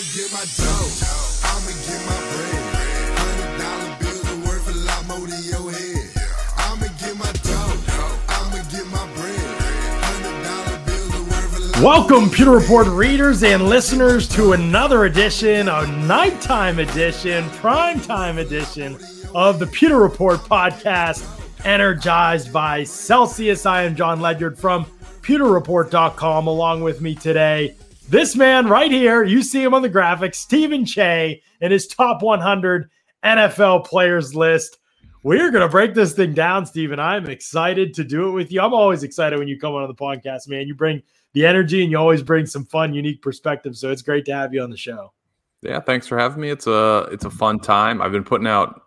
I'ma 0.00 0.08
get 0.14 0.32
my 0.32 0.44
dough. 0.56 0.88
I'ma 1.44 1.72
get 1.84 2.00
my 2.06 2.16
bread. 2.32 2.62
Hundred 3.20 3.58
dollar 3.58 3.96
bills 4.00 4.30
are 4.30 4.40
worth 4.48 4.68
a 4.68 4.78
lot 4.86 5.06
more 5.06 5.28
than 5.28 5.42
your 5.44 5.70
head. 5.70 6.10
I'ma 6.56 6.86
get 6.98 7.18
my 7.18 7.30
dough. 7.44 7.76
I'ma 8.26 8.62
get 8.70 8.86
my 8.86 9.04
bread. 9.12 9.60
Hundred 10.00 10.42
dollar 10.42 10.78
bills 10.86 11.14
are 11.14 11.22
worth 11.24 11.54
a 11.54 11.60
lot 11.60 11.84
Welcome, 11.84 12.30
Pewter 12.30 12.52
Report 12.52 12.86
readers 12.86 13.42
and 13.42 13.68
listeners, 13.68 14.26
to 14.30 14.54
another 14.54 15.04
edition, 15.04 15.68
a 15.68 15.86
nighttime 15.86 16.78
edition, 16.78 17.44
primetime 17.50 18.38
edition 18.38 18.96
of 19.34 19.58
the 19.58 19.66
Pewter 19.66 19.98
Report 19.98 20.38
podcast, 20.38 21.28
energized 21.66 22.50
by 22.54 22.84
Celsius. 22.84 23.66
I 23.66 23.82
am 23.82 23.94
John 23.94 24.22
Ledyard 24.22 24.58
from 24.58 24.86
pewterreport.com. 25.20 26.46
Along 26.46 26.80
with 26.80 27.02
me 27.02 27.14
today, 27.14 27.74
this 28.10 28.34
man 28.34 28.66
right 28.66 28.90
here, 28.90 29.22
you 29.22 29.42
see 29.42 29.62
him 29.62 29.72
on 29.72 29.82
the 29.82 29.88
graphic, 29.88 30.34
Stephen 30.34 30.84
Che, 30.84 31.40
in 31.60 31.70
his 31.70 31.86
top 31.86 32.22
100 32.22 32.90
NFL 33.24 33.86
players 33.86 34.34
list. 34.34 34.78
We're 35.22 35.50
going 35.50 35.62
to 35.62 35.68
break 35.68 35.94
this 35.94 36.14
thing 36.14 36.32
down, 36.32 36.66
Stephen. 36.66 36.98
I'm 36.98 37.28
excited 37.28 37.94
to 37.94 38.04
do 38.04 38.28
it 38.28 38.32
with 38.32 38.50
you. 38.50 38.62
I'm 38.62 38.74
always 38.74 39.02
excited 39.02 39.38
when 39.38 39.48
you 39.48 39.58
come 39.58 39.74
on 39.74 39.86
the 39.86 39.94
podcast, 39.94 40.48
man. 40.48 40.66
You 40.66 40.74
bring 40.74 41.02
the 41.34 41.46
energy 41.46 41.82
and 41.82 41.90
you 41.90 41.98
always 41.98 42.22
bring 42.22 42.46
some 42.46 42.64
fun, 42.64 42.94
unique 42.94 43.22
perspectives. 43.22 43.78
So 43.80 43.90
it's 43.90 44.02
great 44.02 44.24
to 44.24 44.34
have 44.34 44.52
you 44.52 44.62
on 44.62 44.70
the 44.70 44.76
show. 44.76 45.12
Yeah, 45.62 45.78
thanks 45.78 46.06
for 46.06 46.18
having 46.18 46.40
me. 46.40 46.50
It's 46.50 46.66
a 46.66 47.06
it's 47.12 47.26
a 47.26 47.30
fun 47.30 47.60
time. 47.60 48.00
I've 48.00 48.12
been 48.12 48.24
putting 48.24 48.46
out. 48.46 48.82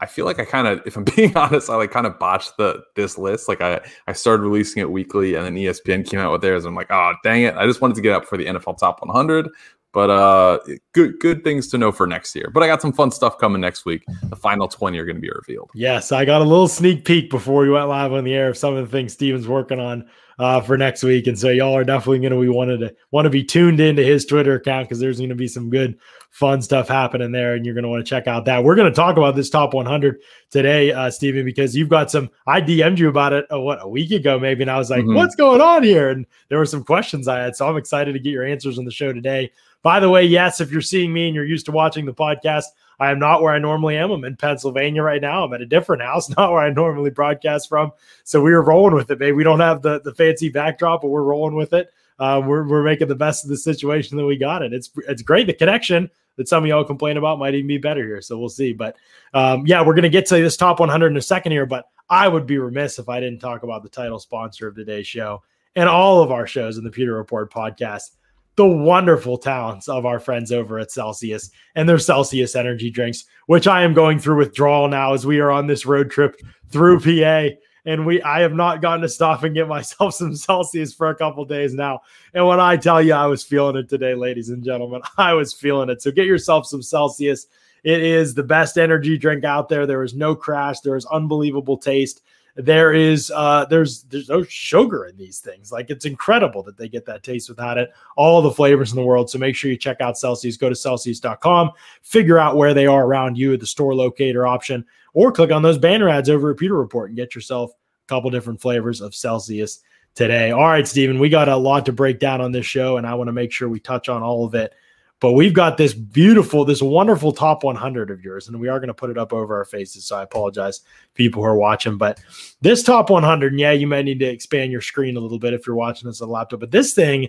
I 0.00 0.06
feel 0.06 0.24
like 0.24 0.38
I 0.38 0.44
kind 0.44 0.66
of, 0.66 0.82
if 0.86 0.96
I'm 0.96 1.04
being 1.04 1.36
honest, 1.36 1.70
I 1.70 1.76
like 1.76 1.90
kind 1.90 2.06
of 2.06 2.18
botched 2.18 2.56
the 2.56 2.82
this 2.94 3.18
list. 3.18 3.48
Like 3.48 3.60
I 3.60 3.80
I 4.06 4.12
started 4.12 4.42
releasing 4.42 4.80
it 4.80 4.90
weekly, 4.90 5.34
and 5.34 5.44
then 5.44 5.54
ESPN 5.54 6.08
came 6.08 6.20
out 6.20 6.32
with 6.32 6.42
theirs. 6.42 6.64
And 6.64 6.70
I'm 6.70 6.76
like, 6.76 6.90
oh 6.90 7.12
dang 7.22 7.42
it! 7.42 7.54
I 7.56 7.66
just 7.66 7.80
wanted 7.80 7.94
to 7.96 8.02
get 8.02 8.12
up 8.12 8.24
for 8.24 8.36
the 8.36 8.46
NFL 8.46 8.78
Top 8.78 9.00
100. 9.04 9.48
But 9.92 10.10
uh, 10.10 10.58
good 10.92 11.20
good 11.20 11.44
things 11.44 11.68
to 11.68 11.78
know 11.78 11.92
for 11.92 12.04
next 12.04 12.34
year. 12.34 12.50
But 12.52 12.64
I 12.64 12.66
got 12.66 12.82
some 12.82 12.92
fun 12.92 13.12
stuff 13.12 13.38
coming 13.38 13.60
next 13.60 13.84
week. 13.84 14.04
The 14.24 14.34
final 14.34 14.66
20 14.66 14.98
are 14.98 15.04
going 15.04 15.14
to 15.14 15.22
be 15.22 15.30
revealed. 15.30 15.70
Yes, 15.72 16.10
I 16.10 16.24
got 16.24 16.42
a 16.42 16.44
little 16.44 16.66
sneak 16.66 17.04
peek 17.04 17.30
before 17.30 17.62
we 17.62 17.70
went 17.70 17.88
live 17.88 18.12
on 18.12 18.24
the 18.24 18.34
air 18.34 18.48
of 18.48 18.58
some 18.58 18.74
of 18.74 18.84
the 18.84 18.90
things 18.90 19.12
Steven's 19.12 19.46
working 19.46 19.78
on 19.78 20.08
uh, 20.38 20.60
for 20.60 20.76
next 20.76 21.02
week, 21.02 21.26
and 21.26 21.38
so 21.38 21.48
y'all 21.50 21.76
are 21.76 21.84
definitely 21.84 22.18
going 22.18 22.32
to 22.32 22.40
be 22.40 22.48
wanted 22.48 22.78
to 22.78 22.94
want 23.10 23.26
to 23.26 23.30
be 23.30 23.44
tuned 23.44 23.80
into 23.80 24.02
his 24.02 24.26
Twitter 24.26 24.54
account 24.54 24.88
because 24.88 24.98
there's 25.00 25.18
going 25.18 25.28
to 25.28 25.34
be 25.34 25.48
some 25.48 25.70
good, 25.70 25.98
fun 26.30 26.60
stuff 26.60 26.88
happening 26.88 27.32
there, 27.32 27.54
and 27.54 27.64
you're 27.64 27.74
going 27.74 27.84
to 27.84 27.88
want 27.88 28.04
to 28.04 28.08
check 28.08 28.26
out 28.26 28.44
that. 28.46 28.64
We're 28.64 28.74
going 28.74 28.90
to 28.90 28.96
talk 28.96 29.16
about 29.16 29.36
this 29.36 29.50
top 29.50 29.74
100 29.74 30.20
today, 30.50 30.92
uh, 30.92 31.10
Steven, 31.10 31.44
because 31.44 31.76
you've 31.76 31.88
got 31.88 32.10
some. 32.10 32.30
I 32.46 32.60
DM'd 32.60 32.98
you 32.98 33.08
about 33.08 33.32
it 33.32 33.46
uh, 33.52 33.60
what 33.60 33.78
a 33.82 33.88
week 33.88 34.10
ago, 34.10 34.38
maybe, 34.38 34.62
and 34.62 34.70
I 34.70 34.78
was 34.78 34.90
like, 34.90 35.04
Mhm. 35.04 35.14
"What's 35.14 35.36
going 35.36 35.60
on 35.60 35.82
here?" 35.82 36.10
And 36.10 36.26
there 36.48 36.58
were 36.58 36.66
some 36.66 36.84
questions 36.84 37.28
I 37.28 37.40
had, 37.40 37.56
so 37.56 37.68
I'm 37.68 37.76
excited 37.76 38.12
to 38.12 38.18
get 38.18 38.30
your 38.30 38.44
answers 38.44 38.78
on 38.78 38.84
the 38.84 38.90
show 38.90 39.12
today. 39.12 39.50
By 39.84 40.00
the 40.00 40.08
way, 40.08 40.24
yes, 40.24 40.62
if 40.62 40.72
you're 40.72 40.80
seeing 40.80 41.12
me 41.12 41.26
and 41.26 41.34
you're 41.34 41.44
used 41.44 41.66
to 41.66 41.72
watching 41.72 42.06
the 42.06 42.14
podcast, 42.14 42.64
I 42.98 43.10
am 43.10 43.18
not 43.18 43.42
where 43.42 43.52
I 43.52 43.58
normally 43.58 43.98
am. 43.98 44.10
I'm 44.10 44.24
in 44.24 44.34
Pennsylvania 44.34 45.02
right 45.02 45.20
now. 45.20 45.44
I'm 45.44 45.52
at 45.52 45.60
a 45.60 45.66
different 45.66 46.02
house, 46.02 46.30
not 46.36 46.52
where 46.52 46.62
I 46.62 46.70
normally 46.70 47.10
broadcast 47.10 47.68
from. 47.68 47.92
So 48.24 48.40
we 48.40 48.52
were 48.52 48.62
rolling 48.62 48.94
with 48.94 49.10
it, 49.10 49.18
babe. 49.18 49.36
We 49.36 49.44
don't 49.44 49.60
have 49.60 49.82
the 49.82 50.00
the 50.00 50.14
fancy 50.14 50.48
backdrop, 50.48 51.02
but 51.02 51.08
we're 51.08 51.22
rolling 51.22 51.54
with 51.54 51.74
it. 51.74 51.92
Uh, 52.18 52.40
we're 52.44 52.66
we're 52.66 52.82
making 52.82 53.08
the 53.08 53.14
best 53.14 53.44
of 53.44 53.50
the 53.50 53.58
situation 53.58 54.16
that 54.16 54.24
we 54.24 54.38
got 54.38 54.62
it. 54.62 54.72
It's 54.72 54.90
it's 55.06 55.20
great. 55.20 55.46
The 55.46 55.52
connection 55.52 56.10
that 56.36 56.48
some 56.48 56.64
of 56.64 56.68
y'all 56.68 56.82
complain 56.82 57.18
about 57.18 57.38
might 57.38 57.54
even 57.54 57.68
be 57.68 57.76
better 57.76 58.02
here. 58.02 58.22
So 58.22 58.38
we'll 58.38 58.48
see. 58.48 58.72
But 58.72 58.96
um, 59.34 59.66
yeah, 59.66 59.84
we're 59.84 59.94
gonna 59.94 60.08
get 60.08 60.24
to 60.26 60.36
this 60.36 60.56
top 60.56 60.80
100 60.80 61.08
in 61.08 61.16
a 61.18 61.22
second 61.22 61.52
here. 61.52 61.66
But 61.66 61.90
I 62.08 62.26
would 62.26 62.46
be 62.46 62.56
remiss 62.56 62.98
if 62.98 63.10
I 63.10 63.20
didn't 63.20 63.40
talk 63.40 63.64
about 63.64 63.82
the 63.82 63.90
title 63.90 64.18
sponsor 64.18 64.66
of 64.66 64.76
today's 64.76 65.06
show 65.06 65.42
and 65.76 65.90
all 65.90 66.22
of 66.22 66.32
our 66.32 66.46
shows 66.46 66.78
in 66.78 66.84
the 66.84 66.90
Pewter 66.90 67.16
Report 67.16 67.52
podcast 67.52 68.12
the 68.56 68.66
wonderful 68.66 69.36
talents 69.36 69.88
of 69.88 70.06
our 70.06 70.20
friends 70.20 70.52
over 70.52 70.78
at 70.78 70.90
Celsius 70.90 71.50
and 71.74 71.88
their 71.88 71.98
Celsius 71.98 72.54
energy 72.54 72.90
drinks, 72.90 73.24
which 73.46 73.66
I 73.66 73.82
am 73.82 73.94
going 73.94 74.18
through 74.18 74.38
withdrawal 74.38 74.88
now 74.88 75.12
as 75.12 75.26
we 75.26 75.40
are 75.40 75.50
on 75.50 75.66
this 75.66 75.86
road 75.86 76.10
trip 76.10 76.40
through 76.70 77.00
PA. 77.00 77.56
And 77.86 78.06
we 78.06 78.22
I 78.22 78.40
have 78.40 78.54
not 78.54 78.80
gotten 78.80 79.02
to 79.02 79.08
stop 79.08 79.42
and 79.42 79.54
get 79.54 79.68
myself 79.68 80.14
some 80.14 80.36
Celsius 80.36 80.94
for 80.94 81.08
a 81.08 81.16
couple 81.16 81.44
days 81.44 81.74
now. 81.74 82.00
And 82.32 82.46
when 82.46 82.60
I 82.60 82.76
tell 82.76 83.02
you 83.02 83.14
I 83.14 83.26
was 83.26 83.42
feeling 83.42 83.76
it 83.76 83.88
today, 83.88 84.14
ladies 84.14 84.50
and 84.50 84.64
gentlemen, 84.64 85.02
I 85.18 85.34
was 85.34 85.52
feeling 85.52 85.90
it. 85.90 86.00
So 86.00 86.10
get 86.10 86.26
yourself 86.26 86.66
some 86.66 86.82
Celsius. 86.82 87.46
It 87.82 88.00
is 88.00 88.32
the 88.32 88.42
best 88.42 88.78
energy 88.78 89.18
drink 89.18 89.44
out 89.44 89.68
there. 89.68 89.86
There 89.86 90.02
is 90.02 90.14
no 90.14 90.34
crash, 90.34 90.80
there 90.80 90.96
is 90.96 91.06
unbelievable 91.06 91.76
taste 91.76 92.22
there 92.56 92.92
is 92.92 93.32
uh 93.34 93.64
there's 93.64 94.04
there's 94.04 94.28
no 94.28 94.44
sugar 94.44 95.06
in 95.06 95.16
these 95.16 95.40
things. 95.40 95.72
Like 95.72 95.90
it's 95.90 96.04
incredible 96.04 96.62
that 96.64 96.76
they 96.76 96.88
get 96.88 97.04
that 97.06 97.22
taste 97.22 97.48
without 97.48 97.78
it. 97.78 97.92
All 98.16 98.40
the 98.42 98.50
flavors 98.50 98.92
in 98.92 98.96
the 98.96 99.02
world. 99.02 99.28
So 99.28 99.38
make 99.38 99.56
sure 99.56 99.70
you 99.70 99.76
check 99.76 100.00
out 100.00 100.16
celsius. 100.16 100.56
Go 100.56 100.68
to 100.68 100.74
celsius.com 100.74 101.72
figure 102.02 102.38
out 102.38 102.56
where 102.56 102.74
they 102.74 102.86
are 102.86 103.04
around 103.04 103.36
you 103.36 103.52
at 103.54 103.60
the 103.60 103.66
store 103.66 103.94
locator 103.94 104.46
option. 104.46 104.84
Or 105.14 105.32
click 105.32 105.50
on 105.50 105.62
those 105.62 105.78
banner 105.78 106.08
ads 106.08 106.30
over 106.30 106.50
at 106.50 106.58
pewter 106.58 106.76
report 106.76 107.10
and 107.10 107.16
get 107.16 107.34
yourself 107.34 107.72
a 107.72 108.08
couple 108.08 108.30
different 108.30 108.60
flavors 108.60 109.00
of 109.00 109.14
celsius 109.14 109.80
today. 110.14 110.52
All 110.52 110.62
right 110.62 110.86
Stephen, 110.86 111.18
we 111.18 111.28
got 111.28 111.48
a 111.48 111.56
lot 111.56 111.86
to 111.86 111.92
break 111.92 112.20
down 112.20 112.40
on 112.40 112.52
this 112.52 112.66
show 112.66 112.98
and 112.98 113.06
i 113.06 113.14
want 113.14 113.28
to 113.28 113.32
make 113.32 113.50
sure 113.50 113.68
we 113.68 113.80
touch 113.80 114.08
on 114.08 114.22
all 114.22 114.44
of 114.44 114.54
it 114.54 114.74
but 115.20 115.32
we've 115.32 115.54
got 115.54 115.76
this 115.76 115.94
beautiful, 115.94 116.64
this 116.64 116.82
wonderful 116.82 117.32
top 117.32 117.64
100 117.64 118.10
of 118.10 118.22
yours, 118.22 118.48
and 118.48 118.60
we 118.60 118.68
are 118.68 118.78
going 118.78 118.88
to 118.88 118.94
put 118.94 119.10
it 119.10 119.18
up 119.18 119.32
over 119.32 119.56
our 119.56 119.64
faces. 119.64 120.04
So 120.04 120.16
I 120.16 120.22
apologize, 120.22 120.82
people 121.14 121.42
who 121.42 121.48
are 121.48 121.56
watching. 121.56 121.96
But 121.96 122.20
this 122.60 122.82
top 122.82 123.10
100, 123.10 123.52
and 123.52 123.60
yeah, 123.60 123.72
you 123.72 123.86
might 123.86 124.04
need 124.04 124.18
to 124.20 124.26
expand 124.26 124.72
your 124.72 124.80
screen 124.80 125.16
a 125.16 125.20
little 125.20 125.38
bit 125.38 125.54
if 125.54 125.66
you're 125.66 125.76
watching 125.76 126.08
this 126.08 126.20
on 126.20 126.28
a 126.28 126.32
laptop. 126.32 126.60
But 126.60 126.72
this 126.72 126.94
thing 126.94 127.28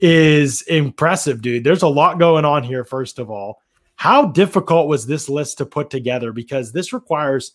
is 0.00 0.62
impressive, 0.62 1.42
dude. 1.42 1.64
There's 1.64 1.82
a 1.82 1.88
lot 1.88 2.18
going 2.18 2.44
on 2.44 2.62
here, 2.62 2.84
first 2.84 3.18
of 3.18 3.30
all. 3.30 3.62
How 3.96 4.26
difficult 4.26 4.88
was 4.88 5.06
this 5.06 5.28
list 5.28 5.58
to 5.58 5.66
put 5.66 5.90
together? 5.90 6.32
Because 6.32 6.72
this 6.72 6.92
requires 6.92 7.52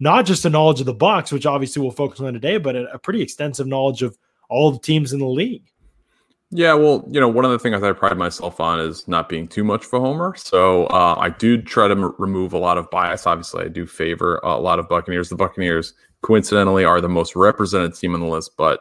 not 0.00 0.26
just 0.26 0.44
a 0.44 0.50
knowledge 0.50 0.80
of 0.80 0.86
the 0.86 0.94
Bucs, 0.94 1.30
which 1.32 1.46
obviously 1.46 1.80
we'll 1.80 1.90
focus 1.90 2.20
on 2.20 2.32
today, 2.32 2.58
but 2.58 2.76
a 2.76 2.98
pretty 2.98 3.22
extensive 3.22 3.66
knowledge 3.66 4.02
of 4.02 4.18
all 4.48 4.72
the 4.72 4.78
teams 4.78 5.12
in 5.12 5.20
the 5.20 5.26
league. 5.26 5.70
Yeah, 6.54 6.74
well, 6.74 7.02
you 7.10 7.18
know, 7.18 7.28
one 7.28 7.46
of 7.46 7.50
the 7.50 7.58
things 7.58 7.82
I 7.82 7.92
pride 7.92 8.18
myself 8.18 8.60
on 8.60 8.78
is 8.78 9.08
not 9.08 9.30
being 9.30 9.48
too 9.48 9.64
much 9.64 9.86
of 9.86 9.92
a 9.94 10.00
homer. 10.00 10.34
So 10.36 10.84
uh, 10.88 11.16
I 11.18 11.30
do 11.30 11.60
try 11.62 11.88
to 11.88 11.94
m- 11.94 12.14
remove 12.18 12.52
a 12.52 12.58
lot 12.58 12.76
of 12.76 12.90
bias. 12.90 13.26
Obviously, 13.26 13.64
I 13.64 13.68
do 13.68 13.86
favor 13.86 14.38
a 14.44 14.60
lot 14.60 14.78
of 14.78 14.86
Buccaneers. 14.86 15.30
The 15.30 15.36
Buccaneers, 15.36 15.94
coincidentally, 16.20 16.84
are 16.84 17.00
the 17.00 17.08
most 17.08 17.34
represented 17.34 17.94
team 17.94 18.12
on 18.12 18.20
the 18.20 18.26
list, 18.26 18.52
but 18.58 18.80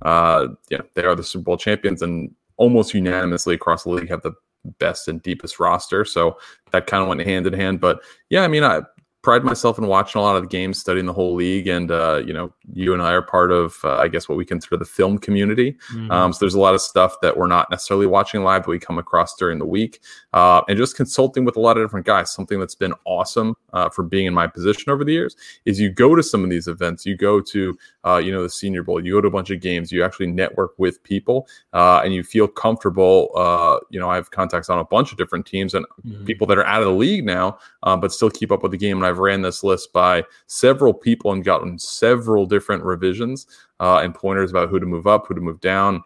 uh, 0.00 0.48
yeah, 0.70 0.80
they 0.94 1.04
are 1.04 1.14
the 1.14 1.22
Super 1.22 1.44
Bowl 1.44 1.58
champions 1.58 2.00
and 2.00 2.34
almost 2.56 2.94
unanimously 2.94 3.54
across 3.56 3.84
the 3.84 3.90
league 3.90 4.08
have 4.08 4.22
the 4.22 4.32
best 4.78 5.06
and 5.06 5.20
deepest 5.22 5.60
roster. 5.60 6.06
So 6.06 6.38
that 6.70 6.86
kind 6.86 7.02
of 7.02 7.08
went 7.08 7.20
hand 7.20 7.46
in 7.46 7.52
hand. 7.52 7.78
But 7.78 8.00
yeah, 8.30 8.42
I 8.42 8.48
mean, 8.48 8.64
I 8.64 8.80
pride 9.22 9.44
myself 9.44 9.78
in 9.78 9.86
watching 9.86 10.20
a 10.20 10.22
lot 10.22 10.36
of 10.36 10.42
the 10.42 10.48
games, 10.48 10.78
studying 10.78 11.06
the 11.06 11.12
whole 11.12 11.34
league, 11.34 11.68
and 11.68 11.90
uh, 11.90 12.22
you 12.26 12.32
know, 12.32 12.52
you 12.74 12.92
and 12.92 13.00
I 13.00 13.12
are 13.12 13.22
part 13.22 13.52
of, 13.52 13.78
uh, 13.84 13.96
I 13.96 14.08
guess, 14.08 14.28
what 14.28 14.36
we 14.36 14.44
consider 14.44 14.76
the 14.76 14.84
film 14.84 15.16
community. 15.18 15.76
Um, 16.10 16.32
so 16.32 16.40
there's 16.40 16.54
a 16.54 16.60
lot 16.60 16.74
of 16.74 16.80
stuff 16.80 17.20
that 17.22 17.36
we're 17.36 17.46
not 17.46 17.70
necessarily 17.70 18.06
watching 18.06 18.42
live, 18.42 18.62
but 18.62 18.70
we 18.70 18.78
come 18.78 18.98
across 18.98 19.36
during 19.36 19.58
the 19.58 19.66
week, 19.66 20.00
uh, 20.32 20.62
and 20.68 20.78
just 20.78 20.96
consulting 20.96 21.44
with 21.44 21.56
a 21.56 21.60
lot 21.60 21.76
of 21.76 21.84
different 21.84 22.06
guys. 22.06 22.30
Something 22.32 22.58
that's 22.58 22.74
been 22.74 22.94
awesome 23.04 23.54
uh, 23.72 23.88
for 23.88 24.02
being 24.02 24.26
in 24.26 24.34
my 24.34 24.46
position 24.46 24.90
over 24.90 25.04
the 25.04 25.12
years 25.12 25.36
is 25.64 25.78
you 25.80 25.90
go 25.90 26.14
to 26.14 26.22
some 26.22 26.42
of 26.44 26.50
these 26.50 26.68
events, 26.68 27.04
you 27.04 27.16
go 27.16 27.40
to, 27.40 27.76
uh, 28.04 28.16
you 28.16 28.32
know, 28.32 28.42
the 28.42 28.50
Senior 28.50 28.82
Bowl, 28.82 29.04
you 29.04 29.12
go 29.12 29.20
to 29.20 29.28
a 29.28 29.30
bunch 29.30 29.50
of 29.50 29.60
games, 29.60 29.92
you 29.92 30.04
actually 30.04 30.26
network 30.26 30.72
with 30.78 31.02
people, 31.02 31.46
uh, 31.72 32.00
and 32.04 32.14
you 32.14 32.22
feel 32.22 32.48
comfortable. 32.48 33.30
Uh, 33.34 33.78
you 33.90 34.00
know, 34.00 34.08
I 34.10 34.16
have 34.16 34.30
contacts 34.30 34.70
on 34.70 34.78
a 34.78 34.84
bunch 34.84 35.12
of 35.12 35.18
different 35.18 35.46
teams 35.46 35.74
and 35.74 35.86
Mhm. 36.06 36.26
people 36.26 36.46
that 36.46 36.58
are 36.58 36.66
out 36.66 36.82
of 36.82 36.88
the 36.88 36.94
league 36.94 37.24
now, 37.24 37.58
um, 37.82 38.00
but 38.00 38.12
still 38.12 38.30
keep 38.30 38.50
up 38.50 38.62
with 38.62 38.72
the 38.72 38.78
game. 38.78 38.96
And 38.96 39.06
I've 39.06 39.18
ran 39.18 39.42
this 39.42 39.62
list 39.62 39.92
by 39.92 40.24
several 40.46 40.94
people 40.94 41.32
and 41.32 41.44
gotten 41.44 41.78
several 41.78 42.46
different 42.46 42.82
revisions 42.84 43.46
uh, 43.80 43.98
and 43.98 44.14
pointers 44.14 44.50
about 44.50 44.68
who 44.68 44.78
to 44.78 44.86
move 44.86 45.06
up, 45.06 45.26
who 45.26 45.34
to 45.34 45.40
move 45.40 45.60
down. 45.60 46.02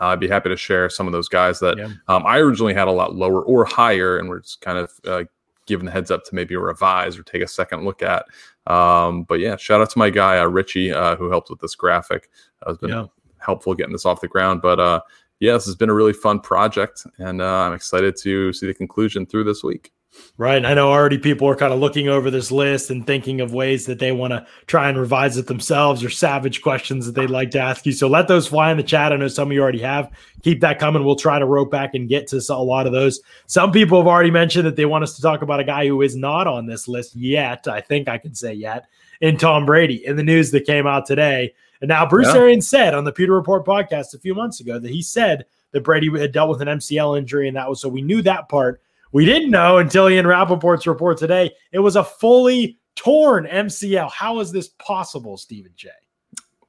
Uh, 0.00 0.06
I'd 0.06 0.20
be 0.20 0.28
happy 0.28 0.48
to 0.48 0.56
share 0.56 0.88
some 0.88 1.06
of 1.06 1.12
those 1.12 1.28
guys 1.28 1.58
that 1.60 1.76
Yeah. 1.78 1.88
um, 2.08 2.24
I 2.26 2.38
originally 2.38 2.74
had 2.74 2.88
a 2.88 2.92
lot 2.92 3.14
lower 3.14 3.42
or 3.42 3.64
higher, 3.64 4.18
and 4.18 4.28
we're 4.28 4.40
just 4.40 4.60
kind 4.60 4.78
of 4.78 4.92
uh, 5.06 5.24
giving 5.66 5.86
the 5.86 5.92
heads 5.92 6.10
up 6.10 6.24
to 6.24 6.34
maybe 6.34 6.56
revise 6.56 7.18
or 7.18 7.22
take 7.22 7.42
a 7.42 7.46
second 7.48 7.84
look 7.84 8.02
at. 8.02 8.26
Um, 8.66 9.24
but 9.24 9.40
yeah, 9.40 9.56
shout 9.56 9.80
out 9.80 9.90
to 9.90 9.98
my 9.98 10.10
guy 10.10 10.38
uh, 10.38 10.46
Richie 10.46 10.92
uh, 10.92 11.16
who 11.16 11.30
helped 11.30 11.50
with 11.50 11.60
this 11.60 11.74
graphic. 11.74 12.30
Uh, 12.62 12.70
has 12.70 12.78
been 12.78 12.90
Yeah. 12.90 13.06
helpful 13.38 13.74
getting 13.74 13.92
this 13.92 14.06
off 14.06 14.20
the 14.20 14.28
ground. 14.28 14.62
But 14.62 14.78
uh, 14.80 15.00
yeah, 15.40 15.52
this 15.54 15.66
has 15.66 15.74
been 15.74 15.90
a 15.90 15.94
really 15.94 16.12
fun 16.12 16.40
project, 16.40 17.06
and 17.18 17.40
uh, 17.42 17.60
I'm 17.60 17.72
excited 17.72 18.16
to 18.18 18.52
see 18.52 18.66
the 18.66 18.74
conclusion 18.74 19.26
through 19.26 19.44
this 19.44 19.62
week. 19.62 19.92
Right. 20.36 20.64
I 20.64 20.74
know 20.74 20.90
already 20.90 21.18
people 21.18 21.48
are 21.48 21.56
kind 21.56 21.72
of 21.72 21.80
looking 21.80 22.08
over 22.08 22.30
this 22.30 22.50
list 22.50 22.90
and 22.90 23.06
thinking 23.06 23.40
of 23.40 23.52
ways 23.52 23.86
that 23.86 23.98
they 23.98 24.10
want 24.10 24.32
to 24.32 24.46
try 24.66 24.88
and 24.88 24.98
revise 24.98 25.36
it 25.36 25.46
themselves 25.46 26.02
or 26.02 26.10
savage 26.10 26.62
questions 26.62 27.06
that 27.06 27.14
they'd 27.14 27.30
like 27.30 27.50
to 27.52 27.60
ask 27.60 27.84
you. 27.84 27.92
So 27.92 28.08
let 28.08 28.26
those 28.26 28.46
fly 28.46 28.70
in 28.70 28.76
the 28.76 28.82
chat. 28.82 29.12
I 29.12 29.16
know 29.16 29.28
some 29.28 29.48
of 29.48 29.52
you 29.52 29.60
already 29.60 29.80
have. 29.80 30.10
Keep 30.42 30.60
that 30.60 30.78
coming. 30.78 31.04
We'll 31.04 31.16
try 31.16 31.38
to 31.38 31.44
rope 31.44 31.70
back 31.70 31.94
and 31.94 32.08
get 32.08 32.26
to 32.28 32.40
a 32.50 32.54
lot 32.54 32.86
of 32.86 32.92
those. 32.92 33.20
Some 33.46 33.70
people 33.70 33.98
have 33.98 34.06
already 34.06 34.30
mentioned 34.30 34.66
that 34.66 34.76
they 34.76 34.86
want 34.86 35.04
us 35.04 35.14
to 35.16 35.22
talk 35.22 35.42
about 35.42 35.60
a 35.60 35.64
guy 35.64 35.86
who 35.86 36.02
is 36.02 36.16
not 36.16 36.46
on 36.46 36.66
this 36.66 36.88
list 36.88 37.14
yet. 37.14 37.68
I 37.68 37.80
think 37.80 38.08
I 38.08 38.18
can 38.18 38.34
say 38.34 38.54
yet 38.54 38.86
in 39.20 39.36
Tom 39.36 39.66
Brady 39.66 40.06
in 40.06 40.16
the 40.16 40.22
news 40.22 40.50
that 40.52 40.66
came 40.66 40.86
out 40.86 41.06
today. 41.06 41.52
And 41.80 41.88
now 41.88 42.06
Bruce 42.06 42.28
Yeah. 42.28 42.40
Arians 42.40 42.68
said 42.68 42.94
on 42.94 43.04
the 43.04 43.12
Pewter 43.12 43.34
Report 43.34 43.64
podcast 43.66 44.14
a 44.14 44.18
few 44.18 44.34
months 44.34 44.60
ago 44.60 44.78
that 44.78 44.90
he 44.90 45.02
said 45.02 45.44
that 45.72 45.82
Brady 45.82 46.10
had 46.18 46.32
dealt 46.32 46.50
with 46.50 46.62
an 46.62 46.68
MCL 46.68 47.18
injury, 47.18 47.46
and 47.46 47.56
that 47.56 47.68
was 47.68 47.80
so 47.80 47.88
we 47.88 48.02
knew 48.02 48.22
that 48.22 48.48
part. 48.48 48.80
We 49.12 49.24
didn't 49.24 49.50
know 49.50 49.78
until 49.78 50.08
Ian 50.08 50.26
Rapoport's 50.26 50.86
report 50.86 51.18
today. 51.18 51.50
It 51.72 51.78
was 51.78 51.96
a 51.96 52.04
fully 52.04 52.78
torn 52.96 53.46
MCL. 53.46 54.10
How 54.10 54.40
is 54.40 54.52
this 54.52 54.68
possible, 54.78 55.36
Stephen 55.36 55.72
J? 55.76 55.88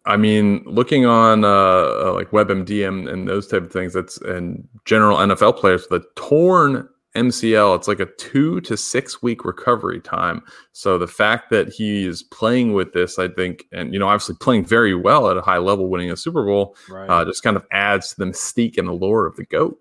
I 0.06 0.15
mean, 0.18 0.63
looking 0.65 1.06
on 1.06 1.44
uh, 1.44 1.47
uh 1.47 2.13
like 2.13 2.31
WebMD 2.31 2.88
and, 2.88 3.07
and 3.07 3.27
those 3.27 3.47
type 3.47 3.63
of 3.63 3.71
things, 3.71 3.94
that's 3.94 4.18
and 4.21 4.68
general 4.86 5.18
NFL 5.18 5.57
players, 5.57 5.88
the 5.88 6.03
torn 6.15 6.88
MCL, 7.15 7.75
it's 7.75 7.88
like 7.88 8.00
a 8.00 8.06
two 8.06 8.62
to 8.62 8.77
six 8.77 9.21
week 9.21 9.44
recovery 9.44 10.00
time. 10.00 10.41
So 10.74 10.97
the 10.97 11.07
fact 11.07 11.50
that 11.50 11.69
he 11.69 12.06
is 12.06 12.24
playing 12.24 12.74
with 12.74 12.94
this, 12.94 13.18
I 13.18 13.27
think, 13.30 13.65
and 13.71 13.94
you 13.94 14.00
know, 14.00 14.07
obviously 14.07 14.36
playing 14.39 14.65
very 14.65 14.95
well 14.95 15.30
at 15.30 15.38
a 15.38 15.41
high 15.41 15.57
level, 15.57 15.89
winning 15.89 16.12
a 16.12 16.18
Super 16.18 16.45
Bowl, 16.45 16.75
right. 16.89 17.09
uh, 17.09 17.25
just 17.25 17.44
kind 17.44 17.57
of 17.57 17.65
adds 17.71 18.09
to 18.09 18.15
the 18.18 18.25
mystique 18.25 18.77
and 18.77 18.88
the 18.88 18.94
lore 18.94 19.25
of 19.25 19.36
the 19.36 19.45
goat. 19.45 19.80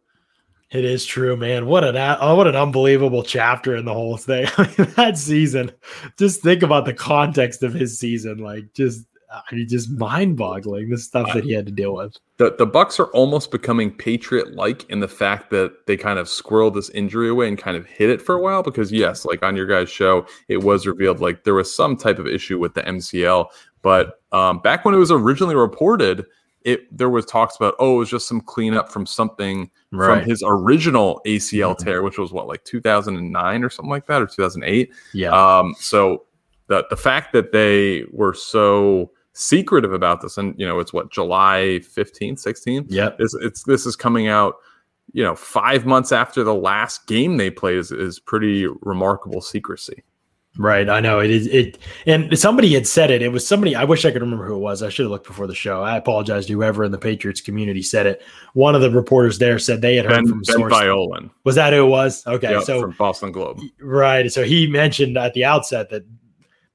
It 0.71 0.85
is 0.85 1.07
true, 1.07 1.35
man. 1.37 1.67
What 1.67 1.83
an 1.83 1.97
oh, 1.97 2.35
what 2.35 2.47
an 2.47 2.55
unbelievable 2.55 3.23
chapter 3.23 3.75
in 3.75 3.87
the 3.87 3.95
whole 3.95 4.19
thing. 4.19 4.47
That 4.97 5.17
season. 5.17 5.73
Just 6.19 6.43
think 6.43 6.63
about 6.63 6.85
the 6.85 6.93
context 6.93 7.63
of 7.63 7.73
his 7.73 7.99
season. 7.99 8.39
Like, 8.39 8.75
just 8.75 9.07
I 9.31 9.55
mean, 9.55 9.69
just 9.69 9.91
mind-boggling 9.91 10.91
the 10.91 10.99
stuff 10.99 11.33
that 11.35 11.45
he 11.45 11.53
had 11.53 11.67
to 11.67 11.73
deal 11.73 11.95
with. 11.95 12.17
The 12.37 12.55
the 12.57 12.67
Bucs 12.67 12.99
are 12.99 13.11
almost 13.13 13.51
becoming 13.51 13.91
Patriot-like 13.91 14.89
in 14.91 15.01
the 15.01 15.09
fact 15.09 15.49
that 15.51 15.87
they 15.87 15.97
kind 15.97 16.19
of 16.19 16.27
squirreled 16.27 16.75
this 16.75 16.91
injury 16.91 17.31
away 17.31 17.49
and 17.49 17.57
kind 17.57 17.77
of 17.77 17.87
hid 17.87 18.11
it 18.11 18.21
for 18.21 18.35
a 18.35 18.41
while. 18.41 18.63
Because 18.63 18.93
yes, 18.93 19.25
like 19.25 19.43
on 19.43 19.57
your 19.57 19.67
guys' 19.67 19.89
show, 19.89 20.27
it 20.49 20.63
was 20.63 20.87
revealed 20.87 21.21
like 21.21 21.45
there 21.45 21.55
was 21.55 21.75
some 21.75 21.97
type 21.97 22.19
of 22.19 22.27
issue 22.27 22.59
with 22.59 22.75
the 22.75 22.83
MCL, 22.83 23.47
but 23.81 24.21
um, 24.33 24.59
back 24.59 24.85
when 24.85 24.95
it 24.95 24.99
was 24.99 25.11
originally 25.11 25.55
reported, 25.55 26.27
it 26.63 26.97
there 26.97 27.09
was 27.09 27.25
talks 27.25 27.57
about 27.57 27.75
oh 27.79 27.97
it 27.97 27.99
was 27.99 28.11
just 28.11 28.29
some 28.29 28.41
cleanup 28.41 28.91
from 28.91 29.07
something 29.07 29.71
right. 29.93 30.21
from 30.21 30.29
his 30.29 30.43
original 30.47 31.21
ACL 31.27 31.75
mm-hmm. 31.75 31.85
tear, 31.85 32.03
which 32.03 32.19
was 32.19 32.33
what 32.33 32.47
like 32.47 32.65
2009 32.65 33.65
or 33.65 33.71
something 33.71 33.91
like 33.91 34.07
that 34.07 34.23
or 34.23 34.27
2008. 34.27 34.93
Yeah. 35.13 35.31
Um. 35.31 35.75
So 35.79 36.25
the 36.67 36.87
the 36.91 36.97
fact 36.97 37.33
that 37.33 37.53
they 37.53 38.05
were 38.11 38.35
so 38.35 39.11
secretive 39.33 39.93
about 39.93 40.21
this, 40.21 40.37
and 40.37 40.55
you 40.59 40.67
know 40.67 40.79
it's 40.79 40.93
what 40.93 41.11
July 41.11 41.81
15th, 41.83 42.45
16th. 42.45 42.87
Yeah. 42.89 43.11
It's, 43.19 43.35
it's 43.35 43.63
this 43.65 43.87
is 43.87 43.97
coming 43.97 44.29
out. 44.29 44.57
You 45.15 45.25
know, 45.25 45.35
five 45.35 45.87
months 45.87 46.13
after 46.13 46.45
the 46.45 46.55
last 46.55 47.07
game 47.07 47.39
they 47.39 47.51
played 47.51 47.77
is, 47.77 47.91
is 47.91 48.21
pretty 48.21 48.67
remarkable 48.83 49.41
secrecy. 49.41 50.05
Right, 50.61 50.89
I 50.89 50.99
know 50.99 51.21
it 51.21 51.31
is. 51.31 51.47
It 51.47 51.79
and 52.05 52.37
somebody 52.37 52.75
had 52.75 52.85
said 52.85 53.13
it. 53.13 53.23
It 53.23 53.29
was 53.29 53.47
somebody. 53.47 53.77
I 53.77 53.85
wish 53.85 54.05
I 54.05 54.11
could 54.11 54.23
remember 54.23 54.45
who 54.45 54.57
it 54.57 54.59
was. 54.59 54.83
I 54.83 54.89
should 54.89 55.05
have 55.05 55.13
looked 55.13 55.29
before 55.29 55.47
the 55.47 55.55
show. 55.55 55.85
I 55.85 55.97
apologize 55.97 56.47
to 56.47 56.53
whoever 56.53 56.83
in 56.83 56.91
the 56.91 56.99
Patriots 56.99 57.41
community 57.41 57.81
said 57.81 58.07
it. 58.07 58.23
One 58.55 58.75
of 58.75 58.81
the 58.81 58.91
reporters 58.91 59.39
there 59.39 59.61
said 59.61 59.81
they 59.81 59.95
had 59.95 60.07
heard 60.07 60.25
ben, 60.25 60.27
from 60.27 60.43
Ben 60.43 60.57
source. 60.57 60.73
Volin. 60.73 61.31
Was 61.45 61.55
that 61.55 61.73
who 61.73 61.87
it 61.87 61.89
was? 61.89 62.27
Okay, 62.27 62.51
yep, 62.51 62.65
so 62.65 62.81
from 62.81 62.91
Boston 62.91 63.31
Globe. 63.31 63.61
Right. 63.81 64.33
So 64.33 64.43
he 64.43 64.67
mentioned 64.67 65.17
at 65.17 65.33
the 65.33 65.45
outset 65.45 65.91
that 65.91 66.05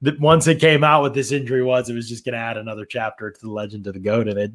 that 0.00 0.18
once 0.18 0.46
it 0.46 0.60
came 0.60 0.82
out 0.82 1.02
what 1.02 1.12
this 1.12 1.30
injury 1.30 1.62
was, 1.62 1.90
it 1.90 1.94
was 1.94 2.08
just 2.08 2.24
going 2.24 2.32
to 2.32 2.38
add 2.38 2.56
another 2.56 2.86
chapter 2.86 3.30
to 3.30 3.40
the 3.40 3.50
legend 3.50 3.86
of 3.86 3.92
the 3.92 4.00
goat, 4.00 4.28
and 4.28 4.38
it 4.38 4.52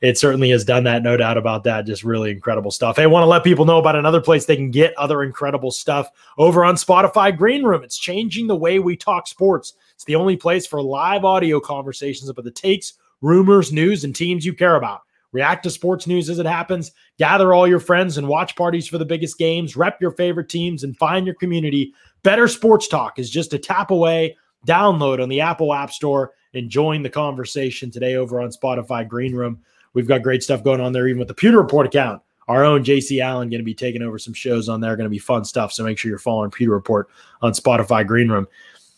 it 0.00 0.18
certainly 0.18 0.50
has 0.50 0.64
done 0.64 0.84
that, 0.84 1.02
no 1.02 1.16
doubt 1.16 1.38
about 1.38 1.64
that. 1.64 1.86
Just 1.86 2.04
really 2.04 2.30
incredible 2.30 2.70
stuff. 2.70 2.96
Hey, 2.96 3.04
I 3.04 3.06
want 3.06 3.22
to 3.22 3.28
let 3.28 3.44
people 3.44 3.64
know 3.64 3.78
about 3.78 3.96
another 3.96 4.20
place 4.20 4.44
they 4.44 4.56
can 4.56 4.70
get 4.70 4.96
other 4.98 5.22
incredible 5.22 5.70
stuff 5.70 6.10
over 6.38 6.64
on 6.64 6.74
Spotify 6.74 7.36
Green 7.36 7.62
Room. 7.62 7.82
It's 7.82 7.98
changing 7.98 8.46
the 8.46 8.56
way 8.56 8.78
we 8.78 8.96
talk 8.96 9.26
sports. 9.26 9.74
It's 9.94 10.04
the 10.04 10.16
only 10.16 10.36
place 10.36 10.66
for 10.66 10.82
live 10.82 11.24
audio 11.24 11.60
conversations 11.60 12.28
about 12.28 12.44
the 12.44 12.50
takes, 12.50 12.94
rumors, 13.20 13.72
news, 13.72 14.04
and 14.04 14.14
teams 14.14 14.44
you 14.44 14.52
care 14.52 14.76
about. 14.76 15.02
React 15.32 15.64
to 15.64 15.70
sports 15.70 16.06
news 16.06 16.30
as 16.30 16.38
it 16.38 16.46
happens, 16.46 16.92
gather 17.18 17.52
all 17.52 17.66
your 17.66 17.80
friends 17.80 18.16
and 18.16 18.28
watch 18.28 18.56
parties 18.56 18.88
for 18.88 18.96
the 18.96 19.04
biggest 19.04 19.36
games, 19.38 19.76
rep 19.76 20.00
your 20.00 20.12
favorite 20.12 20.48
teams, 20.48 20.82
and 20.82 20.96
find 20.96 21.26
your 21.26 21.34
community. 21.34 21.92
Better 22.22 22.48
Sports 22.48 22.88
Talk 22.88 23.18
is 23.18 23.28
just 23.28 23.52
a 23.52 23.58
tap 23.58 23.90
away. 23.90 24.36
Download 24.66 25.22
on 25.22 25.28
the 25.28 25.42
Apple 25.42 25.74
App 25.74 25.90
Store 25.90 26.32
and 26.54 26.70
join 26.70 27.02
the 27.02 27.10
conversation 27.10 27.90
today 27.90 28.14
over 28.14 28.40
on 28.40 28.48
Spotify 28.48 29.06
Green 29.06 29.34
Room. 29.34 29.60
We've 29.96 30.06
got 30.06 30.22
great 30.22 30.42
stuff 30.42 30.62
going 30.62 30.82
on 30.82 30.92
there, 30.92 31.08
even 31.08 31.18
with 31.18 31.28
the 31.28 31.34
Pewter 31.34 31.56
Report 31.56 31.86
account. 31.86 32.20
Our 32.48 32.66
own 32.66 32.84
JC 32.84 33.22
Allen 33.22 33.48
going 33.48 33.60
to 33.60 33.64
be 33.64 33.72
taking 33.72 34.02
over 34.02 34.18
some 34.18 34.34
shows 34.34 34.68
on 34.68 34.78
there. 34.78 34.94
Going 34.94 35.06
to 35.06 35.10
be 35.10 35.18
fun 35.18 35.42
stuff. 35.42 35.72
So 35.72 35.84
make 35.84 35.96
sure 35.96 36.10
you're 36.10 36.18
following 36.18 36.50
Pewter 36.50 36.72
Report 36.72 37.08
on 37.40 37.52
Spotify 37.52 38.06
Green 38.06 38.28
Room. 38.28 38.46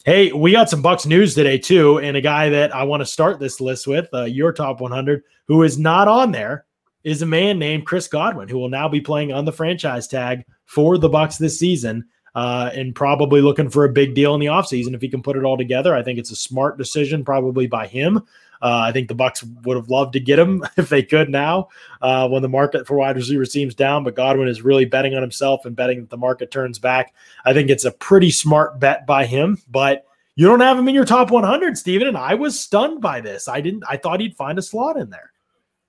Hey, 0.05 0.33
we 0.33 0.51
got 0.51 0.69
some 0.69 0.83
Bucs 0.83 1.07
news 1.07 1.37
today 1.37 1.57
too, 1.57 2.01
and 2.01 2.17
a 2.17 2.21
guy 2.21 2.49
that 2.49 2.75
I 2.75 2.83
want 2.83 3.01
to 3.01 3.07
start 3.07 3.39
this 3.39 3.61
list 3.61 3.87
with, 3.87 4.09
uh, 4.13 4.25
your 4.25 4.53
top 4.53 4.81
100, 4.81 5.23
who 5.47 5.63
is 5.63 5.79
not 5.79 6.09
on 6.09 6.33
there, 6.33 6.65
is 7.05 7.23
a 7.23 7.27
man 7.27 7.61
named 7.61 7.87
Chris 7.87 8.09
Godwin, 8.09 8.49
who 8.49 8.59
will 8.59 8.69
now 8.69 8.89
be 8.89 9.01
playing 9.01 9.33
on 9.33 9.45
the 9.45 9.53
franchise 9.53 10.09
tag 10.09 10.45
for 10.65 10.99
the 10.99 11.09
Bucs 11.09 11.39
this 11.39 11.61
season. 11.61 12.07
Uh, 12.39 12.71
and 12.73 12.95
probably 12.95 13.41
looking 13.41 13.69
for 13.69 13.85
a 13.85 13.89
big 13.89 14.15
deal 14.15 14.33
in 14.33 14.39
the 14.39 14.47
offseason 14.47 14.95
if 14.95 15.01
he 15.01 15.09
can 15.09 15.21
put 15.21 15.37
it 15.37 15.43
all 15.43 15.57
together. 15.57 15.93
I 15.93 16.05
think 16.05 16.21
it's 16.21 16.31
a 16.31 16.37
smart 16.37 16.79
decision, 16.79 17.25
probably 17.25 17.67
by 17.67 17.89
him. 17.89 18.19
Uh, 18.63 18.83
I 18.85 18.93
think 18.93 19.09
the 19.09 19.17
Bucs 19.17 19.43
would 19.65 19.77
have 19.77 19.89
loved 19.89 20.13
to 20.13 20.21
get 20.21 20.39
him 20.39 20.65
if 20.77 20.89
they 20.89 21.03
could 21.03 21.31
now, 21.31 21.69
uh, 22.01 22.29
when 22.29 22.43
the 22.43 22.49
market 22.49 22.87
for 22.87 22.97
wide 22.97 23.17
receiver 23.17 23.45
seems 23.45 23.75
down. 23.75 24.05
But 24.05 24.15
Godwin 24.15 24.47
is 24.47 24.63
really 24.63 24.85
betting 24.85 25.17
on 25.17 25.21
himself 25.21 25.65
and 25.65 25.75
betting 25.75 25.99
that 25.99 26.11
the 26.11 26.17
market 26.17 26.53
turns 26.53 26.79
back. 26.79 27.13
I 27.45 27.53
think 27.53 27.71
it's 27.71 27.85
a 27.85 27.91
pretty 27.91 28.31
smart 28.31 28.79
bet 28.79 29.05
by 29.05 29.27
him. 29.27 29.61
But 29.69 30.07
you 30.37 30.47
don't 30.47 30.61
have 30.61 30.79
him 30.79 30.87
in 30.87 30.95
your 30.95 31.07
top 31.07 31.33
100, 31.33 31.77
Steven, 31.77 32.07
and 32.07 32.17
I 32.17 32.35
was 32.35 32.61
stunned 32.61 33.01
by 33.01 33.21
this. 33.21 33.49
I 33.49 33.61
didn't. 33.61 33.83
I 33.89 33.97
thought 33.97 34.21
he'd 34.21 34.37
find 34.37 34.61
a 34.61 34.63
slot 34.63 34.97
in 34.97 35.11
there. 35.11 35.33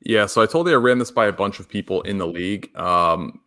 Yeah, 0.01 0.25
so 0.25 0.41
I 0.41 0.47
told 0.47 0.67
you 0.67 0.73
I 0.73 0.77
ran 0.77 0.97
this 0.97 1.11
by 1.11 1.27
a 1.27 1.31
bunch 1.31 1.59
of 1.59 1.69
people 1.69 2.01
in 2.01 2.17
the 2.17 2.25
league. 2.25 2.75
Um, 2.75 3.41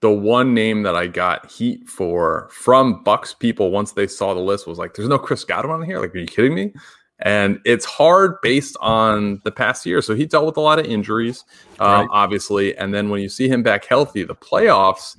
the 0.00 0.10
one 0.10 0.54
name 0.54 0.82
that 0.82 0.96
I 0.96 1.06
got 1.06 1.50
heat 1.50 1.88
for 1.88 2.48
from 2.50 3.04
Bucs 3.04 3.38
people 3.38 3.70
once 3.70 3.92
they 3.92 4.06
saw 4.06 4.34
the 4.34 4.40
list 4.40 4.66
was 4.66 4.78
like, 4.78 4.94
"There's 4.94 5.08
no 5.08 5.18
Chris 5.18 5.44
Godwin 5.44 5.80
on 5.80 5.82
here." 5.82 6.00
Like, 6.00 6.14
are 6.14 6.18
you 6.18 6.26
kidding 6.26 6.54
me? 6.54 6.72
And 7.20 7.60
it's 7.64 7.84
hard 7.84 8.40
based 8.42 8.76
on 8.80 9.40
the 9.44 9.50
past 9.50 9.86
year. 9.86 10.02
So 10.02 10.14
he 10.14 10.26
dealt 10.26 10.44
with 10.44 10.58
a 10.58 10.60
lot 10.60 10.78
of 10.78 10.84
injuries, 10.84 11.44
um, 11.80 11.88
right. 11.88 12.08
obviously. 12.10 12.76
And 12.76 12.92
then 12.92 13.08
when 13.08 13.22
you 13.22 13.30
see 13.30 13.48
him 13.48 13.62
back 13.62 13.86
healthy, 13.86 14.22
the 14.22 14.34
playoffs, 14.34 15.16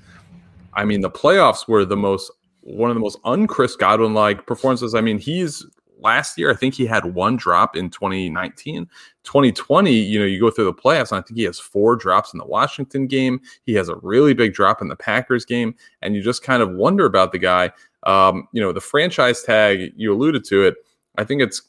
I 0.73 0.85
mean, 0.85 1.01
the 1.01 1.09
playoffs 1.09 1.67
were 1.67 1.85
the 1.85 1.97
most, 1.97 2.31
one 2.61 2.91
of 2.91 2.95
the 2.95 2.99
most 2.99 3.17
un-Chris 3.23 3.75
Godwin 3.75 4.13
like 4.13 4.45
performances. 4.45 4.93
I 4.93 5.01
mean, 5.01 5.17
he's 5.17 5.65
last 5.99 6.37
year, 6.37 6.51
I 6.51 6.55
think 6.55 6.73
he 6.73 6.85
had 6.85 7.05
one 7.05 7.35
drop 7.35 7.75
in 7.75 7.89
2019. 7.89 8.87
2020, 9.23 9.91
you 9.91 10.19
know, 10.19 10.25
you 10.25 10.39
go 10.39 10.49
through 10.49 10.65
the 10.65 10.73
playoffs, 10.73 11.11
and 11.11 11.19
I 11.19 11.21
think 11.21 11.37
he 11.37 11.43
has 11.43 11.59
four 11.59 11.95
drops 11.95 12.33
in 12.33 12.37
the 12.37 12.45
Washington 12.45 13.07
game. 13.07 13.41
He 13.65 13.73
has 13.73 13.89
a 13.89 13.95
really 13.97 14.33
big 14.33 14.53
drop 14.53 14.81
in 14.81 14.87
the 14.87 14.95
Packers 14.95 15.45
game. 15.45 15.75
And 16.01 16.15
you 16.15 16.21
just 16.21 16.43
kind 16.43 16.61
of 16.61 16.71
wonder 16.71 17.05
about 17.05 17.31
the 17.31 17.39
guy. 17.39 17.71
Um, 18.03 18.47
you 18.53 18.61
know, 18.61 18.71
the 18.71 18.81
franchise 18.81 19.43
tag, 19.43 19.91
you 19.95 20.13
alluded 20.13 20.45
to 20.45 20.63
it. 20.63 20.75
I 21.17 21.23
think 21.23 21.41
it's 21.41 21.61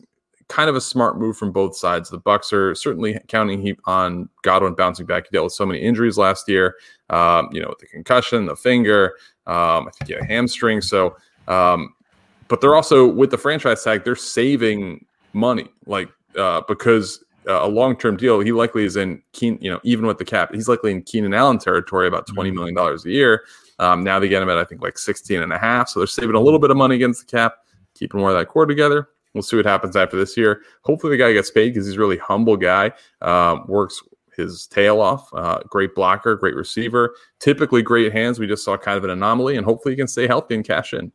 kind 0.48 0.70
of 0.70 0.76
a 0.76 0.80
smart 0.80 1.18
move 1.18 1.36
from 1.36 1.52
both 1.52 1.76
sides. 1.76 2.10
The 2.10 2.18
Bucs 2.18 2.52
are 2.52 2.74
certainly 2.74 3.18
counting 3.28 3.76
on 3.84 4.28
Godwin 4.42 4.74
bouncing 4.74 5.06
back. 5.06 5.26
He 5.26 5.30
dealt 5.34 5.44
with 5.44 5.52
so 5.52 5.66
many 5.66 5.80
injuries 5.80 6.16
last 6.16 6.48
year. 6.48 6.76
Um, 7.10 7.48
you 7.52 7.60
know, 7.60 7.74
the 7.78 7.86
concussion, 7.86 8.46
the 8.46 8.56
finger. 8.56 9.14
Um, 9.46 9.88
I 9.88 9.90
think 9.92 10.08
he 10.08 10.14
had 10.14 10.22
a 10.22 10.26
hamstring. 10.26 10.80
So, 10.80 11.16
um, 11.48 11.94
but 12.48 12.60
they're 12.60 12.74
also 12.74 13.06
with 13.06 13.30
the 13.30 13.38
franchise 13.38 13.84
tag. 13.84 14.04
They're 14.04 14.16
saving 14.16 15.04
money, 15.32 15.68
like 15.86 16.08
uh, 16.36 16.62
because 16.66 17.22
uh, 17.48 17.60
a 17.62 17.68
long 17.68 17.96
term 17.96 18.16
deal. 18.16 18.40
He 18.40 18.52
likely 18.52 18.84
is 18.84 18.96
in 18.96 19.22
Keen. 19.32 19.58
You 19.60 19.70
know, 19.70 19.80
even 19.84 20.06
with 20.06 20.18
the 20.18 20.24
cap, 20.24 20.54
he's 20.54 20.68
likely 20.68 20.92
in 20.92 21.02
Keenan 21.02 21.34
Allen 21.34 21.58
territory, 21.58 22.06
about 22.06 22.26
mm-hmm. 22.26 22.54
million 22.54 22.74
dollars 22.74 23.04
a 23.06 23.10
year. 23.10 23.44
Um, 23.78 24.02
now 24.02 24.18
they 24.18 24.28
get 24.28 24.42
him 24.42 24.50
at 24.50 24.58
I 24.58 24.64
think 24.64 24.82
like 24.82 24.98
16 24.98 25.40
and 25.40 25.52
a 25.52 25.58
half. 25.58 25.88
So 25.88 26.00
they're 26.00 26.06
saving 26.06 26.34
a 26.34 26.40
little 26.40 26.58
bit 26.58 26.70
of 26.70 26.76
money 26.76 26.96
against 26.96 27.20
the 27.20 27.36
cap, 27.36 27.54
keeping 27.94 28.20
more 28.20 28.30
of 28.30 28.36
that 28.36 28.48
core 28.48 28.66
together. 28.66 29.08
We'll 29.34 29.42
see 29.42 29.56
what 29.56 29.66
happens 29.66 29.94
after 29.94 30.16
this 30.16 30.36
year. 30.36 30.62
Hopefully, 30.82 31.16
the 31.16 31.22
guy 31.22 31.32
gets 31.32 31.50
paid 31.50 31.70
because 31.70 31.86
he's 31.86 31.96
a 31.96 32.00
really 32.00 32.18
humble 32.18 32.56
guy. 32.56 32.92
Um, 33.22 33.64
works 33.68 34.02
his 34.36 34.66
tail 34.66 35.00
off. 35.00 35.28
Uh, 35.34 35.60
great 35.68 35.94
blocker, 35.94 36.34
great 36.36 36.54
receiver. 36.54 37.14
Typically, 37.38 37.82
great 37.82 38.12
hands. 38.12 38.38
We 38.38 38.46
just 38.46 38.64
saw 38.64 38.76
kind 38.76 38.96
of 38.96 39.04
an 39.04 39.10
anomaly, 39.10 39.56
and 39.56 39.64
hopefully, 39.64 39.92
he 39.92 39.96
can 39.96 40.08
stay 40.08 40.26
healthy 40.26 40.54
and 40.54 40.64
cash 40.64 40.92
in. 40.92 41.12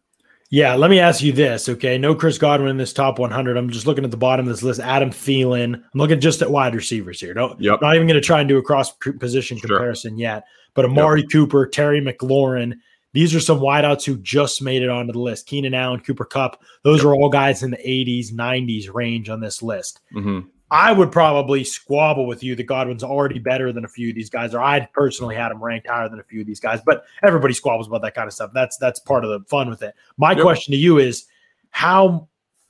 Yeah, 0.54 0.76
let 0.76 0.92
me 0.92 1.00
ask 1.00 1.24
you 1.24 1.32
this, 1.32 1.68
okay? 1.68 1.98
No 1.98 2.14
Chris 2.14 2.38
Godwin 2.38 2.70
in 2.70 2.78
this 2.78 2.94
top 2.94 3.18
100. 3.18 3.58
I'm 3.58 3.72
just 3.72 3.88
looking 3.88 4.04
at 4.04 4.12
the 4.12 4.18
bottom 4.18 4.46
of 4.46 4.54
this 4.54 4.62
list. 4.62 4.80
Adam 4.80 5.10
Thielen. 5.10 5.74
I'm 5.74 5.84
looking 5.96 6.20
just 6.20 6.44
at 6.44 6.52
wide 6.52 6.76
receivers 6.76 7.20
here. 7.20 7.34
No, 7.34 7.56
yep. 7.58 7.82
not 7.82 7.96
even 7.96 8.06
going 8.06 8.22
to 8.22 8.26
try 8.26 8.40
and 8.40 8.48
do 8.48 8.60
a 8.60 8.62
cross 8.62 8.92
position 8.92 9.58
sure. 9.58 9.68
comparison 9.68 10.16
yet. 10.16 10.44
But 10.76 10.86
Amari 10.86 11.22
yep. 11.22 11.32
Cooper, 11.32 11.66
Terry 11.66 12.02
McLaurin, 12.02 12.76
these 13.14 13.34
are 13.34 13.40
some 13.40 13.62
wideouts 13.62 14.06
who 14.06 14.16
just 14.18 14.62
made 14.62 14.84
it 14.84 14.90
onto 14.90 15.14
the 15.14 15.18
list. 15.18 15.48
Keenan 15.48 15.74
Allen, 15.74 16.02
Cooper 16.02 16.26
Kupp. 16.26 16.62
Those 16.84 17.04
are 17.04 17.16
all 17.16 17.30
guys 17.30 17.64
in 17.64 17.72
the 17.72 17.78
80s, 17.78 18.32
90s 18.32 18.94
range 18.94 19.30
on 19.30 19.40
this 19.40 19.64
list. 19.64 20.02
Mm-hmm. 20.14 20.48
I 20.74 20.92
would 20.92 21.12
probably 21.12 21.64
squabble 21.64 22.26
with 22.26 22.44
you 22.44 22.56
that 22.56 22.64
Godwin's 22.64 23.04
already 23.04 23.38
better 23.38 23.72
than 23.72 23.86
a 23.86 23.88
few 23.88 24.10
of 24.10 24.16
these 24.16 24.32
guys, 24.32 24.56
or 24.56 24.60
I'd 24.60 24.92
personally 24.92 25.36
had 25.36 25.52
him 25.52 25.64
ranked 25.64 25.88
higher 25.88 26.10
than 26.10 26.20
a 26.20 26.24
few 26.24 26.42
of 26.42 26.48
these 26.48 26.60
guys. 26.60 26.82
But 26.84 27.06
everybody 27.22 27.54
squabbles 27.54 27.86
about 27.86 28.02
that 28.02 28.16
kind 28.16 28.28
of 28.28 28.34
stuff. 28.34 28.50
That's 28.56 28.76
that's 28.78 29.00
part 29.00 29.24
of 29.24 29.30
the 29.30 29.48
fun 29.48 29.70
with 29.70 29.84
it. 29.84 29.94
My 30.18 30.32
yep. 30.32 30.42
question 30.42 30.72
to 30.72 30.78
you 30.78 30.98
is 30.98 31.26
how 31.70 32.28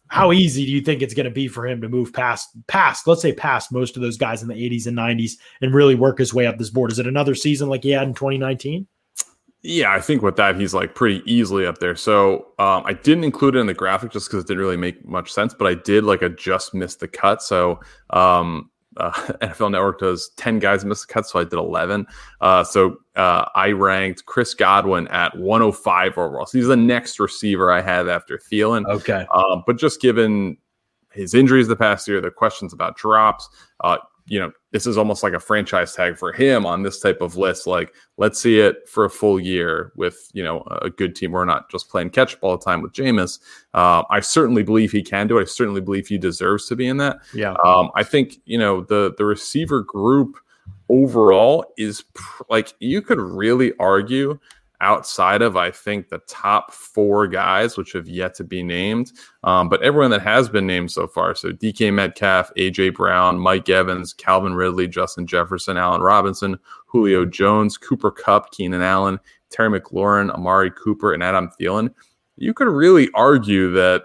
how 0.07 0.33
easy 0.33 0.65
do 0.65 0.71
you 0.71 0.81
think 0.81 1.01
it's 1.01 1.13
going 1.13 1.23
to 1.23 1.31
be 1.31 1.47
for 1.47 1.65
him 1.65 1.79
to 1.79 1.87
move 1.87 2.11
past 2.11 2.49
past 2.67 3.07
let's 3.07 3.21
say 3.21 3.33
past 3.33 3.71
most 3.71 3.95
of 3.95 4.03
those 4.03 4.17
guys 4.17 4.43
in 4.43 4.47
the 4.47 4.53
80s 4.53 4.85
and 4.85 4.95
90s 4.95 5.37
and 5.61 5.73
really 5.73 5.95
work 5.95 6.19
his 6.19 6.33
way 6.33 6.45
up 6.45 6.57
this 6.59 6.69
board 6.69 6.91
is 6.91 6.99
it 6.99 7.07
another 7.07 7.33
season 7.33 7.67
like 7.67 7.83
he 7.83 7.89
had 7.89 8.07
in 8.07 8.13
2019 8.13 8.85
yeah 9.63 9.93
i 9.93 9.99
think 9.99 10.21
with 10.21 10.35
that 10.35 10.55
he's 10.55 10.73
like 10.73 10.93
pretty 10.93 11.23
easily 11.31 11.65
up 11.65 11.79
there 11.79 11.95
so 11.95 12.47
um, 12.59 12.83
i 12.85 12.93
didn't 12.93 13.23
include 13.23 13.55
it 13.55 13.59
in 13.59 13.67
the 13.67 13.73
graphic 13.73 14.11
just 14.11 14.29
because 14.29 14.43
it 14.43 14.47
didn't 14.47 14.61
really 14.61 14.77
make 14.77 15.03
much 15.05 15.31
sense 15.31 15.53
but 15.53 15.65
i 15.65 15.73
did 15.73 16.03
like 16.03 16.21
a 16.21 16.29
just 16.29 16.73
missed 16.73 16.99
the 16.99 17.07
cut 17.07 17.41
so 17.41 17.79
um, 18.11 18.69
uh, 18.97 19.11
NFL 19.41 19.71
Network 19.71 19.99
does 19.99 20.29
10 20.37 20.59
guys 20.59 20.85
miss 20.85 21.05
the 21.05 21.13
cut, 21.13 21.27
so 21.27 21.39
I 21.39 21.43
did 21.43 21.53
11. 21.53 22.05
Uh, 22.41 22.63
so 22.63 22.97
uh, 23.15 23.45
I 23.55 23.71
ranked 23.71 24.25
Chris 24.25 24.53
Godwin 24.53 25.07
at 25.09 25.37
105 25.37 26.17
overall. 26.17 26.45
So 26.45 26.57
he's 26.57 26.67
the 26.67 26.75
next 26.75 27.19
receiver 27.19 27.71
I 27.71 27.81
have 27.81 28.07
after 28.07 28.37
Thielen. 28.37 28.85
Okay. 28.85 29.25
Um, 29.33 29.63
but 29.65 29.77
just 29.77 30.01
given 30.01 30.57
his 31.11 31.33
injuries 31.33 31.67
the 31.67 31.75
past 31.75 32.07
year, 32.07 32.21
the 32.21 32.31
questions 32.31 32.73
about 32.73 32.97
drops, 32.97 33.47
uh, 33.83 33.97
you 34.25 34.39
know, 34.39 34.51
this 34.71 34.87
is 34.87 34.97
almost 34.97 35.21
like 35.21 35.33
a 35.33 35.39
franchise 35.39 35.93
tag 35.93 36.17
for 36.17 36.31
him 36.31 36.65
on 36.65 36.81
this 36.81 36.99
type 36.99 37.19
of 37.21 37.35
list. 37.35 37.67
Like, 37.67 37.93
let's 38.17 38.41
see 38.41 38.59
it 38.59 38.87
for 38.87 39.05
a 39.05 39.09
full 39.09 39.39
year 39.39 39.91
with, 39.95 40.29
you 40.33 40.43
know, 40.43 40.63
a 40.81 40.89
good 40.89 41.15
team. 41.15 41.31
We're 41.31 41.45
not 41.45 41.69
just 41.69 41.89
playing 41.89 42.11
catch 42.11 42.33
up 42.35 42.39
all 42.41 42.57
the 42.57 42.63
time 42.63 42.81
with 42.81 42.93
Jameis. 42.93 43.39
Uh, 43.73 44.03
I 44.09 44.21
certainly 44.21 44.63
believe 44.63 44.91
he 44.91 45.03
can 45.03 45.27
do 45.27 45.37
it. 45.37 45.41
I 45.41 45.45
certainly 45.45 45.81
believe 45.81 46.07
he 46.07 46.17
deserves 46.17 46.67
to 46.67 46.75
be 46.75 46.87
in 46.87 46.97
that. 46.97 47.17
Yeah. 47.33 47.55
Um, 47.63 47.91
I 47.95 48.03
think, 48.03 48.37
you 48.45 48.57
know, 48.57 48.81
the 48.81 49.13
the 49.17 49.25
receiver 49.25 49.81
group 49.81 50.37
overall 50.89 51.65
is 51.77 52.03
pr- 52.13 52.43
like 52.49 52.73
you 52.79 53.01
could 53.01 53.19
really 53.19 53.73
argue 53.79 54.39
outside 54.83 55.41
of 55.41 55.55
I 55.55 55.71
think 55.71 56.09
the 56.09 56.19
top 56.27 56.73
four 56.73 57.25
guys, 57.25 57.77
which 57.77 57.93
have 57.93 58.07
yet 58.07 58.35
to 58.35 58.43
be 58.43 58.61
named, 58.61 59.13
um, 59.43 59.69
but 59.69 59.81
everyone 59.81 60.11
that 60.11 60.21
has 60.21 60.49
been 60.49 60.67
named 60.67 60.91
so 60.91 61.07
far. 61.07 61.33
So 61.33 61.51
DK 61.51 61.93
Metcalf, 61.93 62.51
AJ 62.57 62.93
Brown, 62.93 63.39
Mike 63.39 63.69
Evans, 63.69 64.13
Calvin 64.13 64.53
Ridley, 64.53 64.87
Justin 64.87 65.25
Jefferson, 65.25 65.77
Allen 65.77 66.01
Robinson, 66.01 66.59
Julio 66.85 67.25
Jones, 67.25 67.77
Cooper 67.77 68.11
Kupp, 68.11 68.51
Keenan 68.51 68.81
Allen, 68.81 69.19
Terry 69.49 69.79
McLaurin, 69.79 70.29
Amari 70.31 70.71
Cooper, 70.71 71.13
and 71.13 71.23
Adam 71.23 71.49
Thielen. 71.59 71.89
You 72.35 72.53
could 72.53 72.67
really 72.67 73.09
argue 73.15 73.71
that 73.71 74.03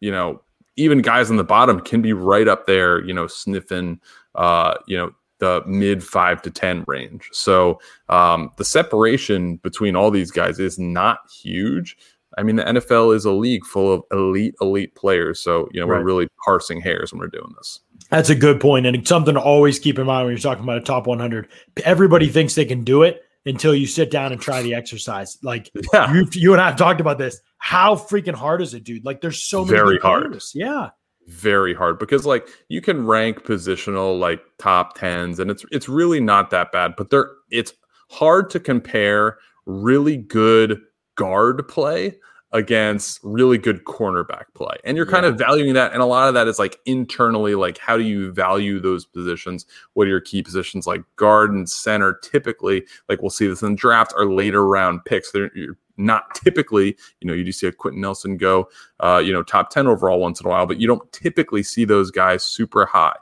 you 0.00 0.10
know 0.10 0.40
even 0.76 1.02
guys 1.02 1.30
on 1.30 1.36
the 1.36 1.44
bottom 1.44 1.80
can 1.80 2.02
be 2.02 2.12
right 2.12 2.48
up 2.48 2.66
there, 2.66 3.04
you 3.04 3.14
know, 3.14 3.26
sniffing, 3.26 4.00
uh, 4.34 4.74
you 4.86 4.96
know, 4.96 5.12
the 5.44 5.62
mid 5.66 6.02
five 6.02 6.40
to 6.42 6.50
10 6.50 6.84
range. 6.86 7.28
So 7.32 7.78
um, 8.08 8.50
the 8.56 8.64
separation 8.64 9.56
between 9.56 9.94
all 9.96 10.10
these 10.10 10.30
guys 10.30 10.58
is 10.58 10.78
not 10.78 11.18
huge. 11.30 11.96
I 12.36 12.42
mean, 12.42 12.56
the 12.56 12.64
NFL 12.64 13.14
is 13.14 13.24
a 13.24 13.30
league 13.32 13.64
full 13.64 13.92
of 13.92 14.02
elite, 14.10 14.54
elite 14.60 14.94
players. 14.96 15.38
So, 15.40 15.68
you 15.72 15.80
know, 15.80 15.86
Right. 15.86 15.98
we're 16.00 16.04
really 16.04 16.28
parsing 16.44 16.80
hairs 16.80 17.12
when 17.12 17.20
we're 17.20 17.28
doing 17.28 17.52
this. 17.56 17.80
That's 18.10 18.28
a 18.30 18.34
good 18.34 18.60
point, 18.60 18.86
and 18.86 18.96
it's 18.96 19.08
something 19.08 19.34
to 19.34 19.40
always 19.40 19.78
keep 19.78 19.98
in 19.98 20.06
mind 20.06 20.26
when 20.26 20.32
you're 20.34 20.40
talking 20.40 20.64
about 20.64 20.78
a 20.78 20.80
top 20.80 21.06
100. 21.06 21.48
Everybody 21.84 22.28
thinks 22.28 22.54
they 22.54 22.64
can 22.64 22.82
do 22.82 23.02
it 23.02 23.22
until 23.46 23.74
you 23.74 23.86
sit 23.86 24.10
down 24.10 24.32
and 24.32 24.40
try 24.40 24.62
the 24.62 24.74
exercise. 24.74 25.38
Like 25.42 25.70
Yeah. 25.92 26.12
you, 26.12 26.26
you 26.32 26.52
and 26.52 26.60
I 26.60 26.66
have 26.66 26.76
talked 26.76 27.00
about 27.00 27.18
this. 27.18 27.40
How 27.58 27.94
freaking 27.94 28.34
hard 28.34 28.62
is 28.62 28.74
it, 28.74 28.82
dude? 28.84 29.04
Like 29.04 29.20
there's 29.20 29.42
so 29.42 29.64
many 29.64 29.76
Very 29.76 29.98
hard. 29.98 30.24
players. 30.28 30.52
Yeah, 30.54 30.90
very 31.26 31.74
hard 31.74 31.98
because 31.98 32.26
like 32.26 32.48
you 32.68 32.80
can 32.80 33.06
rank 33.06 33.44
positional 33.44 34.18
like 34.18 34.42
top 34.58 34.98
tens 34.98 35.38
and 35.38 35.50
it's 35.50 35.64
it's 35.70 35.88
really 35.88 36.20
not 36.20 36.50
that 36.50 36.70
bad 36.70 36.94
but 36.96 37.10
there 37.10 37.30
it's 37.50 37.72
hard 38.10 38.50
to 38.50 38.60
compare 38.60 39.38
really 39.66 40.16
good 40.16 40.80
guard 41.16 41.66
play 41.68 42.14
against 42.54 43.18
really 43.24 43.58
good 43.58 43.84
cornerback 43.84 44.44
play. 44.54 44.76
And 44.84 44.96
you're 44.96 45.06
kind 45.06 45.26
of 45.26 45.36
valuing 45.36 45.74
that 45.74 45.92
and 45.92 46.00
a 46.00 46.06
lot 46.06 46.28
of 46.28 46.34
that 46.34 46.46
is 46.46 46.56
like 46.56 46.78
internally 46.86 47.56
like 47.56 47.78
how 47.78 47.96
do 47.96 48.04
you 48.04 48.30
value 48.30 48.78
those 48.78 49.04
positions? 49.04 49.66
What 49.94 50.06
are 50.06 50.10
your 50.10 50.20
key 50.20 50.40
positions? 50.40 50.86
Like 50.86 51.02
guard 51.16 51.50
and 51.50 51.68
center 51.68 52.16
typically 52.22 52.86
like 53.08 53.20
we'll 53.20 53.30
see 53.30 53.48
this 53.48 53.62
in 53.62 53.74
draft 53.74 54.14
are 54.16 54.30
later 54.30 54.64
round 54.64 55.04
picks. 55.04 55.32
They're 55.32 55.50
you're 55.56 55.76
not 55.96 56.34
typically 56.44 56.96
you 57.20 57.28
know 57.28 57.34
you 57.34 57.44
do 57.44 57.52
see 57.52 57.66
a 57.66 57.72
quenton 57.72 58.00
nelson 58.00 58.36
go 58.36 58.68
uh, 59.04 59.18
you 59.18 59.32
know, 59.32 59.42
top 59.42 59.70
10 59.70 59.86
overall 59.86 60.18
once 60.18 60.40
in 60.40 60.46
a 60.46 60.50
while, 60.50 60.66
but 60.66 60.80
you 60.80 60.86
don't 60.86 61.12
typically 61.12 61.62
see 61.62 61.84
those 61.84 62.10
guys 62.10 62.42
super 62.42 62.86
high. 62.86 63.16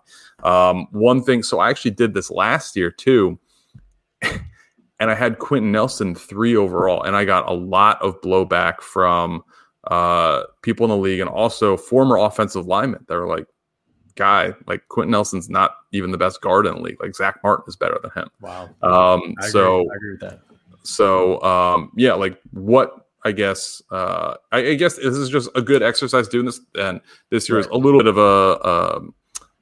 Um, 0.44 0.86
one 0.92 1.22
thing, 1.22 1.42
so 1.42 1.58
I 1.58 1.70
actually 1.70 1.92
did 1.92 2.14
this 2.14 2.30
last 2.30 2.76
year 2.76 2.90
too, 2.90 3.38
and 4.22 5.10
I 5.10 5.14
had 5.14 5.38
Quenton 5.38 5.72
Nelson 5.72 6.14
three 6.14 6.56
overall, 6.56 7.02
and 7.02 7.16
I 7.16 7.24
got 7.24 7.48
a 7.48 7.52
lot 7.52 8.00
of 8.00 8.20
blowback 8.20 8.80
from 8.80 9.42
uh, 9.84 10.44
people 10.62 10.84
in 10.84 10.90
the 10.90 10.96
league 10.96 11.20
and 11.20 11.28
also 11.28 11.76
former 11.76 12.16
offensive 12.16 12.66
linemen. 12.66 13.04
They 13.08 13.16
were 13.16 13.26
like, 13.26 13.46
guy, 14.14 14.52
like 14.66 14.86
Quenton 14.88 15.10
Nelson's 15.10 15.48
not 15.48 15.72
even 15.90 16.12
the 16.12 16.18
best 16.18 16.40
guard 16.40 16.66
in 16.66 16.74
the 16.74 16.80
league. 16.80 17.02
Like 17.02 17.14
Zach 17.14 17.40
Martin 17.42 17.64
is 17.66 17.76
better 17.76 17.98
than 18.02 18.10
him. 18.12 18.30
wow. 18.40 18.64
Um, 18.82 19.34
I 19.40 19.48
so 19.48 19.80
agree. 19.80 19.90
I 19.90 19.96
agree 19.96 20.12
with 20.12 20.20
that. 20.20 20.40
So 20.82 21.40
um, 21.42 21.90
yeah, 21.96 22.14
like 22.14 22.38
what 22.52 23.06
I 23.24 23.32
guess 23.32 23.80
uh, 23.90 24.34
I, 24.50 24.58
I 24.58 24.74
guess 24.74 24.96
this 24.96 25.16
is 25.16 25.28
just 25.28 25.48
a 25.54 25.62
good 25.62 25.82
exercise 25.82 26.28
doing 26.28 26.46
this, 26.46 26.60
and 26.76 27.00
this 27.30 27.48
year 27.48 27.58
is 27.58 27.66
a 27.66 27.76
little 27.76 28.00
bit 28.00 28.06
of 28.08 28.18
a 28.18 28.68
um, 28.68 29.14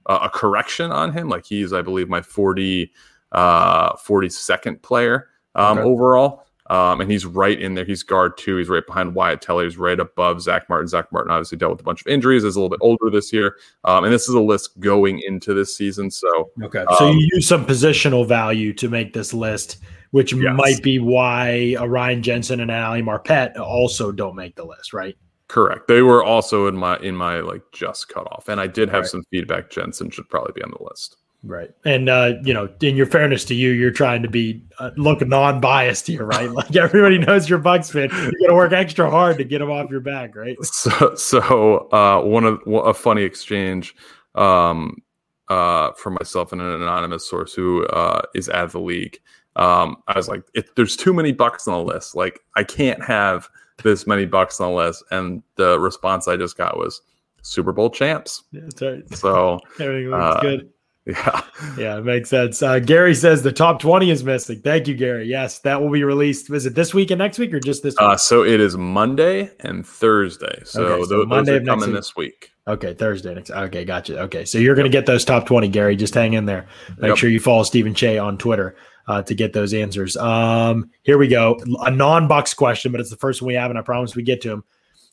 a 0.07 0.15
a 0.15 0.31
correction 0.31 0.91
on 0.91 1.13
him. 1.13 1.29
Like 1.29 1.45
he's, 1.45 1.73
I 1.73 1.83
believe, 1.83 2.09
my 2.09 2.23
40 2.23 2.91
uh 3.33 3.95
42nd 3.95 4.83
player 4.83 5.29
um 5.55 5.79
Okay. 5.79 5.87
overall. 5.89 6.45
Um, 6.69 7.01
and 7.01 7.11
he's 7.11 7.27
right 7.27 7.61
in 7.61 7.75
there. 7.75 7.85
He's 7.85 8.05
guard 8.05 8.39
two. 8.39 8.57
He's 8.57 8.69
right 8.69 8.87
behind 8.87 9.13
Wyatt 9.17 9.43
Teller. 9.43 9.65
He's 9.65 9.77
right 9.77 9.99
above 9.99 10.41
Zach 10.41 10.69
Martin. 10.69 10.87
Zach 10.87 11.11
Martin 11.11 11.33
obviously 11.33 11.59
dealt 11.59 11.73
with 11.73 11.81
a 11.81 11.85
bunch 11.85 12.01
of 12.01 12.07
injuries. 12.07 12.45
Is 12.45 12.55
a 12.55 12.61
little 12.61 12.71
bit 12.71 12.79
older 12.81 13.11
this 13.11 13.33
year. 13.33 13.57
Um, 13.83 14.05
and 14.05 14.13
this 14.13 14.29
is 14.29 14.35
a 14.37 14.41
list 14.41 14.79
going 14.79 15.21
into 15.27 15.53
this 15.53 15.77
season. 15.77 16.13
So 16.13 16.51
Okay. 16.63 16.85
So 16.97 17.09
Um, 17.09 17.17
you 17.17 17.29
use 17.33 17.49
some 17.49 17.67
positional 17.67 18.25
value 18.25 18.73
to 18.75 18.89
make 18.89 19.13
this 19.13 19.35
list, 19.35 19.79
which 20.11 20.33
Yes. 20.33 20.57
might 20.57 20.83
be 20.83 20.99
why 20.99 21.77
Ryan 21.81 22.23
Jensen 22.23 22.61
and 22.61 22.71
Ali 22.71 23.03
Marpet 23.03 23.59
also 23.59 24.13
don't 24.13 24.35
make 24.37 24.57
the 24.57 24.65
list, 24.65 24.93
right? 24.93 25.17
Correct. 25.49 25.89
They 25.89 26.03
were 26.03 26.23
also 26.23 26.67
in 26.69 26.77
my 26.77 26.97
in 26.99 27.17
my 27.17 27.41
like 27.41 27.63
just 27.73 28.09
cutoff, 28.09 28.49
and 28.49 28.61
I 28.61 28.67
did 28.69 28.89
have 28.91 29.01
Right. 29.03 29.11
some 29.11 29.25
feedback. 29.31 29.71
Jensen 29.71 30.11
should 30.11 30.29
probably 30.29 30.53
be 30.55 30.63
on 30.63 30.71
the 30.71 30.85
list. 30.85 31.17
Right. 31.43 31.71
And 31.87 32.09
uh, 32.11 32.35
you 32.45 32.53
know, 32.53 32.69
in 32.83 32.97
your 32.97 33.07
fairness 33.07 33.45
to 33.47 33.55
you, 33.55 33.71
you're 33.71 33.91
trying 33.91 34.23
to 34.23 34.29
be 34.29 34.63
uh, 34.79 34.91
look 34.97 35.27
non-biased 35.27 36.07
here, 36.07 36.25
right? 36.25 36.51
Like 36.53 36.77
everybody 36.77 37.19
knows 37.19 37.49
you're 37.49 37.59
Bucs 37.59 37.91
fan. 37.91 38.11
You 38.11 38.39
got 38.47 38.49
to 38.51 38.55
work 38.55 38.73
extra 38.73 39.11
hard 39.11 39.39
to 39.39 39.45
get 39.45 39.59
them 39.61 39.71
off 39.71 39.91
your 39.91 40.01
back, 40.01 40.37
right? 40.37 40.57
So, 40.65 41.15
so 41.15 41.89
uh, 41.93 42.21
one 42.23 42.45
of 42.45 42.61
a 42.67 42.93
funny 42.93 43.23
exchange 43.23 43.97
um, 44.35 45.03
uh, 45.49 45.93
for 45.93 46.11
myself 46.11 46.53
and 46.53 46.61
an 46.61 46.83
anonymous 46.83 47.29
source 47.29 47.55
who 47.55 47.87
uh, 47.87 48.21
is 48.35 48.49
of 48.51 48.73
the 48.73 48.81
league. 48.81 49.19
Um, 49.57 49.97
I 50.07 50.17
was 50.17 50.29
like, 50.29 50.43
if 50.55 50.75
there's 50.75 50.97
too 50.97 51.13
many 51.13 51.33
bucs 51.33 51.67
on 51.69 51.85
the 51.85 51.93
list, 51.93 52.15
like 52.15 52.41
I 52.57 52.65
can't 52.65 53.03
have 53.03 53.49
this 53.83 54.07
many 54.07 54.27
bucs 54.27 54.61
on 54.61 54.71
the 54.73 54.77
list. 54.77 55.05
And 55.11 55.43
the 55.57 55.79
response 55.81 56.29
I 56.29 56.37
just 56.37 56.57
got 56.57 56.77
was 56.79 57.01
Super 57.43 57.73
Bowl 57.73 57.91
champs. 57.91 58.45
Yeah, 58.53 58.61
that's 58.65 58.83
right. 58.83 59.15
So 59.17 59.59
Everything 59.81 60.11
looks 60.11 60.37
Uh, 60.37 60.41
good. 60.41 60.71
yeah, 61.07 61.41
Yeah, 61.79 61.99
it 61.99 62.05
makes 62.05 62.29
sense. 62.29 62.63
Uh, 62.63 62.79
Gary 62.79 63.15
says 63.15 63.43
the 63.43 63.51
top 63.53 63.81
20 63.81 64.11
is 64.11 64.23
missing. 64.23 64.61
Thank 64.61 64.87
you, 64.87 64.95
Gary. 64.95 65.27
Yes, 65.27 65.59
that 65.61 65.81
will 65.81 65.91
be 65.91 66.05
released. 66.05 66.51
Is 66.53 66.67
it 66.67 66.75
this 66.75 66.93
week 66.95 67.11
and 67.11 67.19
next 67.19 67.39
week 67.39 67.53
or 67.55 67.59
just 67.59 67.83
this 67.83 67.95
week? 67.95 68.03
uh, 68.09 68.17
so 68.17 68.45
it 68.45 68.61
is 68.61 68.77
Monday 68.77 69.51
and 69.61 69.85
Thursday. 69.87 70.61
So, 70.65 70.85
Okay, 70.85 71.03
so 71.05 71.09
tho- 71.09 71.27
Monday 71.27 71.53
those 71.59 71.63
are 71.63 71.65
coming 71.65 71.89
week. 71.89 71.97
this 71.97 72.17
week. 72.17 72.51
Okay, 72.69 72.95
Thursday 72.95 73.35
next. 73.35 73.51
Okay, 73.51 73.85
gotcha. 73.85 74.21
Okay, 74.21 74.45
so 74.45 74.59
you're 74.59 74.75
going 74.77 74.85
to 74.85 74.91
get 74.91 75.07
those 75.07 75.25
top 75.25 75.47
20, 75.47 75.69
Gary. 75.69 75.97
Just 75.97 76.15
hang 76.15 76.35
in 76.35 76.45
there. 76.45 76.69
Make 76.99 77.09
Yep. 77.09 77.17
sure 77.17 77.31
you 77.31 77.41
follow 77.41 77.63
Stephen 77.65 77.95
Che 77.95 78.19
on 78.19 78.37
Twitter 78.39 78.77
uh, 79.11 79.23
to 79.23 79.35
get 79.35 79.53
those 79.53 79.75
answers. 79.75 80.17
Um, 80.17 80.89
here 81.03 81.19
we 81.19 81.27
go. 81.27 81.61
A 81.81 81.91
non 81.91 82.29
Bucs 82.29 82.55
question, 82.55 82.93
but 82.93 83.01
it's 83.01 83.11
the 83.11 83.17
first 83.17 83.43
one 83.43 83.49
we 83.49 83.55
have, 83.55 83.69
and 83.69 83.79
I 83.79 83.83
promise 83.83 84.15
we 84.15 84.23
get 84.23 84.41
to 84.43 84.53
him. 84.53 84.65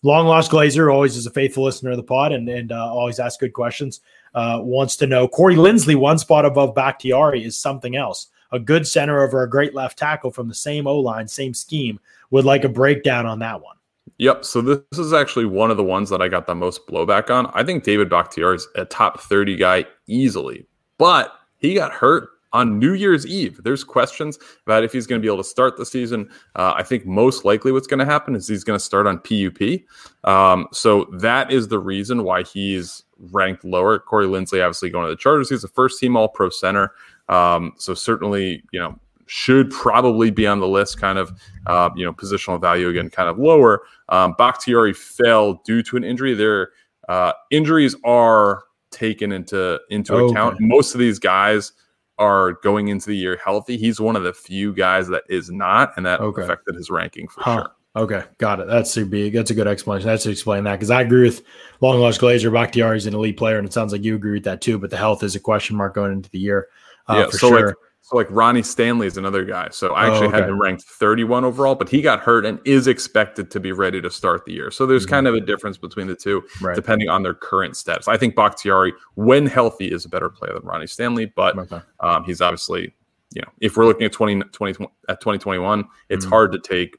Long 0.04 0.28
lost 0.28 0.52
Glazer 0.52 0.94
always 0.94 1.18
is 1.18 1.26
a 1.26 1.32
faithful 1.32 1.64
listener 1.64 1.90
of 1.90 1.98
the 1.98 2.04
pod 2.04 2.32
and, 2.32 2.48
and 2.48 2.72
uh, 2.72 2.94
always 2.94 3.20
asks 3.20 3.38
good 3.38 3.54
questions. 3.54 4.02
Uh, 4.36 4.60
wants 4.62 4.96
to 4.98 5.08
know 5.08 5.28
Corey 5.28 5.56
Linsley, 5.56 5.96
one 5.96 6.20
spot 6.20 6.46
above 6.46 6.76
Bakhtiari, 6.76 7.44
is 7.44 7.58
something 7.58 7.96
else. 7.96 8.28
A 8.52 8.60
good 8.60 8.86
center 8.86 9.24
over 9.24 9.42
a 9.42 9.50
great 9.50 9.74
left 9.74 9.98
tackle 9.98 10.30
from 10.30 10.48
the 10.48 10.54
same 10.54 10.86
O 10.86 11.00
line, 11.00 11.28
same 11.28 11.56
scheme. 11.56 12.00
Would 12.30 12.46
like 12.46 12.66
a 12.66 12.70
breakdown 12.70 13.26
on 13.26 13.40
that 13.40 13.64
one. 13.64 13.78
Yep. 14.20 14.46
So 14.46 14.62
this, 14.62 14.80
this 14.92 15.00
is 15.00 15.14
actually 15.14 15.46
one 15.46 15.72
of 15.72 15.78
the 15.78 15.84
ones 15.84 16.12
that 16.12 16.22
I 16.22 16.28
got 16.28 16.46
the 16.46 16.54
most 16.54 16.86
blowback 16.86 17.32
on. 17.32 17.50
I 17.56 17.64
think 17.64 17.84
David 17.84 18.12
Bakhtiari 18.12 18.58
is 18.58 18.68
a 18.76 18.86
top 18.86 19.22
30 19.22 19.56
guy 19.56 19.86
easily, 20.06 20.68
but 21.00 21.34
he 21.58 21.74
got 21.74 21.92
hurt 21.92 22.30
on 22.58 22.80
New 22.80 22.94
Year's 22.94 23.26
Eve. 23.26 23.62
There's 23.64 23.84
questions 23.84 24.40
about 24.66 24.84
if 24.84 24.92
he's 24.92 25.06
going 25.08 25.22
to 25.22 25.26
be 25.26 25.28
able 25.32 25.44
to 25.44 25.50
start 25.50 25.78
the 25.78 25.86
season. 25.86 26.30
Uh, 26.56 26.74
I 26.76 26.84
think 26.84 27.06
most 27.06 27.46
likely 27.46 27.72
what's 27.72 27.88
going 27.88 28.00
to 28.00 28.06
happen 28.06 28.36
is 28.36 28.48
he's 28.48 28.64
going 28.64 28.78
to 28.78 28.84
start 28.84 29.06
on 29.08 29.20
PUP. 29.20 29.82
Um, 30.24 30.68
so 30.72 31.06
that 31.20 31.52
is 31.52 31.68
the 31.68 31.80
reason 31.80 32.24
why 32.24 32.44
he's 32.44 33.04
ranked 33.32 33.64
lower. 33.64 34.00
Corey 34.00 34.26
Linsley, 34.26 34.64
obviously 34.64 34.90
going 34.90 35.06
to 35.06 35.10
the 35.12 35.16
Chargers. 35.16 35.50
He's 35.50 35.64
a 35.64 35.68
first 35.68 36.00
team 36.00 36.18
All 36.18 36.28
Pro 36.28 36.50
center. 36.50 36.92
Um, 37.30 37.74
so 37.78 37.94
certainly, 37.94 38.64
you 38.72 38.80
know, 38.80 39.00
should 39.28 39.70
probably 39.70 40.32
be 40.32 40.48
on 40.48 40.60
the 40.60 40.68
list, 40.68 41.00
kind 41.00 41.18
of, 41.20 41.38
uh, 41.68 41.90
you 41.96 42.06
know, 42.06 42.14
positional 42.14 42.60
value 42.60 42.88
again, 42.90 43.10
kind 43.10 43.30
of 43.30 43.38
lower. 43.38 43.84
Um, 44.10 44.36
Bakhtiari 44.38 44.94
fell 44.94 45.56
due 45.66 45.84
to 45.84 45.98
an 45.98 46.04
injury. 46.04 46.34
Their 46.34 46.70
uh, 47.10 47.34
injuries 47.52 47.96
are 48.04 48.64
taken 48.90 49.32
into 49.34 49.80
into 49.90 50.14
Okay. 50.14 50.32
account. 50.32 50.58
Most 50.60 50.96
of 50.96 51.00
these 51.00 51.20
guys 51.20 51.74
are 52.18 52.54
going 52.64 52.88
into 52.88 53.08
the 53.08 53.16
year 53.18 53.40
healthy. 53.44 53.78
He's 53.78 54.00
one 54.00 54.16
of 54.16 54.24
the 54.24 54.34
few 54.34 54.74
guys 54.74 55.08
that 55.10 55.24
is 55.30 55.50
not, 55.52 55.94
and 55.98 56.06
that 56.06 56.20
Okay. 56.20 56.44
affected 56.44 56.76
his 56.76 56.90
ranking 56.90 57.28
for 57.28 57.42
Huh. 57.42 57.56
sure. 57.56 57.72
Okay, 57.96 58.24
got 58.38 58.60
it. 58.60 58.68
That's 58.68 58.96
big. 58.96 59.34
That's 59.34 59.50
a 59.50 59.56
good 59.56 59.66
explanation. 59.66 60.08
That's 60.08 60.22
to 60.24 60.30
explain 60.30 60.64
that 60.66 60.74
because 60.74 60.92
I 60.92 61.02
agree 61.02 61.24
with 61.24 61.42
Long 61.82 62.00
Lost 62.00 62.22
Glazer. 62.22 62.54
Bakhtiari 62.54 62.96
is 62.98 63.08
an 63.08 63.16
elite 63.16 63.38
player, 63.38 63.58
and 63.58 63.66
it 63.66 63.74
sounds 63.74 63.92
like 63.92 64.04
you 64.04 64.14
agree 64.16 64.34
with 64.34 64.44
that 64.44 64.62
too. 64.62 64.78
But 64.78 64.92
the 64.92 64.98
health 64.98 65.24
is 65.24 65.36
a 65.36 65.40
question 65.40 65.76
mark 65.76 65.96
going 65.96 66.12
into 66.12 66.30
the 66.30 66.38
year, 66.38 66.68
uh, 67.08 67.16
Yeah, 67.16 67.26
for 67.32 67.38
so, 67.40 67.50
like, 67.50 67.60
sure. 67.60 67.78
So 68.08 68.16
like 68.16 68.28
Ronnie 68.30 68.64
Stanley 68.64 69.06
is 69.06 69.18
another 69.18 69.44
guy. 69.44 69.68
So 69.70 69.94
I 69.94 70.08
actually 70.08 70.28
Oh, 70.28 70.32
had 70.32 70.48
him 70.48 70.58
ranked 70.62 70.84
31 70.84 71.44
overall, 71.44 71.76
but 71.76 71.90
he 71.90 72.02
got 72.02 72.22
hurt 72.22 72.46
and 72.46 72.58
is 72.64 72.88
expected 72.88 73.52
to 73.52 73.60
be 73.60 73.74
ready 73.74 74.00
to 74.02 74.10
start 74.10 74.46
the 74.46 74.54
year. 74.54 74.72
So 74.72 74.86
there's 74.86 75.06
Mhm. 75.06 75.10
kind 75.10 75.28
of 75.28 75.34
a 75.36 75.42
difference 75.42 75.78
between 75.78 76.08
the 76.08 76.16
two, 76.16 76.42
right. 76.62 76.74
depending 76.74 77.10
on 77.10 77.24
their 77.24 77.34
current 77.34 77.76
status. 77.76 78.08
I 78.08 78.16
think 78.16 78.34
Bakhtiari, 78.34 78.94
when 79.16 79.46
healthy, 79.46 79.92
is 79.92 80.06
a 80.06 80.10
better 80.10 80.30
player 80.30 80.54
than 80.54 80.64
Ronnie 80.64 80.88
Stanley, 80.88 81.34
but 81.36 81.58
Okay. 81.60 81.82
um, 82.00 82.24
he's 82.24 82.40
obviously, 82.40 82.94
you 83.34 83.42
know, 83.42 83.50
if 83.60 83.76
we're 83.76 83.84
looking 83.86 84.06
at 84.06 84.14
20, 84.14 84.40
20 84.54 84.88
at 85.10 85.20
2021, 85.20 85.84
it's 86.08 86.26
Mhm. 86.26 86.30
hard 86.30 86.54
to 86.54 86.60
take 86.60 86.98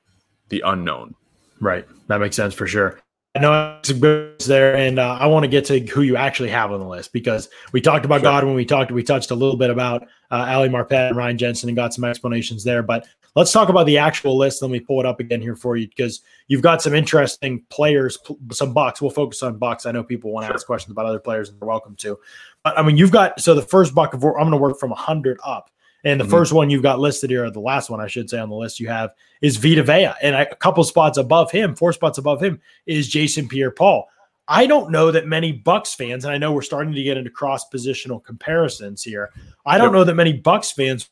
the 0.50 0.62
unknown. 0.66 1.14
Right. 1.58 1.86
That 2.08 2.20
makes 2.20 2.36
sense 2.36 2.52
for 2.52 2.66
sure. 2.66 3.00
I 3.38 3.40
know 3.40 3.78
it's 3.78 3.92
good 3.92 4.36
there, 4.40 4.74
and 4.74 4.98
uh, 4.98 5.16
I 5.20 5.26
want 5.28 5.44
to 5.44 5.48
get 5.48 5.64
to 5.66 5.78
who 5.78 6.02
you 6.02 6.16
actually 6.16 6.48
have 6.48 6.72
on 6.72 6.80
the 6.80 6.86
list 6.88 7.12
because 7.12 7.48
we 7.70 7.80
talked 7.80 8.04
about 8.04 8.16
Sure. 8.16 8.32
Godwin. 8.32 8.54
We 8.56 8.64
talked, 8.64 8.90
we 8.90 9.04
touched 9.04 9.30
a 9.30 9.36
little 9.36 9.56
bit 9.56 9.70
about 9.70 10.02
uh, 10.32 10.46
Ali 10.48 10.68
Marpet 10.68 11.10
and 11.10 11.16
Ryan 11.16 11.38
Jensen 11.38 11.68
and 11.68 11.76
got 11.76 11.94
some 11.94 12.02
explanations 12.02 12.64
there. 12.64 12.82
But 12.82 13.06
let's 13.36 13.52
talk 13.52 13.68
about 13.68 13.86
the 13.86 13.96
actual 13.96 14.36
list. 14.36 14.60
Let 14.60 14.72
me 14.72 14.80
pull 14.80 14.98
it 14.98 15.06
up 15.06 15.20
again 15.20 15.40
here 15.40 15.54
for 15.54 15.76
you 15.76 15.86
because 15.86 16.22
you've 16.48 16.62
got 16.62 16.82
some 16.82 16.94
interesting 16.96 17.62
players, 17.70 18.16
pl- 18.16 18.40
some 18.50 18.74
Bucs. 18.74 19.00
We'll 19.00 19.12
focus 19.12 19.40
on 19.44 19.56
Bucs. 19.56 19.86
I 19.86 19.92
know 19.92 20.02
people 20.02 20.32
want 20.32 20.42
to 20.42 20.48
Sure. 20.48 20.54
ask 20.54 20.66
questions 20.66 20.90
about 20.90 21.06
other 21.06 21.20
players, 21.20 21.48
and 21.48 21.60
they're 21.60 21.68
welcome 21.68 21.94
to. 21.96 22.18
But 22.64 22.76
I 22.76 22.82
mean, 22.82 22.96
you've 22.96 23.12
got 23.12 23.38
so 23.40 23.54
the 23.54 23.62
first 23.62 23.94
buc 23.94 24.14
of 24.14 24.24
I'm 24.24 24.32
going 24.32 24.50
to 24.50 24.56
work 24.56 24.80
from 24.80 24.90
100 24.90 25.38
up. 25.44 25.70
And 26.04 26.20
the 26.20 26.24
Mhm. 26.24 26.30
first 26.30 26.52
one 26.52 26.70
you've 26.70 26.82
got 26.82 27.00
listed 27.00 27.30
here, 27.30 27.44
or 27.44 27.50
the 27.50 27.60
last 27.60 27.90
one 27.90 28.00
I 28.00 28.06
should 28.06 28.30
say 28.30 28.38
on 28.38 28.48
the 28.48 28.54
list 28.54 28.78
you 28.78 28.88
have, 28.88 29.12
is 29.42 29.56
Vita 29.56 29.82
Vea. 29.82 30.12
And 30.22 30.36
a 30.36 30.54
couple 30.56 30.84
spots 30.84 31.18
above 31.18 31.50
him, 31.50 31.74
four 31.74 31.92
spots 31.92 32.18
above 32.18 32.42
him, 32.42 32.60
is 32.86 33.08
Jason 33.08 33.48
Pierre 33.48 33.70
Paul. 33.72 34.08
I 34.46 34.66
don't 34.66 34.90
know 34.90 35.10
that 35.10 35.26
many 35.26 35.52
Bucs 35.52 35.94
fans, 35.94 36.24
and 36.24 36.32
I 36.32 36.38
know 36.38 36.52
we're 36.52 36.62
starting 36.62 36.94
to 36.94 37.02
get 37.02 37.16
into 37.16 37.30
cross 37.30 37.68
positional 37.68 38.24
comparisons 38.24 39.02
here. 39.02 39.30
I 39.66 39.76
don't 39.76 39.88
Yep. 39.88 39.92
know 39.92 40.04
that 40.04 40.14
many 40.14 40.40
Bucs 40.40 40.72
fans 40.72 41.10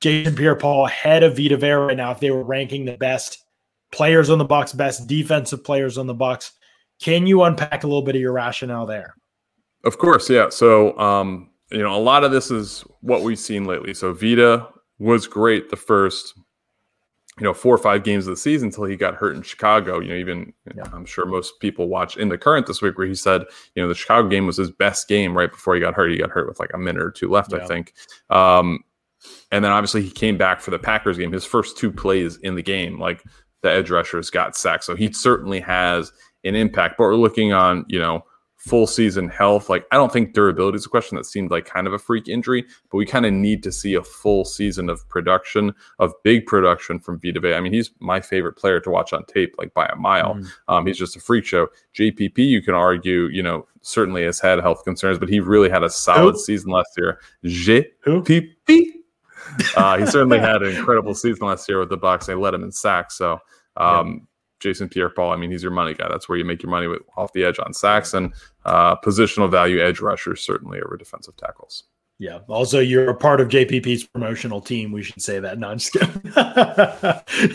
Jason 0.00 0.34
Pierre 0.34 0.56
Paul 0.56 0.86
ahead 0.86 1.22
of 1.22 1.36
Vita 1.36 1.56
Vea 1.56 1.72
right 1.72 1.96
now 1.96 2.10
if 2.10 2.18
they 2.18 2.32
were 2.32 2.42
ranking 2.42 2.84
the 2.84 2.96
best 2.96 3.44
players 3.92 4.30
on 4.30 4.38
the 4.38 4.44
Bucs, 4.44 4.76
best 4.76 5.06
defensive 5.06 5.62
players 5.62 5.96
on 5.96 6.08
the 6.08 6.14
Bucs. 6.14 6.50
Can 7.00 7.24
you 7.24 7.44
unpack 7.44 7.84
a 7.84 7.86
little 7.86 8.02
bit 8.02 8.16
of 8.16 8.20
your 8.20 8.32
rationale 8.32 8.84
there? 8.84 9.14
Of 9.84 9.98
course, 9.98 10.28
yeah. 10.28 10.48
So, 10.48 10.98
um, 10.98 11.50
you 11.72 11.82
know, 11.82 11.94
a 11.94 11.98
lot 11.98 12.24
of 12.24 12.30
this 12.30 12.50
is 12.50 12.84
what 13.00 13.22
we've 13.22 13.38
seen 13.38 13.64
lately. 13.64 13.94
So, 13.94 14.12
Vita 14.12 14.68
was 14.98 15.26
great 15.26 15.70
the 15.70 15.76
first, 15.76 16.34
you 17.38 17.44
know, 17.44 17.54
four 17.54 17.74
or 17.74 17.78
five 17.78 18.04
games 18.04 18.26
of 18.26 18.32
the 18.32 18.36
season 18.36 18.68
until 18.68 18.84
he 18.84 18.96
got 18.96 19.14
hurt 19.14 19.34
in 19.34 19.42
Chicago. 19.42 19.98
You 20.00 20.10
know, 20.10 20.16
even 20.16 20.52
Yeah. 20.76 20.84
I'm 20.92 21.04
sure 21.04 21.26
most 21.26 21.58
people 21.60 21.88
watch 21.88 22.16
in 22.16 22.28
the 22.28 22.38
current 22.38 22.66
this 22.66 22.82
week 22.82 22.98
where 22.98 23.06
he 23.06 23.14
said, 23.14 23.44
you 23.74 23.82
know, 23.82 23.88
the 23.88 23.94
Chicago 23.94 24.28
game 24.28 24.46
was 24.46 24.56
his 24.56 24.70
best 24.70 25.08
game 25.08 25.36
right 25.36 25.50
before 25.50 25.74
he 25.74 25.80
got 25.80 25.94
hurt. 25.94 26.10
He 26.10 26.18
got 26.18 26.30
hurt 26.30 26.46
with 26.46 26.60
like 26.60 26.70
a 26.74 26.78
minute 26.78 27.02
or 27.02 27.10
two 27.10 27.30
left, 27.30 27.52
I 27.52 27.66
think. 27.66 27.94
Um, 28.30 28.84
and 29.50 29.64
then 29.64 29.72
obviously 29.72 30.02
he 30.02 30.10
came 30.10 30.36
back 30.36 30.60
for 30.60 30.70
the 30.70 30.78
Packers 30.78 31.18
game. 31.18 31.32
His 31.32 31.44
first 31.44 31.76
two 31.76 31.90
plays 31.90 32.36
in 32.38 32.54
the 32.54 32.62
game, 32.62 32.98
like 32.98 33.22
the 33.62 33.70
edge 33.70 33.90
rushers 33.90 34.30
got 34.30 34.56
sacked. 34.56 34.84
So 34.84 34.94
he 34.94 35.12
certainly 35.12 35.60
has 35.60 36.12
an 36.44 36.54
impact. 36.54 36.96
But 36.98 37.04
we're 37.04 37.16
looking 37.16 37.52
on, 37.52 37.84
you 37.88 37.98
know, 37.98 38.24
full 38.62 38.86
season 38.86 39.28
health. 39.28 39.68
Like 39.68 39.86
I 39.90 39.96
don't 39.96 40.12
think 40.12 40.34
durability 40.34 40.76
is 40.76 40.86
a 40.86 40.88
question 40.88 41.16
that 41.16 41.26
seemed 41.26 41.50
like 41.50 41.64
kind 41.64 41.88
of 41.88 41.92
a 41.92 41.98
freak 41.98 42.28
injury, 42.28 42.64
but 42.90 42.96
we 42.96 43.04
kind 43.04 43.26
of 43.26 43.32
need 43.32 43.62
to 43.64 43.72
see 43.72 43.94
a 43.94 44.02
full 44.02 44.44
season 44.44 44.88
of 44.88 45.06
production, 45.08 45.74
of 45.98 46.12
big 46.22 46.46
production 46.46 47.00
from 47.00 47.18
Vita 47.18 47.40
Vea. 47.40 47.54
I 47.54 47.60
mean, 47.60 47.72
he's 47.72 47.90
my 47.98 48.20
favorite 48.20 48.52
player 48.52 48.78
to 48.78 48.90
watch 48.90 49.12
on 49.12 49.24
tape, 49.24 49.56
like 49.58 49.74
by 49.74 49.86
a 49.86 49.96
mile. 49.96 50.34
Mhm. 50.34 50.52
Um, 50.68 50.86
he's 50.86 50.96
just 50.96 51.16
a 51.16 51.20
freak 51.20 51.44
show. 51.44 51.68
JPP, 51.92 52.38
you 52.38 52.62
can 52.62 52.74
argue, 52.74 53.28
you 53.32 53.42
know, 53.42 53.66
certainly 53.80 54.22
has 54.22 54.38
had 54.38 54.60
health 54.60 54.84
concerns, 54.84 55.18
but 55.18 55.28
he 55.28 55.40
really 55.40 55.68
had 55.68 55.82
a 55.82 55.90
solid 55.90 56.32
Who? 56.34 56.38
season 56.38 56.70
last 56.70 56.90
year. 56.96 57.18
JPP. 57.44 58.86
Uh, 59.76 59.98
he 59.98 60.06
certainly 60.06 60.38
had 60.38 60.62
an 60.62 60.76
incredible 60.76 61.14
season 61.14 61.48
last 61.48 61.68
year 61.68 61.80
with 61.80 61.88
the 61.88 61.98
Bucs. 61.98 62.26
They 62.26 62.36
let 62.36 62.54
him 62.54 62.62
in 62.62 62.70
sacks. 62.70 63.16
So, 63.16 63.40
um, 63.76 64.28
Jason 64.62 64.88
Pierre-Paul, 64.88 65.32
I 65.32 65.36
mean, 65.36 65.50
he's 65.50 65.62
your 65.62 65.72
money 65.72 65.94
guy. 65.94 66.08
That's 66.08 66.28
where 66.28 66.38
you 66.38 66.44
make 66.44 66.62
your 66.62 66.70
money 66.70 66.86
with 66.86 67.02
off 67.16 67.32
the 67.32 67.44
edge 67.44 67.58
on 67.58 67.74
sacks 67.74 68.14
and 68.14 68.32
uh, 68.64 68.96
positional 68.96 69.50
value 69.50 69.82
edge 69.82 70.00
rushers 70.00 70.40
certainly 70.40 70.80
over 70.80 70.96
defensive 70.96 71.36
tackles. 71.36 71.84
Yeah. 72.18 72.38
Also, 72.48 72.78
you're 72.78 73.10
a 73.10 73.16
part 73.16 73.40
of 73.40 73.48
JPP's 73.48 74.04
promotional 74.04 74.60
team. 74.60 74.92
We 74.92 75.02
should 75.02 75.20
say 75.20 75.40
that. 75.40 75.58
No, 75.58 75.70
I'm 75.70 75.78
just 75.78 75.92
kidding. 75.92 76.08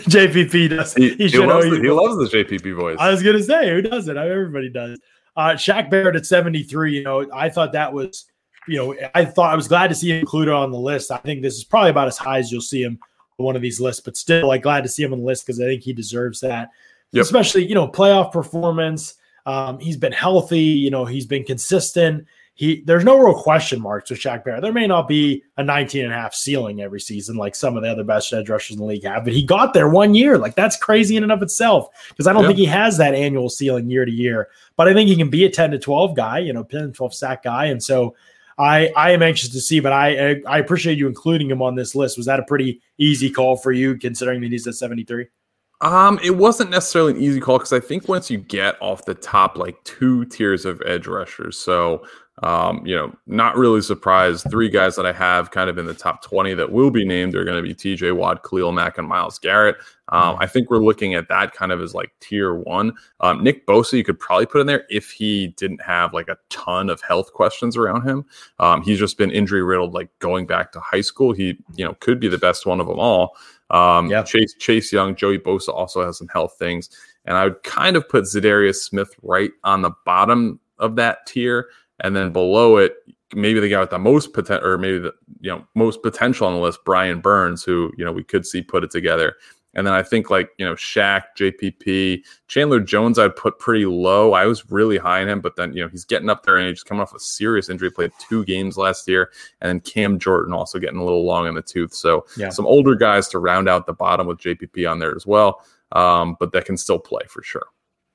JPP 0.04 0.68
does. 0.68 0.94
He, 0.94 1.14
He, 1.14 1.28
he 1.28 1.38
loves, 1.38 1.70
the, 1.70 1.80
he 1.80 1.90
loves 1.90 2.30
the 2.30 2.38
JPP 2.38 2.76
voice. 2.76 2.98
I 3.00 3.10
was 3.10 3.22
gonna 3.22 3.42
say, 3.42 3.70
who 3.70 3.80
doesn't? 3.80 4.18
Everybody 4.18 4.68
does. 4.68 5.00
Uh, 5.36 5.50
Shaq 5.50 5.88
Barrett 5.88 6.16
at 6.16 6.26
73. 6.26 6.96
You 6.96 7.02
know, 7.02 7.26
I 7.32 7.48
thought 7.48 7.72
that 7.72 7.92
was, 7.92 8.26
you 8.66 8.76
know, 8.76 8.94
I 9.14 9.24
thought 9.24 9.52
I 9.52 9.56
was 9.56 9.68
glad 9.68 9.88
to 9.88 9.94
see 9.94 10.10
him 10.10 10.18
included 10.18 10.52
on 10.52 10.70
the 10.70 10.78
list. 10.78 11.10
I 11.10 11.16
think 11.16 11.40
this 11.40 11.56
is 11.56 11.64
probably 11.64 11.90
about 11.90 12.08
as 12.08 12.18
high 12.18 12.38
as 12.38 12.52
you'll 12.52 12.60
see 12.60 12.82
him 12.82 12.98
on 13.38 13.46
one 13.46 13.56
of 13.56 13.62
these 13.62 13.80
lists, 13.80 14.02
but 14.02 14.18
still, 14.18 14.48
like, 14.48 14.62
glad 14.62 14.82
to 14.82 14.88
see 14.90 15.02
him 15.02 15.14
on 15.14 15.20
the 15.20 15.24
list 15.24 15.46
because 15.46 15.60
I 15.60 15.64
think 15.64 15.82
he 15.82 15.94
deserves 15.94 16.40
that. 16.40 16.68
Yep. 17.12 17.22
Especially, 17.22 17.66
you 17.66 17.74
know, 17.74 17.88
playoff 17.88 18.32
performance. 18.32 19.14
Um, 19.46 19.78
he's 19.78 19.96
been 19.96 20.12
healthy. 20.12 20.58
You 20.60 20.90
know, 20.90 21.04
he's 21.04 21.26
been 21.26 21.44
consistent. 21.44 22.26
He 22.54 22.82
there's 22.82 23.04
no 23.04 23.16
real 23.18 23.40
question 23.40 23.80
marks 23.80 24.10
with 24.10 24.18
Shaq 24.18 24.44
Barrett. 24.44 24.62
There 24.62 24.72
may 24.72 24.88
not 24.88 25.06
be 25.06 25.44
a 25.58 25.62
19 25.62 26.04
and 26.04 26.12
a 26.12 26.16
half 26.16 26.34
ceiling 26.34 26.80
every 26.82 27.00
season 27.00 27.36
like 27.36 27.54
some 27.54 27.76
of 27.76 27.84
the 27.84 27.88
other 27.90 28.02
best 28.02 28.32
edge 28.32 28.50
rushers 28.50 28.74
in 28.76 28.80
the 28.80 28.84
league 28.84 29.04
have, 29.04 29.22
but 29.22 29.32
he 29.32 29.44
got 29.44 29.72
there 29.74 29.88
one 29.88 30.12
year. 30.12 30.36
Like 30.36 30.56
that's 30.56 30.76
crazy 30.76 31.16
in 31.16 31.22
and 31.22 31.30
of 31.30 31.40
itself 31.40 31.86
because 32.08 32.26
I 32.26 32.32
don't 32.32 32.42
Yeah. 32.42 32.48
think 32.48 32.58
he 32.58 32.64
has 32.66 32.98
that 32.98 33.14
annual 33.14 33.48
ceiling 33.48 33.88
year 33.88 34.04
to 34.04 34.10
year. 34.10 34.48
But 34.76 34.88
I 34.88 34.92
think 34.92 35.08
he 35.08 35.14
can 35.16 35.30
be 35.30 35.44
a 35.44 35.50
10 35.50 35.70
to 35.70 35.78
12 35.78 36.16
guy, 36.16 36.40
you 36.40 36.52
know, 36.52 36.64
10 36.64 36.80
to 36.88 36.92
12 36.92 37.14
sack 37.14 37.44
guy. 37.44 37.66
And 37.66 37.80
so 37.82 38.16
I 38.58 38.90
I 38.96 39.12
am 39.12 39.22
anxious 39.22 39.50
to 39.50 39.60
see, 39.60 39.78
but 39.78 39.92
I 39.92 40.30
I, 40.30 40.42
I 40.48 40.58
appreciate 40.58 40.98
you 40.98 41.06
including 41.06 41.48
him 41.48 41.62
on 41.62 41.76
this 41.76 41.94
list. 41.94 42.16
Was 42.16 42.26
that 42.26 42.40
a 42.40 42.44
pretty 42.44 42.82
easy 42.98 43.30
call 43.30 43.56
for 43.56 43.70
you 43.70 43.96
considering 43.96 44.40
that 44.40 44.50
he's 44.50 44.66
at 44.66 44.74
73? 44.74 45.28
Um, 45.80 46.18
it 46.22 46.36
wasn't 46.36 46.70
necessarily 46.70 47.12
an 47.12 47.22
easy 47.22 47.40
call 47.40 47.58
because 47.58 47.72
I 47.72 47.80
think 47.80 48.08
once 48.08 48.30
you 48.30 48.38
get 48.38 48.76
off 48.80 49.04
the 49.04 49.14
top 49.14 49.56
like 49.56 49.82
two 49.84 50.24
tiers 50.24 50.64
of 50.64 50.82
edge 50.84 51.06
rushers, 51.06 51.56
so 51.56 52.04
um, 52.42 52.86
you 52.86 52.94
know, 52.94 53.12
not 53.26 53.56
really 53.56 53.80
surprised. 53.80 54.46
Three 54.50 54.68
guys 54.68 54.94
that 54.96 55.06
I 55.06 55.12
have 55.12 55.50
kind 55.50 55.68
of 55.68 55.78
in 55.78 55.86
the 55.86 55.94
top 55.94 56.22
20 56.22 56.54
that 56.54 56.70
will 56.70 56.90
be 56.90 57.04
named 57.04 57.34
are 57.34 57.44
going 57.44 57.56
to 57.56 57.62
be 57.62 57.74
TJ 57.74 58.14
Watt, 58.14 58.44
Khalil 58.44 58.72
Mack, 58.72 58.98
and 58.98 59.08
Myles 59.08 59.38
Garrett. 59.38 59.76
Um, 60.10 60.36
I 60.38 60.46
think 60.46 60.70
we're 60.70 60.78
looking 60.78 61.14
at 61.14 61.28
that 61.28 61.52
kind 61.52 61.72
of 61.72 61.82
as 61.82 61.94
like 61.94 62.12
tier 62.20 62.54
one. 62.54 62.94
Um, 63.20 63.42
Nick 63.42 63.66
Bosa, 63.66 63.94
you 63.94 64.04
could 64.04 64.18
probably 64.18 64.46
put 64.46 64.60
in 64.60 64.66
there 64.66 64.84
if 64.88 65.10
he 65.10 65.48
didn't 65.48 65.82
have 65.82 66.14
like 66.14 66.28
a 66.28 66.38
ton 66.48 66.88
of 66.88 67.02
health 67.02 67.32
questions 67.32 67.76
around 67.76 68.08
him. 68.08 68.24
Um, 68.58 68.82
he's 68.82 68.98
just 68.98 69.18
been 69.18 69.30
injury 69.30 69.62
riddled, 69.62 69.92
like 69.92 70.08
going 70.18 70.46
back 70.46 70.72
to 70.72 70.80
high 70.80 71.02
school. 71.02 71.32
He, 71.32 71.58
you 71.76 71.84
know, 71.84 71.94
could 72.00 72.20
be 72.20 72.28
the 72.28 72.38
best 72.38 72.66
one 72.66 72.80
of 72.80 72.86
them 72.86 72.98
all. 72.98 73.36
Um, 73.70 74.10
Yeah. 74.10 74.22
Chase 74.22 74.54
Chase 74.54 74.92
Young, 74.92 75.14
Joey 75.14 75.38
Bosa 75.38 75.68
also 75.68 76.04
has 76.04 76.18
some 76.18 76.28
health 76.28 76.56
things, 76.58 76.90
and 77.24 77.36
I 77.36 77.44
would 77.44 77.62
kind 77.62 77.96
of 77.96 78.08
put 78.08 78.24
Zadarius 78.24 78.76
Smith 78.76 79.14
right 79.22 79.50
on 79.64 79.82
the 79.82 79.92
bottom 80.04 80.60
of 80.78 80.96
that 80.96 81.26
tier, 81.26 81.68
and 82.00 82.16
then 82.16 82.32
below 82.32 82.76
it, 82.78 82.96
maybe 83.34 83.60
the 83.60 83.68
guy 83.68 83.80
with 83.80 83.90
the 83.90 83.98
most 83.98 84.32
potential, 84.32 84.66
or 84.66 84.78
maybe 84.78 84.98
the 84.98 85.12
you 85.40 85.50
know 85.50 85.66
most 85.74 86.02
potential 86.02 86.46
on 86.46 86.54
the 86.54 86.60
list, 86.60 86.80
Brian 86.84 87.20
Burns, 87.20 87.62
who 87.62 87.92
you 87.96 88.04
know 88.04 88.12
we 88.12 88.24
could 88.24 88.46
see 88.46 88.62
put 88.62 88.84
it 88.84 88.90
together. 88.90 89.34
And 89.78 89.86
then 89.86 89.94
I 89.94 90.02
think 90.02 90.28
like 90.28 90.50
you 90.58 90.66
know 90.66 90.74
Shaq, 90.74 91.22
JPP, 91.38 92.24
Chandler 92.48 92.80
Jones, 92.80 93.16
I'd 93.16 93.36
put 93.36 93.60
pretty 93.60 93.86
low. 93.86 94.32
I 94.32 94.44
was 94.44 94.68
really 94.72 94.98
high 94.98 95.22
on 95.22 95.28
him, 95.28 95.40
but 95.40 95.54
then 95.54 95.72
you 95.72 95.82
know 95.82 95.88
he's 95.88 96.04
getting 96.04 96.28
up 96.28 96.42
there 96.42 96.56
and 96.56 96.68
he's 96.68 96.82
coming 96.82 97.00
off 97.00 97.14
a 97.14 97.20
serious 97.20 97.68
injury. 97.70 97.88
Played 97.88 98.10
two 98.18 98.44
games 98.44 98.76
last 98.76 99.06
year, 99.06 99.30
and 99.60 99.68
then 99.68 99.78
Cam 99.80 100.18
Jordan 100.18 100.52
also 100.52 100.80
getting 100.80 100.98
a 100.98 101.04
little 101.04 101.24
long 101.24 101.46
in 101.46 101.54
the 101.54 101.62
tooth. 101.62 101.94
So 101.94 102.26
Yeah. 102.36 102.48
some 102.48 102.66
older 102.66 102.96
guys 102.96 103.28
to 103.28 103.38
round 103.38 103.68
out 103.68 103.86
the 103.86 103.92
bottom 103.92 104.26
with 104.26 104.38
JPP 104.38 104.84
on 104.90 104.98
there 104.98 105.14
as 105.14 105.28
well, 105.28 105.64
um, 105.92 106.36
but 106.40 106.50
that 106.50 106.64
can 106.64 106.76
still 106.76 106.98
play 106.98 107.22
for 107.28 107.44
sure. 107.44 107.66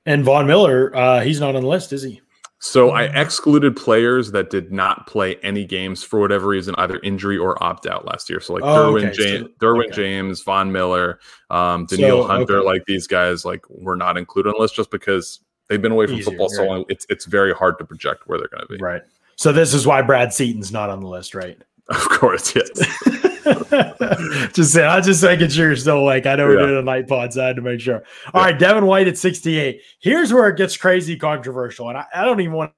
And 0.04 0.22
Von 0.22 0.46
Miller, 0.46 0.94
uh, 0.94 1.22
he's 1.22 1.40
not 1.40 1.56
on 1.56 1.62
the 1.62 1.68
list, 1.68 1.94
is 1.94 2.02
he? 2.02 2.20
So 2.66 2.92
I 2.92 3.02
excluded 3.20 3.76
players 3.76 4.32
that 4.32 4.48
did 4.48 4.72
not 4.72 5.06
play 5.06 5.36
any 5.42 5.66
games 5.66 6.02
for 6.02 6.18
whatever 6.18 6.46
reason, 6.46 6.74
either 6.78 6.98
injury 7.02 7.36
or 7.36 7.62
opt 7.62 7.86
out 7.86 8.06
last 8.06 8.30
year. 8.30 8.40
So 8.40 8.54
like 8.54 8.62
Oh, 8.62 8.90
Derwin, 8.90 9.08
okay. 9.08 9.12
So- 9.12 9.22
James, 9.22 9.48
Derwin 9.60 9.84
okay. 9.88 9.94
James, 9.96 10.42
Von 10.42 10.72
Miller, 10.72 11.18
um, 11.50 11.84
Danielle 11.84 12.22
So, 12.22 12.26
Hunter, 12.26 12.56
okay. 12.60 12.66
like 12.66 12.82
these 12.86 13.06
guys, 13.06 13.44
like 13.44 13.68
were 13.68 13.96
not 13.96 14.16
included 14.16 14.48
on 14.48 14.54
the 14.56 14.62
list 14.62 14.76
just 14.76 14.90
because 14.90 15.40
they've 15.68 15.82
been 15.82 15.92
away 15.92 16.06
from 16.06 16.14
Easier, 16.14 16.24
football 16.24 16.48
so 16.48 16.62
right. 16.62 16.68
long. 16.70 16.84
It's 16.88 17.04
it's 17.10 17.26
very 17.26 17.52
hard 17.52 17.76
to 17.80 17.84
project 17.84 18.22
where 18.28 18.38
they're 18.38 18.48
going 18.48 18.62
to 18.66 18.72
be. 18.78 18.78
Right. 18.82 19.02
So 19.36 19.52
this 19.52 19.74
is 19.74 19.86
why 19.86 20.00
Brad 20.00 20.32
Seaton's 20.32 20.72
not 20.72 20.88
on 20.88 21.00
the 21.00 21.08
list, 21.08 21.34
right? 21.34 21.58
Of 21.90 22.08
course, 22.08 22.56
yes. 22.56 22.70
just 24.52 24.72
say, 24.72 24.84
I'm 24.84 25.02
just 25.02 25.22
making 25.22 25.48
sure 25.48 25.66
you're 25.66 25.76
still 25.76 25.98
awake. 25.98 26.26
I 26.26 26.36
know 26.36 26.46
we're 26.46 26.60
Yeah. 26.60 26.66
doing 26.66 26.78
a 26.78 26.82
night 26.82 27.08
pod, 27.08 27.32
so 27.32 27.42
I 27.42 27.46
had 27.48 27.56
to 27.56 27.62
make 27.62 27.80
sure. 27.80 28.02
All 28.32 28.42
right, 28.42 28.58
Devin 28.58 28.86
White 28.86 29.08
at 29.08 29.18
68. 29.18 29.80
Here's 30.00 30.32
where 30.32 30.48
it 30.48 30.56
gets 30.56 30.76
crazy 30.76 31.16
controversial, 31.16 31.88
and 31.88 31.98
I, 31.98 32.06
I 32.14 32.24
don't 32.24 32.40
even 32.40 32.52
want. 32.54 32.72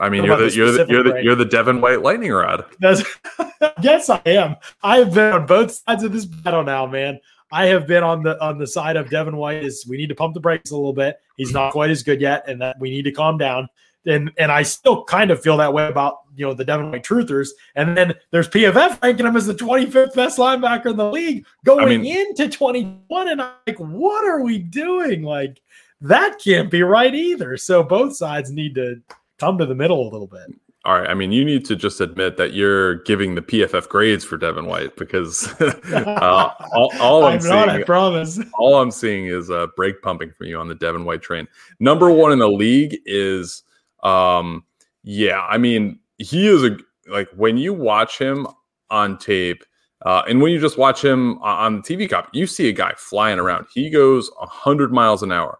I 0.00 0.10
mean, 0.10 0.24
you're 0.24 0.36
the 0.36 0.48
the 0.48 0.54
you're 0.54 0.72
the 0.72 0.86
you're 0.88 1.02
the 1.02 1.22
you're 1.22 1.34
the 1.34 1.44
Devin 1.46 1.80
White 1.80 2.02
lightning 2.02 2.30
rod. 2.32 2.64
That's, 2.78 3.02
yes, 3.82 4.10
I 4.10 4.20
am. 4.26 4.56
I 4.82 4.98
have 4.98 5.14
been 5.14 5.32
on 5.32 5.46
both 5.46 5.72
sides 5.72 6.04
of 6.04 6.12
this 6.12 6.26
battle 6.26 6.62
now, 6.62 6.86
man. 6.86 7.18
I 7.50 7.66
have 7.66 7.86
been 7.86 8.02
on 8.02 8.22
the 8.22 8.38
on 8.44 8.58
the 8.58 8.66
side 8.66 8.96
of 8.96 9.08
Devin 9.08 9.36
White 9.36 9.64
is 9.64 9.86
we 9.88 9.96
need 9.96 10.08
to 10.10 10.14
pump 10.14 10.34
the 10.34 10.40
brakes 10.40 10.70
a 10.70 10.76
little 10.76 10.92
bit. 10.92 11.16
He's 11.38 11.52
not 11.52 11.72
quite 11.72 11.88
as 11.88 12.02
good 12.02 12.20
yet, 12.20 12.44
and 12.46 12.60
that 12.60 12.76
we 12.78 12.90
need 12.90 13.04
to 13.04 13.12
calm 13.12 13.38
down. 13.38 13.68
And 14.08 14.32
and 14.38 14.50
I 14.50 14.62
still 14.62 15.04
kind 15.04 15.30
of 15.30 15.40
feel 15.42 15.56
that 15.58 15.72
way 15.72 15.86
about 15.86 16.20
you 16.36 16.46
know 16.46 16.54
the 16.54 16.64
Devin 16.64 16.90
White 16.90 17.04
truthers. 17.04 17.50
And 17.74 17.96
then 17.96 18.14
there's 18.30 18.48
PFF 18.48 19.02
ranking 19.02 19.26
him 19.26 19.36
as 19.36 19.46
the 19.46 19.54
25th 19.54 20.14
best 20.14 20.38
linebacker 20.38 20.86
in 20.86 20.96
the 20.96 21.10
league 21.10 21.44
going 21.64 22.02
mean- 22.02 22.28
into 22.28 22.48
21. 22.48 23.28
And 23.28 23.42
I'm 23.42 23.52
like, 23.66 23.78
what 23.78 24.24
are 24.24 24.42
we 24.42 24.58
doing? 24.58 25.22
Like 25.22 25.60
that 26.00 26.38
can't 26.42 26.70
be 26.70 26.82
right 26.82 27.14
either. 27.14 27.56
So 27.56 27.82
both 27.82 28.16
sides 28.16 28.50
need 28.50 28.74
to 28.76 29.00
come 29.38 29.58
to 29.58 29.66
the 29.66 29.74
middle 29.74 30.08
a 30.08 30.10
little 30.10 30.26
bit. 30.26 30.48
All 30.84 30.98
right. 30.98 31.10
I 31.10 31.14
mean, 31.14 31.32
you 31.32 31.44
need 31.44 31.64
to 31.66 31.76
just 31.76 32.00
admit 32.00 32.36
that 32.36 32.54
you're 32.54 33.02
giving 33.02 33.34
the 33.34 33.42
PFF 33.42 33.88
grades 33.88 34.24
for 34.24 34.38
Devin 34.38 34.66
White 34.66 34.96
because 34.96 35.48
uh, 35.60 36.50
all, 36.72 36.90
all 37.00 37.24
I'm, 37.24 37.34
I'm 37.34 37.40
seeing, 37.40 37.54
not, 37.54 37.68
I 37.68 37.82
promise. 37.82 38.40
all 38.58 38.80
I'm 38.80 38.90
seeing 38.90 39.26
is 39.26 39.50
uh, 39.50 39.66
brake 39.76 40.00
pumping 40.02 40.32
for 40.38 40.44
you 40.44 40.56
on 40.56 40.68
the 40.68 40.76
Devin 40.76 41.04
White 41.04 41.20
train. 41.20 41.48
Number 41.80 42.10
one 42.10 42.32
in 42.32 42.38
the 42.38 42.48
league 42.48 42.96
is, 43.04 43.64
um, 44.02 44.64
yeah. 45.02 45.42
I 45.42 45.58
mean, 45.58 45.98
he 46.18 46.48
is 46.48 46.64
a 46.64 46.76
like 47.08 47.28
when 47.36 47.56
you 47.56 47.72
watch 47.72 48.18
him 48.18 48.46
on 48.90 49.18
tape, 49.18 49.64
uh, 50.02 50.22
and 50.28 50.40
when 50.40 50.52
you 50.52 50.60
just 50.60 50.78
watch 50.78 51.04
him 51.04 51.38
on 51.42 51.76
the 51.76 51.82
TV 51.82 52.08
copy, 52.08 52.28
you 52.38 52.46
see 52.46 52.68
a 52.68 52.72
guy 52.72 52.92
flying 52.96 53.38
around. 53.38 53.66
He 53.72 53.90
goes 53.90 54.30
100 54.38 54.92
miles 54.92 55.22
an 55.22 55.32
hour. 55.32 55.58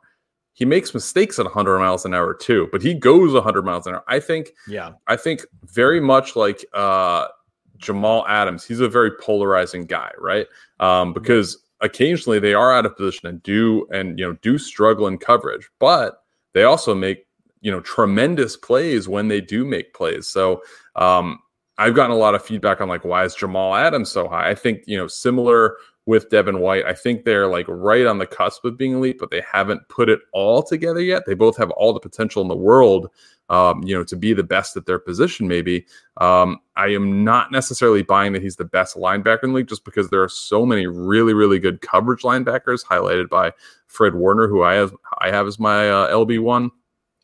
He 0.53 0.65
makes 0.65 0.93
mistakes 0.93 1.39
at 1.39 1.45
100 1.45 1.79
miles 1.79 2.05
an 2.05 2.15
hour 2.15 2.35
too, 2.35 2.69
but 2.73 2.83
he 2.83 2.93
goes 2.93 3.33
100 3.33 3.65
miles 3.65 3.87
an 3.87 3.95
hour. 3.95 4.05
I 4.09 4.21
think 4.21 4.51
Yeah. 4.67 4.93
I 5.07 5.17
think 5.17 5.47
very 5.65 6.01
much 6.01 6.35
like 6.35 6.65
uh, 6.75 7.29
Jamal 7.77 8.27
Adams, 8.27 8.65
he's 8.65 8.81
a 8.81 8.89
very 8.89 9.13
polarizing 9.13 9.87
guy, 9.87 10.11
right? 10.19 10.47
Um, 10.81 11.13
because 11.13 11.59
occasionally 11.81 12.41
they 12.41 12.55
are 12.55 12.73
out 12.73 12.87
of 12.87 12.97
position 12.97 13.29
and 13.29 13.43
do 13.43 13.87
and 13.93 14.19
you 14.19 14.27
know 14.27 14.33
do 14.43 14.59
struggle 14.59 15.07
in 15.07 15.19
coverage, 15.19 15.69
but 15.79 16.23
they 16.55 16.65
also 16.65 16.95
make 16.95 17.28
you 17.61 17.71
know 17.71 17.81
tremendous 17.81 18.57
plays 18.57 19.09
when 19.09 19.29
they 19.29 19.41
do 19.41 19.65
make 19.65 19.95
plays. 19.95 20.27
So 20.27 20.63
um, 20.97 21.39
I've 21.79 21.95
gotten 21.95 22.15
a 22.15 22.19
lot 22.19 22.35
of 22.35 22.45
feedback 22.45 22.81
on 22.81 22.89
like 22.89 23.05
why 23.05 23.25
is 23.25 23.35
Jamal 23.35 23.75
Adams 23.75 24.11
so 24.11 24.29
high? 24.29 24.51
I 24.51 24.55
think 24.55 24.83
you 24.87 24.97
know 24.97 25.07
similar 25.07 25.77
with 26.09 26.31
Devin 26.31 26.61
White. 26.61 26.87
I 26.87 26.95
think 26.95 27.25
they're 27.25 27.47
like 27.47 27.67
right 27.69 28.07
on 28.07 28.17
the 28.17 28.27
cusp 28.27 28.65
of 28.65 28.79
being 28.79 28.95
elite, 28.95 29.19
but 29.19 29.31
they 29.31 29.43
haven't 29.43 29.87
put 29.91 30.09
it 30.09 30.21
all 30.33 30.63
together 30.63 31.03
yet. 31.03 31.25
They 31.27 31.35
both 31.35 31.59
have 31.59 31.71
all 31.73 31.93
the 31.93 32.01
potential 32.01 32.41
in 32.41 32.49
the 32.49 32.57
world, 32.57 33.11
um, 33.51 33.83
you 33.83 33.95
know, 33.95 34.05
to 34.05 34.17
be 34.17 34.33
the 34.33 34.43
best 34.43 34.75
at 34.79 34.87
their 34.87 34.99
position. 34.99 35.47
Maybe 35.47 35.85
um, 36.17 36.61
I 36.77 36.89
am 36.89 37.25
not 37.25 37.53
necessarily 37.53 38.03
buying 38.03 38.33
that 38.33 38.41
he's 38.41 38.57
the 38.57 38.65
best 38.65 38.97
linebacker 38.97 39.45
in 39.45 39.51
the 39.51 39.57
league, 39.57 39.69
just 39.69 39.85
because 39.85 40.09
there 40.09 40.23
are 40.23 40.31
so 40.31 40.65
many 40.65 40.87
really, 40.87 41.35
really 41.35 41.59
good 41.59 41.83
coverage 41.83 42.23
linebackers, 42.23 42.83
highlighted 42.83 43.29
by 43.29 43.53
Fred 43.87 44.15
Warner, 44.15 44.49
who 44.49 44.63
I 44.63 44.77
have 44.77 44.95
I 45.19 45.29
have 45.29 45.47
as 45.47 45.59
my 45.59 45.91
uh, 45.91 46.11
LB 46.11 46.41
one 46.41 46.71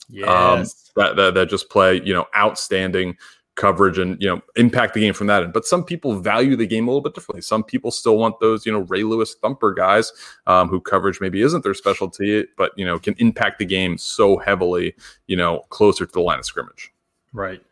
Yes. 0.09 0.29
um, 0.29 0.65
that, 0.97 1.17
that 1.17 1.35
that 1.35 1.49
just 1.49 1.71
play 1.71 2.01
you 2.03 2.13
know 2.15 2.27
outstanding 2.37 3.17
coverage 3.57 3.99
and 3.99 4.21
you 4.21 4.29
know 4.29 4.41
impact 4.57 4.95
the 4.95 5.01
game 5.01 5.15
from 5.15 5.27
that 5.29 5.43
end. 5.43 5.53
But 5.53 5.65
some 5.65 5.85
people 5.85 6.19
value 6.19 6.57
the 6.57 6.67
game 6.67 6.89
a 6.89 6.91
little 6.91 7.03
bit 7.03 7.15
differently. 7.15 7.43
Some 7.43 7.63
people 7.63 7.91
still 7.91 8.17
want 8.17 8.41
those 8.41 8.67
you 8.67 8.73
know 8.73 8.81
Ray 8.81 9.03
Lewis 9.05 9.35
thumper 9.35 9.73
guys 9.73 10.13
um, 10.47 10.69
who 10.69 10.81
coverage 10.81 11.21
maybe 11.21 11.43
isn't 11.43 11.63
their 11.63 11.75
specialty, 11.75 12.45
but 12.57 12.73
you 12.77 12.85
know 12.85 12.99
can 12.99 13.15
impact 13.19 13.59
the 13.59 13.65
game 13.65 13.99
so 13.99 14.39
heavily 14.39 14.95
you 15.27 15.37
know 15.37 15.61
closer 15.71 16.07
to 16.07 16.13
the 16.13 16.21
line 16.21 16.39
of 16.39 16.45
scrimmage. 16.45 16.93
Right. 17.33 17.63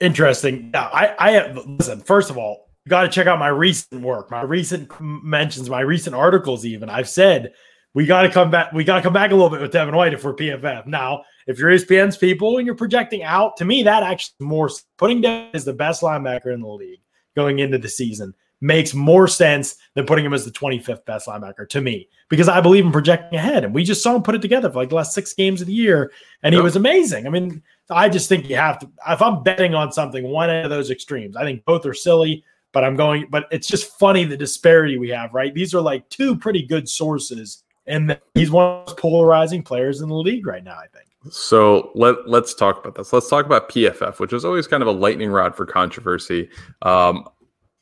Interesting. 0.00 0.70
Yeah, 0.74 0.88
I, 0.92 1.14
I 1.18 1.30
have, 1.32 1.56
listen, 1.66 2.00
first 2.00 2.30
of 2.30 2.38
all, 2.38 2.68
you 2.84 2.90
got 2.90 3.02
to 3.02 3.08
check 3.08 3.26
out 3.26 3.38
my 3.38 3.48
recent 3.48 4.00
work, 4.02 4.30
my 4.30 4.42
recent 4.42 4.90
mentions, 5.00 5.68
my 5.68 5.80
recent 5.80 6.14
articles, 6.14 6.64
even. 6.64 6.88
I've 6.88 7.08
said 7.08 7.52
we 7.94 8.06
got 8.06 8.22
to 8.22 8.30
come 8.30 8.50
back, 8.50 8.72
we 8.72 8.84
got 8.84 8.96
to 8.96 9.02
come 9.02 9.12
back 9.12 9.30
a 9.30 9.34
little 9.34 9.50
bit 9.50 9.60
with 9.60 9.72
Devin 9.72 9.96
White 9.96 10.14
if 10.14 10.24
we're 10.24 10.34
PFF. 10.34 10.86
Now, 10.86 11.24
if 11.46 11.58
you're 11.58 11.70
ESPN's 11.70 12.16
people 12.16 12.58
and 12.58 12.66
you're 12.66 12.74
projecting 12.74 13.22
out, 13.22 13.56
to 13.56 13.64
me, 13.64 13.82
that 13.82 14.02
actually 14.02 14.46
more 14.46 14.70
putting 14.96 15.20
Devin 15.20 15.50
as 15.54 15.64
the 15.64 15.72
best 15.72 16.02
linebacker 16.02 16.52
in 16.52 16.60
the 16.60 16.68
league 16.68 17.00
going 17.34 17.58
into 17.60 17.78
the 17.78 17.88
season 17.88 18.34
makes 18.60 18.92
more 18.92 19.28
sense 19.28 19.76
than 19.94 20.04
putting 20.04 20.24
him 20.24 20.34
as 20.34 20.44
the 20.44 20.50
25th 20.50 21.04
best 21.04 21.28
linebacker 21.28 21.68
to 21.68 21.80
me 21.80 22.08
because 22.28 22.48
I 22.48 22.60
believe 22.60 22.84
in 22.84 22.92
projecting 22.92 23.38
ahead. 23.38 23.64
And 23.64 23.74
we 23.74 23.84
just 23.84 24.02
saw 24.02 24.16
him 24.16 24.22
put 24.22 24.34
it 24.34 24.42
together 24.42 24.70
for 24.70 24.78
like 24.78 24.88
the 24.88 24.96
last 24.96 25.14
six 25.14 25.32
games 25.32 25.60
of 25.60 25.66
the 25.66 25.72
year, 25.72 26.12
and 26.42 26.54
he 26.54 26.60
was 26.60 26.76
amazing. 26.76 27.26
I 27.26 27.30
mean, 27.30 27.62
I 27.90 28.08
just 28.08 28.28
think 28.28 28.48
you 28.48 28.56
have 28.56 28.78
to. 28.80 28.90
If 29.08 29.22
I'm 29.22 29.42
betting 29.42 29.74
on 29.74 29.92
something, 29.92 30.24
one 30.24 30.50
end 30.50 30.64
of 30.64 30.70
those 30.70 30.90
extremes, 30.90 31.36
I 31.36 31.44
think 31.44 31.64
both 31.64 31.86
are 31.86 31.94
silly. 31.94 32.44
But 32.72 32.84
I'm 32.84 32.96
going. 32.96 33.26
But 33.30 33.46
it's 33.50 33.66
just 33.66 33.98
funny 33.98 34.24
the 34.24 34.36
disparity 34.36 34.98
we 34.98 35.08
have. 35.10 35.32
Right? 35.32 35.54
These 35.54 35.74
are 35.74 35.80
like 35.80 36.08
two 36.10 36.36
pretty 36.36 36.62
good 36.62 36.88
sources, 36.88 37.62
and 37.88 38.18
he's 38.34 38.50
one 38.50 38.66
of 38.66 38.86
those 38.86 38.94
polarizing 38.94 39.62
players 39.62 40.00
in 40.00 40.08
the 40.08 40.14
league 40.14 40.46
right 40.46 40.62
now. 40.62 40.76
I 40.76 40.86
think. 40.86 41.06
So 41.30 41.90
let 41.94 42.28
let's 42.28 42.54
talk 42.54 42.78
about 42.78 42.94
this. 42.94 43.12
Let's 43.12 43.28
talk 43.28 43.44
about 43.46 43.68
PFF, 43.68 44.20
which 44.20 44.32
is 44.32 44.44
always 44.44 44.66
kind 44.66 44.82
of 44.82 44.86
a 44.86 44.92
lightning 44.92 45.30
rod 45.30 45.56
for 45.56 45.66
controversy. 45.66 46.48
Um, 46.82 47.28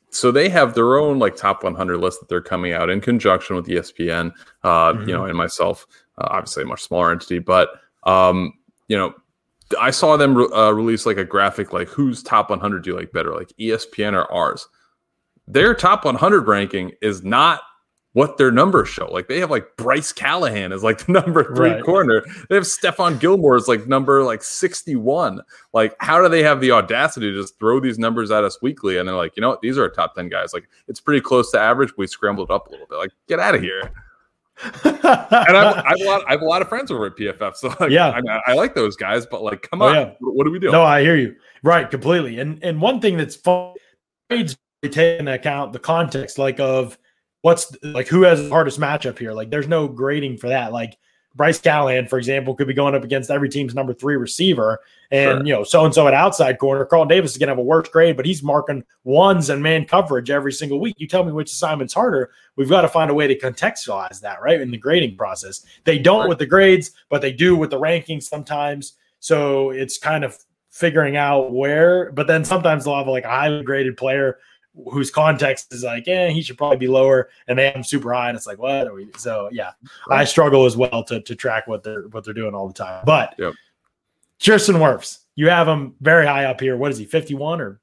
so 0.09 0.31
they 0.31 0.49
have 0.49 0.73
their 0.73 0.97
own 0.97 1.19
like 1.19 1.35
top 1.35 1.63
100 1.63 1.97
list 1.97 2.19
that 2.21 2.29
they're 2.29 2.41
coming 2.41 2.73
out 2.73 2.89
in 2.89 3.01
conjunction 3.01 3.55
with 3.55 3.67
ESPN. 3.67 4.31
Uh, 4.63 4.95
You 5.05 5.13
know, 5.13 5.25
and 5.25 5.37
myself, 5.37 5.85
uh, 6.17 6.27
obviously 6.31 6.63
a 6.63 6.65
much 6.65 6.81
smaller 6.81 7.11
entity, 7.11 7.39
but 7.39 7.69
um, 8.03 8.53
you 8.87 8.97
know, 8.97 9.13
I 9.79 9.91
saw 9.91 10.17
them 10.17 10.35
re- 10.37 10.49
uh, 10.53 10.71
release 10.71 11.05
like 11.05 11.17
a 11.17 11.25
graphic 11.25 11.73
like 11.73 11.89
whose 11.89 12.23
top 12.23 12.49
100 12.49 12.83
do 12.83 12.91
you 12.91 12.95
like 12.95 13.11
better, 13.11 13.33
like 13.35 13.51
ESPN 13.59 14.13
or 14.13 14.31
ours. 14.31 14.67
Their 15.45 15.73
top 15.73 16.05
100 16.05 16.47
ranking 16.47 16.93
is 17.01 17.23
not 17.23 17.61
what 18.13 18.37
their 18.37 18.49
numbers 18.51 18.89
show. 18.89 19.05
Like 19.11 19.27
they 19.27 19.39
have 19.39 19.51
like 19.51 19.67
Bryce 19.77 20.11
Callahan 20.11 20.71
is 20.71 20.83
like 20.83 20.97
the 21.05 21.11
number 21.11 21.43
three 21.55 21.71
Right. 21.71 21.83
corner. 21.83 22.23
They 22.49 22.55
have 22.55 22.63
Stephon 22.63 23.19
Gilmore 23.19 23.55
is 23.57 23.67
like 23.67 23.87
number 23.87 24.23
like 24.23 24.41
61. 24.43 25.41
Like, 25.73 25.95
how 25.99 26.21
do 26.21 26.27
they 26.29 26.41
have 26.41 26.59
the 26.59 26.71
audacity 26.71 27.31
to 27.31 27.39
just 27.41 27.59
throw 27.59 27.79
these 27.79 27.99
numbers 27.99 28.31
at 28.31 28.43
us 28.43 28.59
weekly? 28.61 28.97
And 28.97 29.07
they're 29.07 29.15
like, 29.15 29.35
you 29.37 29.41
know 29.41 29.49
what, 29.49 29.61
these 29.61 29.77
are 29.77 29.83
our 29.83 29.89
top 29.89 30.15
10 30.15 30.29
guys. 30.29 30.53
Like, 30.53 30.67
it's 30.87 30.99
pretty 30.99 31.21
close 31.21 31.51
to 31.51 31.59
average. 31.59 31.95
We 31.97 32.07
scrambled 32.07 32.49
up 32.49 32.67
a 32.67 32.71
little 32.71 32.87
bit. 32.89 32.95
Like, 32.97 33.11
get 33.27 33.39
out 33.39 33.53
of 33.55 33.61
here. 33.61 33.91
And 34.63 34.97
I've, 35.03 35.77
I, 35.85 35.89
have 35.89 36.01
a 36.01 36.05
lot, 36.05 36.23
I 36.27 36.31
have 36.31 36.41
a 36.41 36.45
lot 36.45 36.61
of 36.63 36.69
friends 36.69 36.89
over 36.89 37.05
at 37.05 37.15
PFF. 37.15 37.55
So 37.55 37.67
like, 37.79 37.91
Yeah. 37.91 38.09
I, 38.09 38.21
mean, 38.21 38.39
I 38.47 38.53
like 38.53 38.73
those 38.73 38.95
guys, 38.95 39.25
but 39.27 39.43
like, 39.43 39.61
come 39.69 39.81
Oh, 39.83 39.87
on, 39.89 39.95
yeah. 39.95 40.13
what 40.19 40.45
do 40.45 40.51
we 40.51 40.57
do? 40.59 40.71
No, 40.71 40.81
I 40.83 41.01
hear 41.01 41.15
you. 41.15 41.35
Right, 41.63 41.89
completely. 41.89 42.39
And 42.39 42.63
and 42.63 42.81
one 42.81 42.99
thing 42.99 43.17
that's 43.17 43.35
fun, 43.35 43.73
grades 44.29 44.57
take 44.83 45.19
into 45.19 45.33
account 45.33 45.73
the 45.73 45.79
context, 45.79 46.37
like 46.39 46.59
of 46.59 46.97
what's 47.47 47.71
like 47.81 48.07
who 48.09 48.23
has 48.23 48.43
the 48.43 48.49
hardest 48.49 48.77
matchup 48.79 49.17
here. 49.17 49.31
Like, 49.31 49.49
there's 49.49 49.69
no 49.69 49.87
grading 49.87 50.37
for 50.37 50.49
that. 50.49 50.73
Like 50.73 50.97
Bryce 51.33 51.59
Callahan, 51.61 52.07
for 52.07 52.17
example, 52.17 52.55
could 52.55 52.67
be 52.67 52.73
going 52.73 52.93
up 52.95 53.03
against 53.05 53.29
every 53.29 53.47
team's 53.47 53.73
number 53.73 53.93
three 53.93 54.15
receiver, 54.17 54.79
and 55.11 55.37
Sure. 55.37 55.45
you 55.45 55.53
know, 55.53 55.63
so 55.63 55.85
and 55.85 55.93
so 55.93 56.07
at 56.07 56.13
outside 56.13 56.57
corner. 56.59 56.83
Carl 56.83 57.05
Davis 57.05 57.31
is 57.31 57.37
gonna 57.37 57.51
have 57.51 57.57
a 57.59 57.63
worse 57.63 57.87
grade, 57.89 58.17
but 58.17 58.25
he's 58.25 58.43
marking 58.43 58.83
ones 59.05 59.49
and 59.49 59.63
man 59.63 59.85
coverage 59.85 60.29
every 60.29 60.51
single 60.51 60.79
week. 60.81 60.95
You 60.97 61.07
tell 61.07 61.23
me 61.23 61.31
which 61.31 61.51
assignment's 61.51 61.93
harder. 61.93 62.31
We've 62.57 62.69
got 62.69 62.81
to 62.81 62.89
find 62.89 63.09
a 63.09 63.13
way 63.13 63.27
to 63.27 63.37
contextualize 63.39 64.19
that, 64.21 64.41
right, 64.41 64.59
in 64.59 64.71
the 64.71 64.77
grading 64.77 65.15
process. 65.15 65.63
They 65.85 65.99
don't 65.99 66.21
Right. 66.21 66.29
with 66.29 66.39
the 66.39 66.45
grades, 66.47 66.91
but 67.09 67.21
they 67.21 67.31
do 67.31 67.55
with 67.55 67.69
the 67.69 67.79
rankings 67.79 68.23
sometimes. 68.23 68.93
So 69.19 69.69
it's 69.69 69.97
kind 69.97 70.23
of 70.25 70.35
figuring 70.71 71.15
out 71.17 71.53
where, 71.53 72.11
but 72.11 72.27
then 72.27 72.43
sometimes 72.43 72.83
they'll 72.85 72.97
have 72.97 73.07
like 73.07 73.25
a 73.25 73.29
highly 73.29 73.63
graded 73.63 73.95
player 73.97 74.37
whose 74.91 75.09
context 75.11 75.73
is 75.73 75.83
like, 75.83 76.05
yeah, 76.07 76.27
he 76.29 76.41
should 76.41 76.57
probably 76.57 76.77
be 76.77 76.87
lower, 76.87 77.29
and 77.47 77.57
they 77.57 77.65
have 77.65 77.75
him 77.75 77.83
super 77.83 78.13
high, 78.13 78.29
and 78.29 78.37
it's 78.37 78.47
like, 78.47 78.59
what 78.59 78.87
are 78.87 78.93
we? 78.93 79.09
So 79.17 79.49
yeah, 79.51 79.71
I 80.09 80.23
struggle 80.23 80.65
as 80.65 80.77
well 80.77 81.03
to 81.05 81.21
to 81.21 81.35
track 81.35 81.67
what 81.67 81.83
they're 81.83 82.03
what 82.09 82.23
they're 82.23 82.33
doing 82.33 82.53
all 82.53 82.67
the 82.67 82.73
time. 82.73 83.03
But 83.05 83.35
Yep. 83.37 83.53
Tristan 84.39 84.75
Wirfs, 84.75 85.19
you 85.35 85.49
have 85.49 85.67
him 85.67 85.95
very 86.01 86.25
high 86.27 86.45
up 86.45 86.59
here. 86.61 86.77
What 86.77 86.91
is 86.91 86.97
he, 86.97 87.05
fifty 87.05 87.33
one 87.35 87.59
or 87.61 87.79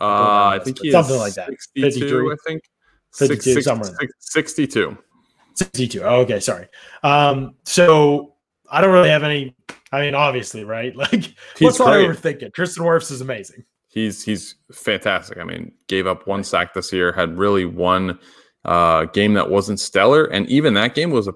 Uh, 0.00 0.56
I 0.56 0.60
think 0.62 0.78
Something 0.90 1.18
like 1.18 1.34
that. 1.34 1.48
52, 1.76 2.32
I 2.32 2.36
think. 2.46 2.62
52, 3.14 3.52
Six- 3.54 3.64
somewhere 3.64 3.88
in 3.90 3.96
there. 4.00 4.08
six- 4.18 4.56
62. 4.56 4.98
62? 5.54 6.02
Oh, 6.02 6.20
okay, 6.22 6.40
sorry. 6.40 6.66
Um, 7.02 7.54
so 7.64 8.34
I 8.70 8.80
don't 8.80 8.92
really 8.92 9.10
have 9.10 9.22
any. 9.22 9.54
I 9.92 10.00
mean, 10.00 10.14
obviously, 10.14 10.64
right? 10.64 10.94
Like, 10.96 11.12
He's 11.12 11.34
let's 11.60 11.78
not 11.78 11.92
great. 11.92 12.08
overthink 12.08 12.42
it. 12.42 12.54
Tristan 12.54 12.84
Wirfs 12.84 13.10
is 13.12 13.20
amazing. 13.20 13.64
He's 13.92 14.22
he's 14.24 14.56
fantastic. 14.72 15.38
I 15.38 15.44
mean, 15.44 15.72
gave 15.86 16.06
up 16.06 16.26
one 16.26 16.42
sack 16.42 16.74
this 16.74 16.92
year, 16.92 17.12
had 17.12 17.38
really 17.38 17.64
one 17.64 18.18
uh, 18.64 19.04
game 19.06 19.34
that 19.34 19.50
wasn't 19.50 19.78
stellar, 19.78 20.24
and 20.24 20.48
even 20.48 20.74
that 20.74 20.94
game 20.94 21.10
was 21.10 21.28
a 21.28 21.34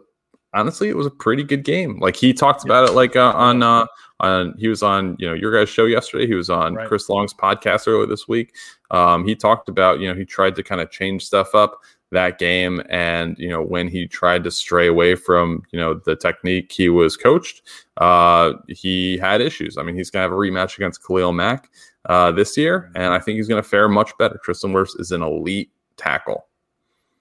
honestly, 0.55 0.89
it 0.89 0.97
was 0.97 1.07
a 1.07 1.11
pretty 1.11 1.45
good 1.45 1.65
game. 1.65 1.99
Like 2.01 2.17
he 2.17 2.33
talked 2.33 2.65
about 2.65 2.89
it, 2.89 2.93
like 2.93 3.15
uh, 3.15 3.33
on 3.37 3.63
uh, 3.63 3.87
on 4.21 4.55
he 4.59 4.69
was 4.69 4.83
on 4.83 5.17
you 5.19 5.29
know 5.29 5.35
your 5.35 5.53
guys' 5.53 5.69
show 5.69 5.85
yesterday. 5.85 6.27
He 6.27 6.35
was 6.35 6.51
on 6.51 6.75
Right. 6.75 6.89
Chris 6.89 7.09
Long's 7.09 7.35
podcast 7.35 7.87
earlier 7.87 8.07
this 8.07 8.27
week. 8.27 8.55
Um, 8.91 9.27
he 9.27 9.37
talked 9.37 9.69
about 9.69 10.01
you 10.01 10.09
know 10.09 10.15
he 10.15 10.25
tried 10.25 10.57
to 10.57 10.63
kind 10.63 10.81
of 10.81 10.91
change 10.91 11.25
stuff 11.25 11.55
up 11.55 11.81
that 12.13 12.39
game, 12.39 12.83
and 12.89 13.37
you 13.39 13.49
know 13.49 13.63
when 13.63 13.89
he 13.89 14.07
tried 14.07 14.45
to 14.45 14.51
stray 14.51 14.87
away 14.87 15.15
from 15.15 15.63
you 15.73 15.79
know 15.79 15.95
the 15.95 16.17
technique 16.17 16.73
he 16.73 16.89
was 16.89 17.17
coached, 17.17 17.63
uh, 17.99 18.53
he 18.69 19.19
had 19.19 19.41
issues. 19.41 19.77
I 19.77 19.83
mean, 19.83 19.97
he's 19.97 20.11
gonna 20.11 20.23
have 20.23 20.33
a 20.33 20.37
rematch 20.37 20.77
against 20.77 21.05
Khalil 21.05 21.33
Mack 21.33 21.69
uh, 22.07 22.33
this 22.33 22.57
year, 22.57 22.91
and 22.95 23.13
I 23.13 23.19
think 23.19 23.37
he's 23.37 23.49
gonna 23.49 23.63
fare 23.63 23.89
much 23.89 24.17
better. 24.19 24.39
Tristan 24.43 24.73
Wirfs 24.73 24.99
is 25.01 25.13
an 25.13 25.23
elite 25.23 25.71
tackle. 25.97 26.47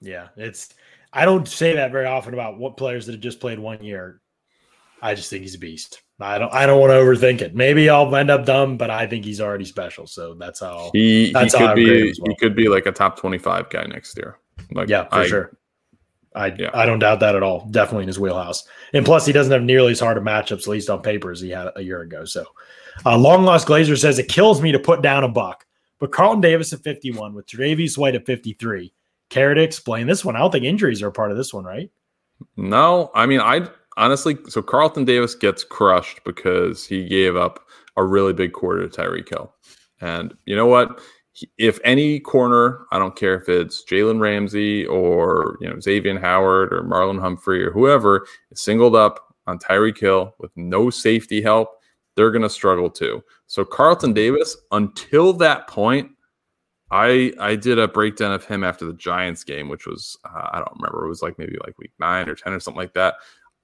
Yeah, 0.00 0.28
it's. 0.36 0.74
I 1.12 1.24
don't 1.24 1.48
say 1.48 1.74
that 1.74 1.92
very 1.92 2.06
often 2.06 2.34
about 2.34 2.58
what 2.58 2.76
players 2.76 3.06
that 3.06 3.12
have 3.12 3.20
just 3.20 3.40
played 3.40 3.58
one 3.58 3.82
year. 3.82 4.20
I 5.00 5.14
just 5.14 5.30
think 5.30 5.42
he's 5.42 5.54
a 5.54 5.58
beast. 5.58 6.02
I 6.20 6.38
don't. 6.38 6.52
I 6.52 6.66
don't 6.66 6.80
want 6.80 6.90
to 6.90 6.94
overthink 6.96 7.40
it. 7.42 7.54
Maybe 7.54 7.88
I'll 7.90 8.14
end 8.16 8.30
up 8.30 8.44
dumb, 8.46 8.76
but 8.76 8.90
I 8.90 9.06
think 9.06 9.24
he's 9.24 9.40
already 9.40 9.64
special. 9.64 10.06
So 10.06 10.34
that's 10.34 10.60
how. 10.60 10.90
He, 10.92 11.26
he 11.26 11.32
That's 11.32 11.54
how 11.54 11.66
I 11.66 11.74
could 11.74 11.78
him 11.78 11.84
be 11.84 12.14
well. 12.20 12.30
he 12.30 12.36
could 12.36 12.56
be 12.56 12.68
like 12.68 12.86
a 12.86 12.92
top 12.92 13.18
twenty 13.18 13.38
five 13.38 13.68
guy 13.70 13.84
next 13.84 14.16
year. 14.16 14.38
Like 14.72 14.88
Yeah, 14.88 15.04
for 15.04 15.14
I- 15.16 15.26
sure. 15.26 15.56
I 16.34 16.46
Yeah. 16.58 16.70
I 16.74 16.84
don't 16.84 16.98
doubt 16.98 17.20
that 17.20 17.34
at 17.34 17.42
all. 17.42 17.66
Definitely 17.70 18.02
in 18.04 18.08
his 18.08 18.18
wheelhouse. 18.20 18.66
And 18.92 19.06
plus, 19.06 19.24
he 19.24 19.32
doesn't 19.32 19.52
have 19.52 19.62
nearly 19.62 19.92
as 19.92 20.00
hard 20.00 20.18
of 20.18 20.22
matchups, 20.24 20.62
at 20.62 20.66
least 20.68 20.90
on 20.90 21.00
paper, 21.00 21.30
as 21.30 21.40
he 21.40 21.48
had 21.48 21.68
a 21.76 21.80
year 21.82 22.02
ago. 22.02 22.26
So, 22.26 22.44
uh, 23.04 23.18
long 23.18 23.44
lost 23.44 23.66
Glazer 23.66 23.98
says 23.98 24.18
it 24.18 24.28
kills 24.28 24.62
me 24.62 24.72
to 24.72 24.78
put 24.78 25.02
down 25.02 25.24
a 25.24 25.28
buc, 25.28 25.56
but 25.98 26.12
Carlton 26.12 26.40
Davis 26.40 26.72
at 26.72 26.80
51 26.80 27.34
with 27.34 27.46
Tre'Davious 27.46 27.98
White 27.98 28.14
at 28.14 28.26
53. 28.26 28.92
Care 29.28 29.54
to 29.54 29.62
explain 29.62 30.06
this 30.06 30.24
one? 30.24 30.36
I 30.36 30.38
don't 30.38 30.52
think 30.52 30.64
injuries 30.64 31.02
are 31.02 31.08
a 31.08 31.12
part 31.12 31.30
of 31.30 31.36
this 31.36 31.52
one, 31.52 31.64
right? 31.64 31.90
No, 32.56 33.10
I 33.14 33.26
mean, 33.26 33.40
I 33.40 33.68
honestly, 33.96 34.36
so 34.48 34.62
Carlton 34.62 35.04
Davis 35.04 35.34
gets 35.34 35.64
crushed 35.64 36.22
because 36.24 36.86
he 36.86 37.08
gave 37.08 37.36
up 37.36 37.60
a 37.96 38.04
really 38.04 38.32
big 38.32 38.52
quarter 38.52 38.86
to 38.86 38.96
Tyreek 38.96 39.28
Hill. 39.28 39.52
And 40.00 40.36
you 40.44 40.54
know 40.54 40.66
what? 40.66 41.00
If 41.58 41.78
any 41.84 42.20
corner, 42.20 42.86
I 42.92 42.98
don't 42.98 43.16
care 43.16 43.34
if 43.34 43.48
it's 43.48 43.84
Jalen 43.84 44.20
Ramsey 44.20 44.86
or 44.86 45.58
you 45.60 45.68
know 45.68 45.76
Xavien 45.76 46.20
Howard 46.20 46.72
or 46.72 46.82
Marlon 46.82 47.20
Humphrey 47.20 47.62
or 47.62 47.70
whoever 47.70 48.26
is 48.50 48.60
singled 48.60 48.96
up 48.96 49.34
on 49.46 49.58
Tyreek 49.58 49.98
Hill 49.98 50.34
with 50.38 50.50
no 50.56 50.90
safety 50.90 51.42
help, 51.42 51.70
they're 52.16 52.30
going 52.30 52.42
to 52.42 52.50
struggle 52.50 52.90
too. 52.90 53.22
So 53.46 53.64
Carlton 53.64 54.12
Davis, 54.14 54.56
until 54.72 55.32
that 55.34 55.68
point, 55.68 56.10
I 56.90 57.32
I 57.38 57.56
did 57.56 57.78
a 57.78 57.88
breakdown 57.88 58.32
of 58.32 58.44
him 58.44 58.62
after 58.64 58.84
the 58.84 58.92
Giants 58.94 59.44
game, 59.44 59.68
which 59.68 59.86
was 59.86 60.16
uh, 60.24 60.48
I 60.52 60.58
don't 60.58 60.76
remember. 60.80 61.04
It 61.04 61.08
was 61.08 61.22
like 61.22 61.38
maybe 61.38 61.56
like 61.64 61.78
week 61.78 61.92
nine 61.98 62.28
or 62.28 62.34
ten 62.34 62.52
or 62.52 62.60
something 62.60 62.80
like 62.80 62.94
that. 62.94 63.14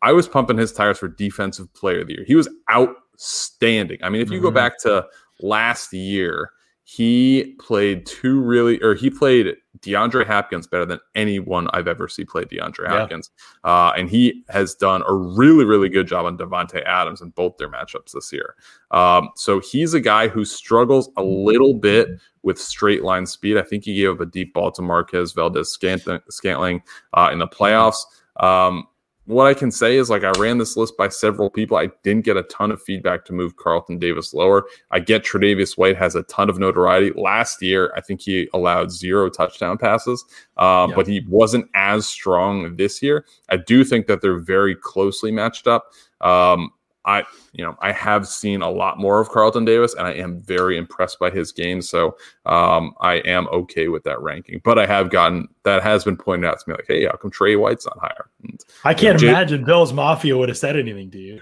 I 0.02 0.12
was 0.12 0.26
pumping 0.28 0.58
his 0.58 0.72
tires 0.72 0.98
for 0.98 1.06
defensive 1.08 1.72
player 1.74 2.00
of 2.00 2.08
the 2.08 2.14
year. 2.14 2.24
He 2.26 2.34
was 2.34 2.48
outstanding. 2.70 3.98
I 4.02 4.08
mean, 4.08 4.20
if 4.20 4.30
you 4.30 4.40
go 4.40 4.50
Mhm. 4.50 4.54
back 4.54 4.78
to 4.80 5.06
last 5.40 5.92
year, 5.92 6.50
he 6.92 7.56
played 7.58 8.04
two 8.04 8.38
really, 8.38 8.78
or 8.82 8.94
he 8.94 9.08
played 9.08 9.56
DeAndre 9.78 10.26
Hopkins 10.26 10.66
better 10.66 10.84
than 10.84 11.00
anyone 11.14 11.66
I've 11.72 11.88
ever 11.88 12.06
seen 12.06 12.26
play 12.26 12.44
DeAndre 12.44 12.84
Yeah. 12.84 12.98
Hopkins. 12.98 13.30
Uh, 13.64 13.92
and 13.96 14.10
he 14.10 14.44
has 14.50 14.74
done 14.74 15.02
a 15.08 15.14
really, 15.14 15.64
really 15.64 15.88
good 15.88 16.06
job 16.06 16.26
on 16.26 16.36
Davante 16.36 16.84
Adams 16.84 17.22
in 17.22 17.30
both 17.30 17.56
their 17.56 17.70
matchups 17.70 18.12
this 18.12 18.30
year. 18.30 18.56
Um, 18.90 19.30
so 19.36 19.58
he's 19.58 19.94
a 19.94 20.00
guy 20.00 20.28
who 20.28 20.44
struggles 20.44 21.08
a 21.16 21.22
little 21.22 21.72
bit 21.72 22.08
with 22.42 22.58
straight 22.58 23.02
line 23.02 23.24
speed. 23.24 23.56
I 23.56 23.62
think 23.62 23.84
he 23.84 23.96
gave 23.96 24.10
up 24.10 24.20
a 24.20 24.26
deep 24.26 24.52
ball 24.52 24.70
to 24.72 24.82
Marquez 24.82 25.32
Valdes 25.32 25.70
Scantling 25.70 26.82
uh, 27.14 27.30
in 27.32 27.38
the 27.38 27.48
playoffs. 27.48 28.04
Um, 28.36 28.86
what 29.26 29.46
I 29.46 29.54
can 29.54 29.70
say 29.70 29.96
is 29.96 30.10
like 30.10 30.24
I 30.24 30.32
ran 30.38 30.58
this 30.58 30.76
list 30.76 30.96
by 30.96 31.08
several 31.08 31.48
people. 31.48 31.76
I 31.76 31.90
didn't 32.02 32.24
get 32.24 32.36
a 32.36 32.42
ton 32.44 32.72
of 32.72 32.82
feedback 32.82 33.24
to 33.26 33.32
move 33.32 33.56
Carlton 33.56 33.98
Davis 33.98 34.34
lower. 34.34 34.64
I 34.90 34.98
get 34.98 35.22
Tre'Davious 35.24 35.78
White 35.78 35.96
has 35.96 36.14
a 36.16 36.24
ton 36.24 36.50
of 36.50 36.58
notoriety. 36.58 37.12
Last 37.18 37.62
year, 37.62 37.92
I 37.96 38.00
think 38.00 38.20
he 38.20 38.48
allowed 38.52 38.90
zero 38.90 39.28
touchdown 39.30 39.78
passes, 39.78 40.24
um, 40.56 40.90
Yeah. 40.90 40.96
but 40.96 41.06
he 41.06 41.24
wasn't 41.28 41.68
as 41.74 42.06
strong 42.06 42.74
this 42.76 43.02
year. 43.02 43.24
I 43.48 43.58
do 43.58 43.84
think 43.84 44.06
that 44.08 44.22
they're 44.22 44.40
very 44.40 44.74
closely 44.74 45.30
matched 45.30 45.68
up. 45.68 45.92
Um, 46.20 46.70
I, 47.04 47.24
you 47.52 47.64
know, 47.64 47.76
I 47.80 47.90
have 47.92 48.28
seen 48.28 48.62
a 48.62 48.70
lot 48.70 48.98
more 48.98 49.20
of 49.20 49.28
Carlton 49.28 49.64
Davis, 49.64 49.94
and 49.94 50.06
I 50.06 50.12
am 50.12 50.40
very 50.40 50.76
impressed 50.76 51.18
by 51.18 51.30
his 51.30 51.50
game. 51.50 51.82
So 51.82 52.16
um, 52.46 52.94
I 53.00 53.14
am 53.24 53.48
okay 53.48 53.88
with 53.88 54.04
that 54.04 54.20
ranking. 54.22 54.60
But 54.64 54.78
I 54.78 54.86
have 54.86 55.10
gotten 55.10 55.48
that 55.64 55.82
has 55.82 56.04
been 56.04 56.16
pointed 56.16 56.46
out 56.48 56.60
to 56.60 56.70
me, 56.70 56.74
like, 56.76 56.84
hey, 56.86 57.04
how 57.06 57.16
come 57.16 57.30
Trey 57.30 57.56
White's 57.56 57.86
not 57.86 57.98
higher? 58.00 58.30
And 58.44 58.60
I 58.84 58.94
can't 58.94 59.18
Jay- 59.18 59.28
imagine 59.30 59.64
Bill's 59.64 59.92
Mafia 59.92 60.36
would 60.36 60.48
have 60.48 60.58
said 60.58 60.76
anything 60.76 61.10
to 61.10 61.18
you. 61.18 61.40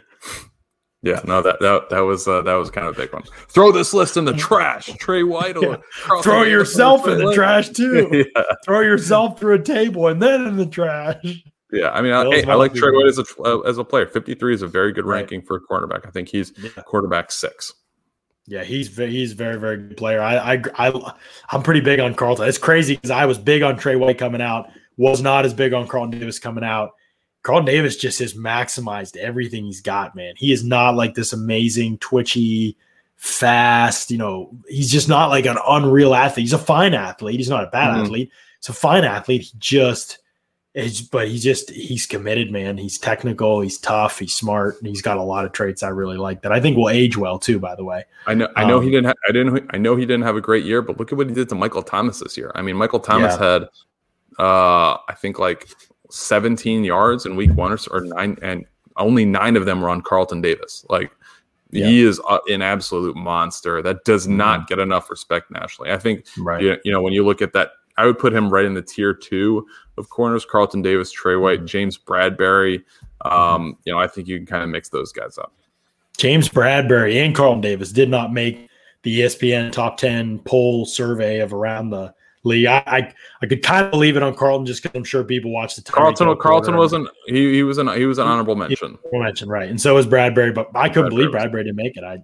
yeah, 1.02 1.20
no, 1.24 1.40
that 1.42 1.60
that 1.60 1.88
that 1.90 2.00
was 2.00 2.26
uh, 2.26 2.42
that 2.42 2.54
was 2.54 2.70
kind 2.70 2.86
of 2.86 2.94
a 2.94 3.00
big 3.00 3.12
one. 3.12 3.22
Throw 3.48 3.72
this 3.72 3.92
list 3.94 4.16
in 4.16 4.24
the 4.24 4.32
trash. 4.34 4.86
Trey 4.98 5.22
White, 5.24 5.56
Yeah. 5.60 5.76
Throw 6.22 6.42
yourself 6.42 7.06
in 7.06 7.18
the 7.18 7.32
trash 7.34 7.68
too. 7.70 8.08
yeah, 8.34 8.42
Throw 8.64 8.80
yourself 8.80 9.38
through 9.38 9.54
a 9.56 9.62
table 9.62 10.08
and 10.08 10.22
then 10.22 10.46
in 10.46 10.56
the 10.56 10.66
trash. 10.66 11.44
Yeah. 11.72 11.90
I 11.90 12.00
mean, 12.02 12.12
I, 12.12 12.22
I 12.22 12.54
like. 12.54 12.74
Trey 12.74 12.90
White 12.90 13.06
as 13.06 13.18
a 13.18 13.24
uh, 13.42 13.60
as 13.60 13.78
a 13.78 13.84
player. 13.84 14.06
Fifty 14.06 14.34
three 14.34 14.54
is 14.54 14.62
a 14.62 14.66
very 14.68 14.92
good 14.92 15.04
Right. 15.06 15.16
ranking 15.20 15.42
for 15.42 15.56
a 15.56 15.60
cornerback. 15.60 16.06
I 16.06 16.10
think 16.10 16.28
he's 16.28 16.52
Yeah. 16.58 16.70
quarterback 16.84 17.30
six. 17.32 17.72
Yeah, 18.46 18.64
he's 18.64 18.96
he's 18.96 19.32
very 19.34 19.58
very 19.58 19.76
good 19.76 19.96
player. 19.96 20.20
I 20.20 20.54
I, 20.54 20.62
I 20.78 21.12
I'm 21.50 21.62
pretty 21.62 21.80
big 21.80 22.00
on 22.00 22.14
Carlton. 22.14 22.48
It's 22.48 22.58
crazy 22.58 22.96
because 22.96 23.10
I 23.10 23.26
was 23.26 23.38
big 23.38 23.62
on 23.62 23.76
Trey 23.76 23.96
White 23.96 24.18
coming 24.18 24.40
out, 24.42 24.70
was 24.96 25.22
not 25.22 25.44
as 25.44 25.54
big 25.54 25.72
on 25.72 25.86
Carlton 25.86 26.18
Davis 26.18 26.38
coming 26.40 26.64
out. 26.64 26.90
Carlton 27.42 27.66
Davis 27.66 27.96
just 27.96 28.18
has 28.18 28.34
maximized 28.34 29.16
everything 29.16 29.64
he's 29.64 29.80
got. 29.80 30.14
Man, 30.16 30.34
he 30.36 30.52
is 30.52 30.64
not 30.64 30.94
like 30.96 31.14
this 31.14 31.32
amazing 31.32 31.98
twitchy, 31.98 32.76
fast. 33.16 34.10
You 34.10 34.18
know, 34.18 34.50
he's 34.68 34.90
just 34.90 35.08
not 35.08 35.28
like 35.28 35.46
an 35.46 35.58
unreal 35.68 36.14
athlete. 36.14 36.44
He's 36.44 36.52
a 36.52 36.58
fine 36.58 36.94
athlete. 36.94 37.36
He's 37.36 37.48
not 37.50 37.64
a 37.64 37.68
bad 37.70 37.94
Mhm. 37.96 38.04
athlete. 38.04 38.30
He's 38.60 38.68
a 38.68 38.72
fine 38.72 39.04
athlete. 39.04 39.42
He 39.42 39.50
just. 39.58 40.18
It's, 40.72 41.00
but 41.00 41.26
he 41.26 41.38
just 41.40 41.70
he's 41.70 42.06
committed, 42.06 42.52
man. 42.52 42.76
He's 42.78 42.96
technical, 42.96 43.60
he's 43.60 43.76
tough, 43.78 44.20
he's 44.20 44.34
smart, 44.36 44.78
and 44.78 44.86
he's 44.86 45.02
got 45.02 45.18
a 45.18 45.22
lot 45.22 45.44
of 45.44 45.50
traits 45.50 45.82
I 45.82 45.88
really 45.88 46.16
like 46.16 46.42
that 46.42 46.52
I 46.52 46.60
think 46.60 46.76
will 46.76 46.88
age 46.90 47.16
well 47.16 47.40
too. 47.40 47.58
By 47.58 47.74
the 47.74 47.82
way, 47.82 48.04
I 48.26 48.34
know. 48.34 48.48
I 48.54 48.64
know 48.64 48.78
Um, 48.78 48.84
he 48.84 48.90
didn't. 48.90 49.06
Ha- 49.06 49.14
I 49.28 49.32
didn't. 49.32 49.68
I 49.74 49.78
know 49.78 49.96
he 49.96 50.06
didn't 50.06 50.22
have 50.22 50.36
a 50.36 50.40
great 50.40 50.64
year, 50.64 50.80
but 50.80 50.96
look 50.98 51.10
at 51.10 51.18
what 51.18 51.28
he 51.28 51.34
did 51.34 51.48
to 51.48 51.56
Michael 51.56 51.82
Thomas 51.82 52.20
this 52.20 52.36
year. 52.36 52.52
I 52.54 52.62
mean, 52.62 52.76
Michael 52.76 53.00
Thomas 53.00 53.36
Yeah. 53.40 53.52
had, 53.52 53.62
uh, 54.38 54.98
I 55.08 55.14
think 55.16 55.40
like 55.40 55.68
17 56.10 56.84
yards 56.84 57.26
in 57.26 57.34
week 57.34 57.52
one 57.54 57.72
or, 57.72 57.78
or 57.90 58.02
nine, 58.02 58.38
and 58.40 58.64
only 58.96 59.24
nine 59.24 59.56
of 59.56 59.64
them 59.64 59.80
were 59.80 59.88
on 59.88 60.02
Carlton 60.02 60.40
Davis. 60.40 60.86
Like 60.88 61.10
he 61.72 62.02
is 62.02 62.20
uh, 62.28 62.38
an 62.48 62.62
absolute 62.62 63.16
monster 63.16 63.80
that 63.82 64.04
does 64.04 64.26
not 64.26 64.66
get 64.68 64.78
enough 64.80 65.08
respect 65.10 65.50
nationally. 65.50 65.90
I 65.92 65.98
think 65.98 66.26
right? 66.38 66.62
you, 66.62 66.76
you 66.84 66.92
know 66.92 67.02
when 67.02 67.12
you 67.12 67.24
look 67.24 67.42
at 67.42 67.52
that, 67.54 67.70
I 67.96 68.06
would 68.06 68.18
put 68.18 68.32
him 68.32 68.48
right 68.50 68.64
in 68.64 68.74
the 68.74 68.82
tier 68.82 69.12
two 69.14 69.66
of 69.98 70.08
corners: 70.08 70.44
Carlton 70.44 70.82
Davis, 70.82 71.10
Trey 71.12 71.36
White, 71.36 71.62
Mhm. 71.62 71.66
James 71.66 71.98
Bradberry. 71.98 72.82
Um, 73.24 73.76
You 73.84 73.92
know, 73.92 73.98
I 73.98 74.06
think 74.06 74.28
you 74.28 74.36
can 74.38 74.46
kind 74.46 74.62
of 74.62 74.70
mix 74.70 74.88
those 74.88 75.12
guys 75.12 75.36
up. 75.38 75.52
James 76.16 76.48
Bradberry 76.48 77.16
and 77.24 77.34
Carlton 77.34 77.60
Davis 77.60 77.92
did 77.92 78.08
not 78.10 78.32
make 78.32 78.68
the 79.02 79.20
ESPN 79.20 79.70
top 79.72 79.96
10 79.96 80.38
poll 80.40 80.84
survey 80.84 81.40
of 81.40 81.52
around 81.54 81.90
the 81.90 82.12
league. 82.44 82.66
I 82.66 82.82
I, 82.86 83.12
I 83.42 83.46
could 83.46 83.62
kind 83.62 83.86
of 83.86 83.94
leave 83.94 84.16
it 84.16 84.22
on 84.22 84.34
Carlton 84.34 84.66
just 84.66 84.82
because 84.82 84.96
I'm 84.96 85.04
sure 85.04 85.24
people 85.24 85.50
watch 85.50 85.76
the 85.76 85.82
Carlton. 85.82 86.26
Carlton 86.38 86.72
quarter. 86.74 86.78
wasn't. 86.78 87.08
He, 87.26 87.54
he 87.54 87.62
was 87.62 87.78
an. 87.78 87.88
He 87.88 88.04
was 88.06 88.18
an 88.18 88.26
honorable 88.26 88.56
mention. 88.56 88.98
Mention 89.12 89.48
right, 89.48 89.68
and 89.70 89.80
so 89.80 89.96
is 89.96 90.06
Bradberry. 90.06 90.54
But 90.54 90.68
I 90.74 90.88
couldn't 90.88 91.12
Bradberry 91.12 91.16
believe 91.16 91.32
was- 91.34 91.42
Bradberry 91.42 91.64
didn't 91.64 91.76
make 91.76 91.96
it. 91.96 92.04
I 92.04 92.18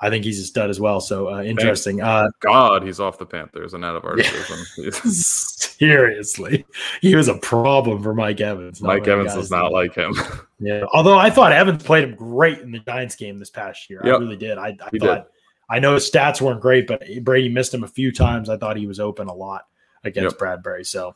I 0.00 0.10
think 0.10 0.24
he's 0.24 0.38
a 0.40 0.44
stud 0.44 0.70
as 0.70 0.78
well. 0.78 1.00
So 1.00 1.28
uh, 1.34 1.42
interesting. 1.42 2.00
Uh, 2.00 2.28
God, 2.40 2.84
he's 2.84 3.00
off 3.00 3.18
the 3.18 3.26
Panthers 3.26 3.74
and 3.74 3.84
out 3.84 3.96
of 3.96 4.04
our 4.04 4.16
Yeah. 4.18 4.90
seriously, 4.90 6.64
he 7.00 7.14
was 7.16 7.28
a 7.28 7.34
problem 7.38 8.02
for 8.02 8.14
Mike 8.14 8.40
Evans. 8.40 8.80
Mike 8.80 9.08
Evans 9.08 9.34
does 9.34 9.50
not 9.50 9.72
like 9.72 9.94
him. 9.94 10.14
Yeah. 10.60 10.82
Although 10.92 11.16
I 11.16 11.30
thought 11.30 11.52
Evans 11.52 11.84
played 11.84 12.02
him 12.02 12.16
great 12.16 12.58
in 12.58 12.72
the 12.72 12.80
Giants 12.80 13.14
game 13.14 13.38
this 13.38 13.48
past 13.48 13.88
year. 13.88 14.00
I 14.02 14.08
really 14.08 14.36
did. 14.36 14.58
I, 14.58 14.76
I 14.84 14.98
thought 14.98 15.28
I 15.70 15.78
know 15.78 15.94
his 15.94 16.10
stats 16.10 16.40
weren't 16.40 16.60
great, 16.60 16.88
but 16.88 17.04
Brady 17.22 17.48
missed 17.48 17.72
him 17.72 17.84
a 17.84 17.88
few 17.88 18.10
times. 18.10 18.48
I 18.48 18.56
thought 18.56 18.76
he 18.76 18.88
was 18.88 18.98
open 18.98 19.28
a 19.28 19.32
lot 19.32 19.66
against 20.02 20.34
Yep. 20.40 20.62
Bradberry. 20.64 20.84
So 20.84 21.14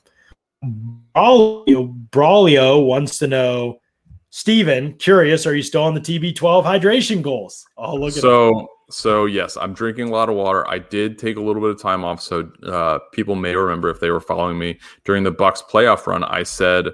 Braulio, 0.64 2.08
Braulio 2.10 2.86
wants 2.86 3.18
to 3.18 3.26
know, 3.26 3.80
Steven, 4.34 4.94
curious, 4.94 5.46
are 5.46 5.54
you 5.54 5.62
still 5.62 5.82
on 5.82 5.92
the 5.92 6.00
TB12 6.00 6.64
hydration 6.64 7.20
goals? 7.20 7.66
Oh, 7.76 7.94
look 7.94 8.08
at 8.08 8.14
that. 8.14 8.20
so 8.22 8.66
so 8.88 9.26
yes, 9.26 9.58
I'm 9.58 9.74
drinking 9.74 10.08
a 10.08 10.10
lot 10.10 10.30
of 10.30 10.36
water. 10.36 10.66
I 10.70 10.78
did 10.78 11.18
take 11.18 11.36
a 11.36 11.40
little 11.40 11.60
bit 11.60 11.70
of 11.70 11.78
time 11.78 12.02
off, 12.02 12.22
so 12.22 12.50
uh, 12.66 12.98
people 13.12 13.34
may 13.34 13.54
remember 13.54 13.90
if 13.90 14.00
they 14.00 14.08
were 14.08 14.22
following 14.22 14.58
me 14.58 14.78
during 15.04 15.22
the 15.22 15.32
Bucs 15.32 15.62
playoff 15.62 16.06
run. 16.06 16.24
I 16.24 16.44
said 16.44 16.86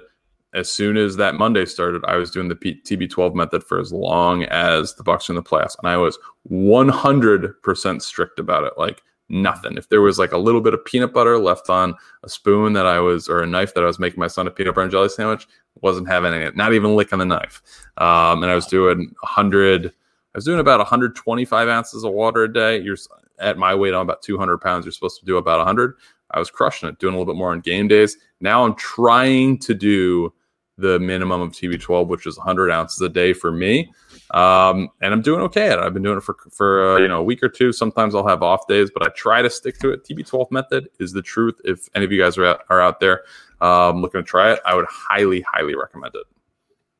as 0.53 0.69
soon 0.69 0.97
as 0.97 1.15
that 1.15 1.35
Monday 1.35 1.63
started, 1.63 2.03
I 2.05 2.17
was 2.17 2.29
doing 2.29 2.49
the 2.49 2.57
P- 2.57 2.81
TB12 2.85 3.33
method 3.33 3.63
for 3.63 3.79
as 3.79 3.93
long 3.93 4.43
as 4.43 4.95
the 4.95 5.03
Bucs 5.05 5.29
were 5.29 5.33
in 5.33 5.37
the 5.37 5.49
playoffs, 5.49 5.77
and 5.81 5.89
I 5.89 5.95
was 5.95 6.19
100 6.43 7.61
percent 7.61 8.03
strict 8.03 8.39
about 8.39 8.65
it. 8.65 8.73
Like 8.77 9.01
nothing. 9.29 9.77
If 9.77 9.89
there 9.89 10.01
was 10.01 10.19
like 10.19 10.31
a 10.31 10.37
little 10.37 10.61
bit 10.61 10.73
of 10.73 10.83
peanut 10.83 11.13
butter 11.13 11.37
left 11.37 11.69
on 11.69 11.95
a 12.23 12.29
spoon 12.29 12.73
that 12.73 12.85
I 12.85 12.99
was, 12.99 13.29
or 13.29 13.41
a 13.41 13.47
knife 13.47 13.73
that 13.73 13.83
I 13.83 13.87
was 13.87 13.99
making 13.99 14.19
my 14.19 14.27
son 14.27 14.47
a 14.47 14.51
peanut 14.51 14.75
butter 14.75 14.83
and 14.83 14.91
jelly 14.91 15.09
sandwich, 15.09 15.47
wasn't 15.81 16.07
having 16.07 16.33
it, 16.33 16.55
not 16.55 16.73
even 16.73 16.95
licking 16.95 17.19
the 17.19 17.25
knife. 17.25 17.61
Um, 17.97 18.43
and 18.43 18.51
I 18.51 18.55
was 18.55 18.65
doing 18.65 19.13
100, 19.21 19.87
I 19.87 19.91
was 20.33 20.45
doing 20.45 20.59
about 20.59 20.79
125 20.79 21.67
ounces 21.67 22.03
of 22.03 22.11
water 22.11 22.43
a 22.43 22.53
day. 22.53 22.79
You're 22.79 22.97
at 23.39 23.57
my 23.57 23.73
weight, 23.73 23.93
I'm 23.93 24.01
about 24.01 24.21
200 24.21 24.57
pounds. 24.59 24.85
You're 24.85 24.91
supposed 24.91 25.19
to 25.19 25.25
do 25.25 25.37
about 25.37 25.59
100. 25.59 25.95
I 26.31 26.39
was 26.39 26.51
crushing 26.51 26.89
it, 26.89 26.99
doing 26.99 27.13
a 27.13 27.17
little 27.17 27.33
bit 27.33 27.37
more 27.37 27.51
on 27.51 27.61
game 27.61 27.87
days. 27.87 28.17
Now 28.39 28.63
I'm 28.63 28.75
trying 28.75 29.57
to 29.59 29.73
do 29.73 30.33
the 30.79 30.99
minimum 30.99 31.41
of 31.41 31.51
TB12, 31.51 32.07
which 32.07 32.25
is 32.25 32.37
100 32.37 32.71
ounces 32.71 33.01
a 33.01 33.09
day 33.09 33.33
for 33.33 33.51
me. 33.51 33.91
Um, 34.31 34.89
and 35.01 35.13
I'm 35.13 35.21
doing 35.21 35.41
okay 35.41 35.67
at 35.67 35.79
it. 35.79 35.83
I've 35.83 35.93
been 35.93 36.03
doing 36.03 36.17
it 36.17 36.21
for 36.21 36.37
for 36.51 36.97
uh, 36.97 36.99
you 36.99 37.07
know 37.07 37.19
a 37.19 37.23
week 37.23 37.41
or 37.41 37.49
two. 37.49 37.71
Sometimes 37.71 38.13
I'll 38.13 38.27
have 38.27 38.43
off 38.43 38.67
days, 38.67 38.91
but 38.93 39.03
I 39.03 39.09
try 39.09 39.41
to 39.41 39.49
stick 39.49 39.79
to 39.79 39.91
it. 39.91 40.03
TB12 40.03 40.51
method 40.51 40.89
is 40.99 41.13
the 41.13 41.21
truth. 41.21 41.59
If 41.63 41.89
any 41.95 42.05
of 42.05 42.11
you 42.11 42.21
guys 42.21 42.37
are 42.37 42.45
out, 42.45 42.61
are 42.69 42.81
out 42.81 42.99
there 42.99 43.23
um, 43.61 44.01
looking 44.01 44.21
to 44.21 44.25
try 44.25 44.51
it, 44.53 44.59
I 44.65 44.75
would 44.75 44.85
highly 44.87 45.41
highly 45.41 45.75
recommend 45.75 46.13
it. 46.15 46.27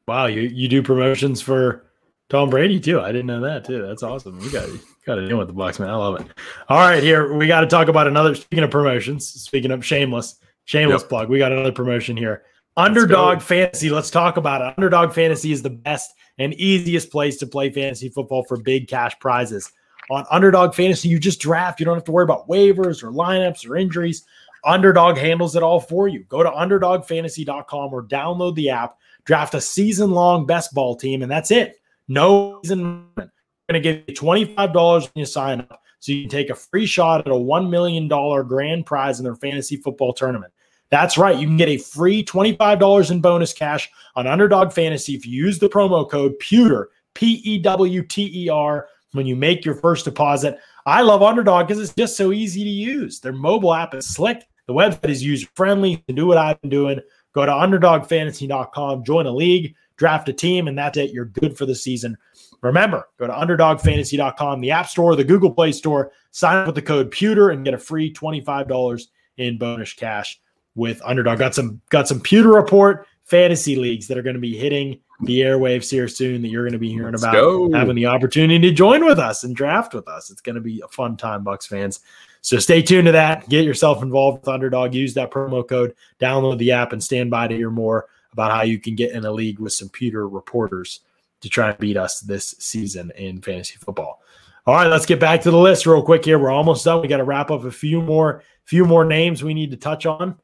Wow, 0.07 0.25
you 0.25 0.41
you 0.41 0.67
do 0.67 0.81
promotions 0.81 1.39
for 1.39 1.85
Tom 2.29 2.49
Brady 2.49 2.79
too. 2.79 2.99
I 2.99 3.11
didn't 3.11 3.27
know 3.27 3.41
that 3.41 3.63
too. 3.63 3.85
That's 3.85 4.01
awesome. 4.01 4.39
You 4.39 4.51
got 4.51 4.67
got 5.05 5.15
to 5.15 5.27
deal 5.27 5.37
with 5.37 5.49
the 5.49 5.53
Bucs, 5.53 5.79
man. 5.79 5.89
I 5.89 5.95
love 5.95 6.19
it. 6.19 6.27
All 6.67 6.79
right, 6.79 7.03
here 7.03 7.31
we 7.33 7.45
got 7.45 7.61
to 7.61 7.67
talk 7.67 7.89
about 7.89 8.07
another. 8.07 8.33
Speaking 8.33 8.63
of 8.63 8.71
promotions, 8.71 9.27
speaking 9.27 9.69
of 9.69 9.85
shameless, 9.85 10.39
shameless 10.65 11.03
yep. 11.03 11.09
plug. 11.09 11.29
We 11.29 11.37
got 11.37 11.51
another 11.51 11.71
promotion 11.71 12.17
here. 12.17 12.43
Underdog 12.79 13.41
Fantasy. 13.41 13.89
Let's 13.89 14.09
talk 14.09 14.37
about 14.37 14.61
it. 14.61 14.73
Underdog 14.77 15.11
Fantasy 15.11 15.51
is 15.51 15.61
the 15.61 15.69
best 15.69 16.13
and 16.37 16.53
easiest 16.53 17.11
place 17.11 17.35
to 17.37 17.45
play 17.45 17.69
fantasy 17.69 18.07
football 18.07 18.45
for 18.45 18.55
big 18.55 18.87
cash 18.87 19.19
prizes. 19.19 19.69
On 20.09 20.25
Underdog 20.31 20.73
Fantasy, 20.73 21.09
you 21.09 21.19
just 21.19 21.41
draft. 21.41 21.81
You 21.81 21.85
don't 21.85 21.97
have 21.97 22.05
to 22.05 22.11
worry 22.13 22.23
about 22.23 22.47
waivers 22.47 23.03
or 23.03 23.11
lineups 23.11 23.69
or 23.69 23.75
injuries. 23.75 24.23
Underdog 24.63 25.17
handles 25.17 25.57
it 25.57 25.63
all 25.63 25.81
for 25.81 26.07
you. 26.07 26.23
Go 26.29 26.41
to 26.41 26.49
underdogfantasy.com 26.49 27.93
or 27.93 28.03
download 28.03 28.55
the 28.55 28.69
app, 28.69 28.97
draft 29.25 29.55
a 29.55 29.61
season 29.61 30.11
long 30.11 30.45
best 30.45 30.73
ball 30.73 30.95
team, 30.95 31.21
and 31.21 31.29
that's 31.29 31.51
it. 31.51 31.81
No 32.07 32.61
reason. 32.63 33.05
I'm 33.17 33.29
going 33.69 33.73
to 33.73 33.79
give 33.81 34.03
you 34.07 34.15
$25 34.15 35.01
when 35.03 35.11
you 35.15 35.25
sign 35.25 35.59
up 35.59 35.81
so 35.99 36.13
you 36.13 36.21
can 36.21 36.29
take 36.29 36.49
a 36.49 36.55
free 36.55 36.85
shot 36.85 37.19
at 37.21 37.27
a 37.27 37.35
$1 37.35 37.69
million 37.69 38.07
grand 38.47 38.85
prize 38.85 39.19
in 39.19 39.25
their 39.25 39.35
fantasy 39.35 39.75
football 39.75 40.13
tournament. 40.13 40.53
That's 40.91 41.17
right. 41.17 41.37
You 41.37 41.45
can 41.45 41.57
get 41.57 41.69
a 41.69 41.77
free 41.77 42.23
$25 42.23 43.11
in 43.11 43.21
bonus 43.21 43.53
cash 43.53 43.89
on 44.15 44.27
Underdog 44.27 44.73
Fantasy 44.73 45.13
if 45.13 45.25
you 45.25 45.45
use 45.45 45.59
the 45.59 45.69
promo 45.69 46.09
code 46.09 46.37
Pewter, 46.39 46.89
P 47.13 47.41
E 47.45 47.59
W 47.59 48.01
T 48.03 48.45
E 48.45 48.49
R, 48.49 48.87
when 49.11 49.25
you 49.25 49.35
make 49.35 49.63
your 49.63 49.75
first 49.75 50.05
deposit. 50.05 50.57
I 50.85 51.01
love 51.01 51.21
Underdog 51.21 51.67
because 51.67 51.81
it's 51.81 51.93
just 51.93 52.17
so 52.17 52.31
easy 52.31 52.63
to 52.63 52.69
use. 52.69 53.19
Their 53.19 53.33
mobile 53.33 53.73
app 53.73 53.93
is 53.93 54.07
slick. 54.07 54.47
The 54.65 54.73
website 54.73 55.09
is 55.09 55.23
user 55.23 55.47
friendly. 55.55 55.97
To 56.07 56.13
do 56.13 56.25
what 56.25 56.37
I've 56.37 56.59
been 56.61 56.69
doing, 56.69 56.99
go 57.33 57.45
to 57.45 57.51
underdogfantasy.com, 57.51 59.03
join 59.03 59.27
a 59.27 59.31
league, 59.31 59.75
draft 59.97 60.29
a 60.29 60.33
team, 60.33 60.67
and 60.67 60.77
that's 60.77 60.97
it. 60.97 61.11
You're 61.11 61.25
good 61.25 61.55
for 61.57 61.67
the 61.67 61.75
season. 61.75 62.17
Remember, 62.61 63.07
go 63.17 63.27
to 63.27 63.33
underdogfantasy.com, 63.33 64.61
the 64.61 64.71
App 64.71 64.87
Store, 64.87 65.15
the 65.15 65.23
Google 65.23 65.51
Play 65.51 65.71
Store, 65.71 66.11
sign 66.31 66.57
up 66.57 66.65
with 66.67 66.75
the 66.75 66.81
code 66.81 67.11
Pewter, 67.11 67.51
and 67.51 67.63
get 67.63 67.73
a 67.73 67.77
free 67.77 68.11
$25 68.11 69.07
in 69.37 69.57
bonus 69.57 69.93
cash 69.93 70.39
with 70.75 71.01
Underdog. 71.03 71.39
Got 71.39 71.55
some 71.55 71.81
got 71.89 72.07
some 72.07 72.19
pewter 72.19 72.49
report 72.49 73.07
fantasy 73.25 73.75
leagues 73.75 74.07
that 74.07 74.17
are 74.17 74.23
going 74.23 74.35
to 74.35 74.41
be 74.41 74.57
hitting 74.57 74.99
the 75.21 75.41
airwaves 75.41 75.91
here 75.91 76.07
soon 76.07 76.41
that 76.41 76.47
you're 76.47 76.63
going 76.63 76.73
to 76.73 76.79
be 76.79 76.89
hearing 76.89 77.11
Let's 77.11 77.23
about 77.23 77.33
go. 77.33 77.71
having 77.73 77.95
the 77.95 78.05
opportunity 78.05 78.59
to 78.69 78.73
join 78.73 79.05
with 79.05 79.19
us 79.19 79.43
and 79.43 79.55
draft 79.55 79.93
with 79.93 80.07
us. 80.07 80.31
It's 80.31 80.41
going 80.41 80.55
to 80.55 80.61
be 80.61 80.81
a 80.83 80.87
fun 80.87 81.17
time, 81.17 81.43
Bucs 81.43 81.67
fans. 81.67 81.99
So 82.41 82.57
stay 82.57 82.81
tuned 82.81 83.05
to 83.07 83.11
that. 83.11 83.47
Get 83.49 83.65
yourself 83.65 84.01
involved 84.01 84.39
with 84.39 84.47
Underdog. 84.47 84.93
Use 84.93 85.13
that 85.15 85.29
promo 85.29 85.67
code. 85.67 85.93
Download 86.19 86.57
the 86.57 86.71
app 86.71 86.93
and 86.93 87.03
stand 87.03 87.29
by 87.29 87.47
to 87.47 87.55
hear 87.55 87.69
more 87.69 88.07
about 88.31 88.51
how 88.51 88.61
you 88.61 88.79
can 88.79 88.95
get 88.95 89.11
in 89.11 89.25
a 89.25 89.31
league 89.31 89.59
with 89.59 89.73
some 89.73 89.89
pewter 89.89 90.27
reporters 90.27 91.01
to 91.41 91.49
try 91.49 91.69
and 91.69 91.77
beat 91.79 91.97
us 91.97 92.21
this 92.21 92.55
season 92.59 93.11
in 93.17 93.41
fantasy 93.41 93.75
football. 93.75 94.21
All 94.65 94.75
right, 94.75 94.87
let's 94.87 95.05
get 95.05 95.19
back 95.19 95.41
to 95.41 95.51
the 95.51 95.57
list 95.57 95.85
real 95.85 96.03
quick 96.03 96.23
here. 96.23 96.37
We're 96.37 96.51
almost 96.51 96.85
done. 96.85 97.01
We 97.01 97.07
got 97.07 97.17
to 97.17 97.23
wrap 97.23 97.51
up 97.51 97.63
a 97.63 97.71
few 97.71 98.01
more 98.01 98.43
few 98.65 98.85
more 98.85 99.03
names 99.03 99.43
we 99.43 99.53
need 99.53 99.71
to 99.71 99.77
touch 99.77 100.05
on. 100.05 100.37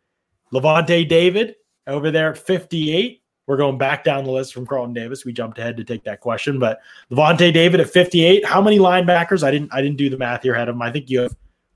Lavonte 0.56 1.08
David 1.08 1.56
over 1.88 2.12
there 2.12 2.32
at 2.32 2.38
58. 2.38 3.22
We're 3.48 3.58
going 3.58 3.78
back 3.78 4.04
down 4.04 4.24
the 4.24 4.32
list 4.32 4.54
from 4.54 4.66
Carlton 4.66 4.94
Davis. 4.94 5.24
We 5.24 5.32
jumped 5.32 5.60
ahead 5.60 5.78
to 5.78 5.84
take 5.84 6.04
that 6.06 6.20
question, 6.20 6.58
but 6.58 6.80
Lavonte 7.12 7.54
David 7.54 7.80
at 7.80 7.90
58. 7.90 8.44
How 8.44 8.62
many 8.62 8.80
linebackers? 8.80 9.44
I 9.44 9.52
didn't 9.52 9.72
I 9.72 9.82
didn't 9.82 9.98
do 9.98 10.10
the 10.10 10.18
math 10.18 10.44
here 10.44 10.56
ahead 10.56 10.70
of 10.70 10.76
him. 10.76 10.82
I 10.82 10.92
think 10.92 11.10
you 11.10 11.20
have 11.20 11.36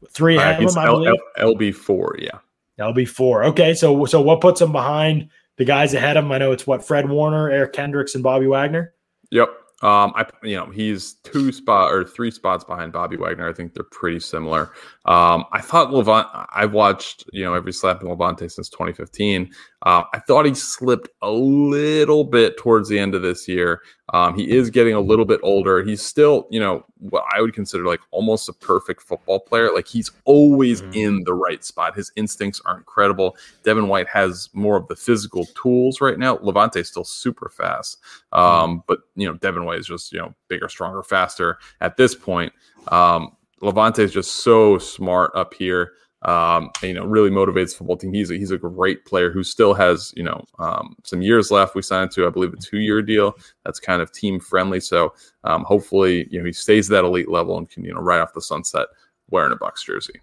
three 0.09 0.37
ahead 0.37 0.63
of 0.63 0.71
him. 0.71 0.77
I 0.77 0.85
believe 0.87 1.13
LB 1.37 1.75
four. 1.75 2.15
Yeah, 2.17 2.39
LB 2.79 3.07
four. 3.07 3.43
Okay, 3.43 3.75
so 3.75 4.05
so 4.05 4.19
what 4.19 4.41
puts 4.41 4.61
him 4.61 4.71
behind 4.71 5.29
the 5.57 5.65
guys 5.65 5.93
ahead 5.93 6.17
of 6.17 6.25
him? 6.25 6.31
I 6.31 6.39
know 6.39 6.51
it's 6.51 6.65
what 6.65 6.83
Fred 6.83 7.07
Warner, 7.07 7.51
Eric 7.51 7.73
Kendricks, 7.73 8.15
and 8.15 8.23
Bobby 8.23 8.47
Wagner. 8.47 8.93
Yep. 9.29 9.49
Um, 9.81 10.11
I 10.15 10.25
you 10.43 10.57
know 10.57 10.65
he's 10.69 11.13
two 11.23 11.51
spot 11.53 11.93
or 11.93 12.03
three 12.03 12.31
spots 12.31 12.65
behind 12.65 12.91
Bobby 12.91 13.15
Wagner. 13.15 13.47
I 13.49 13.53
think 13.53 13.73
they're 13.73 13.83
pretty 13.83 14.19
similar. 14.19 14.71
Um, 15.05 15.45
I 15.53 15.61
thought 15.61 15.89
Lavonte. 15.89 16.47
I've 16.53 16.73
watched 16.73 17.23
you 17.31 17.45
know 17.45 17.53
every 17.53 17.71
slap 17.71 18.01
in 18.01 18.09
Lavonte 18.09 18.51
since 18.51 18.69
2015. 18.69 19.51
Uh, 19.83 20.03
I 20.13 20.19
thought 20.19 20.45
he 20.45 20.53
slipped 20.53 21.07
a 21.21 21.31
little 21.31 22.25
bit 22.25 22.57
towards 22.57 22.89
the 22.89 22.99
end 22.99 23.15
of 23.15 23.21
this 23.21 23.47
year. 23.47 23.81
Um, 24.13 24.35
he 24.35 24.49
is 24.49 24.69
getting 24.69 24.93
a 24.93 24.99
little 24.99 25.23
bit 25.23 25.39
older. 25.41 25.83
He's 25.83 26.01
still, 26.01 26.47
you 26.49 26.59
know, 26.59 26.83
what 26.97 27.23
I 27.33 27.39
would 27.39 27.53
consider 27.53 27.85
like 27.85 28.01
almost 28.11 28.49
a 28.49 28.53
perfect 28.53 29.01
football 29.01 29.39
player. 29.39 29.73
Like 29.73 29.87
he's 29.87 30.11
always 30.25 30.81
mm-hmm. 30.81 30.93
in 30.93 31.23
the 31.23 31.33
right 31.33 31.63
spot. 31.63 31.95
His 31.95 32.11
instincts 32.17 32.61
are 32.65 32.77
incredible. 32.77 33.37
Devin 33.63 33.87
White 33.87 34.07
has 34.09 34.49
more 34.53 34.75
of 34.75 34.87
the 34.87 34.95
physical 34.95 35.45
tools 35.61 36.01
right 36.01 36.19
now. 36.19 36.37
Lavonte's 36.41 36.89
still 36.89 37.05
super 37.05 37.49
fast. 37.49 37.99
Um, 38.33 38.43
mm-hmm. 38.43 38.77
but 38.87 38.99
you 39.15 39.27
know, 39.27 39.35
Devin 39.35 39.63
White 39.63 39.79
is 39.79 39.87
just, 39.87 40.11
you 40.11 40.19
know, 40.19 40.35
bigger, 40.49 40.67
stronger, 40.67 41.03
faster 41.03 41.57
at 41.79 41.95
this 41.95 42.15
point. 42.15 42.51
Um, 42.89 43.35
is 43.61 44.13
just 44.13 44.37
so 44.37 44.77
smart 44.77 45.31
up 45.35 45.53
here 45.53 45.93
um, 46.23 46.69
and, 46.81 46.89
you 46.89 46.93
know, 46.93 47.05
really 47.05 47.29
motivates 47.29 47.71
the 47.71 47.77
football 47.77 47.97
team. 47.97 48.13
He's 48.13 48.29
a, 48.29 48.35
he's 48.35 48.51
a 48.51 48.57
great 48.57 49.05
player 49.05 49.31
who 49.31 49.43
still 49.43 49.73
has, 49.73 50.13
you 50.17 50.23
know, 50.23 50.43
um, 50.59 50.95
some 51.03 51.21
years 51.21 51.49
left. 51.49 51.75
We 51.75 51.81
signed 51.81 52.11
to, 52.11 52.27
I 52.27 52.29
believe, 52.29 52.53
a 52.53 52.57
two 52.57 52.79
year 52.79 53.01
deal 53.01 53.35
that's 53.63 53.79
kind 53.79 54.01
of 54.01 54.11
team 54.11 54.39
friendly. 54.39 54.79
So 54.81 55.13
um, 55.45 55.63
hopefully, 55.63 56.27
you 56.29 56.39
know, 56.39 56.45
he 56.45 56.51
stays 56.51 56.89
at 56.89 56.95
that 56.95 57.05
elite 57.05 57.29
level 57.29 57.57
and 57.57 57.69
can, 57.69 57.85
you 57.85 57.93
know, 57.93 58.01
right 58.01 58.19
off 58.19 58.33
the 58.33 58.41
sunset 58.41 58.87
wearing 59.29 59.53
a 59.53 59.55
Bucs 59.55 59.85
jersey. 59.85 60.19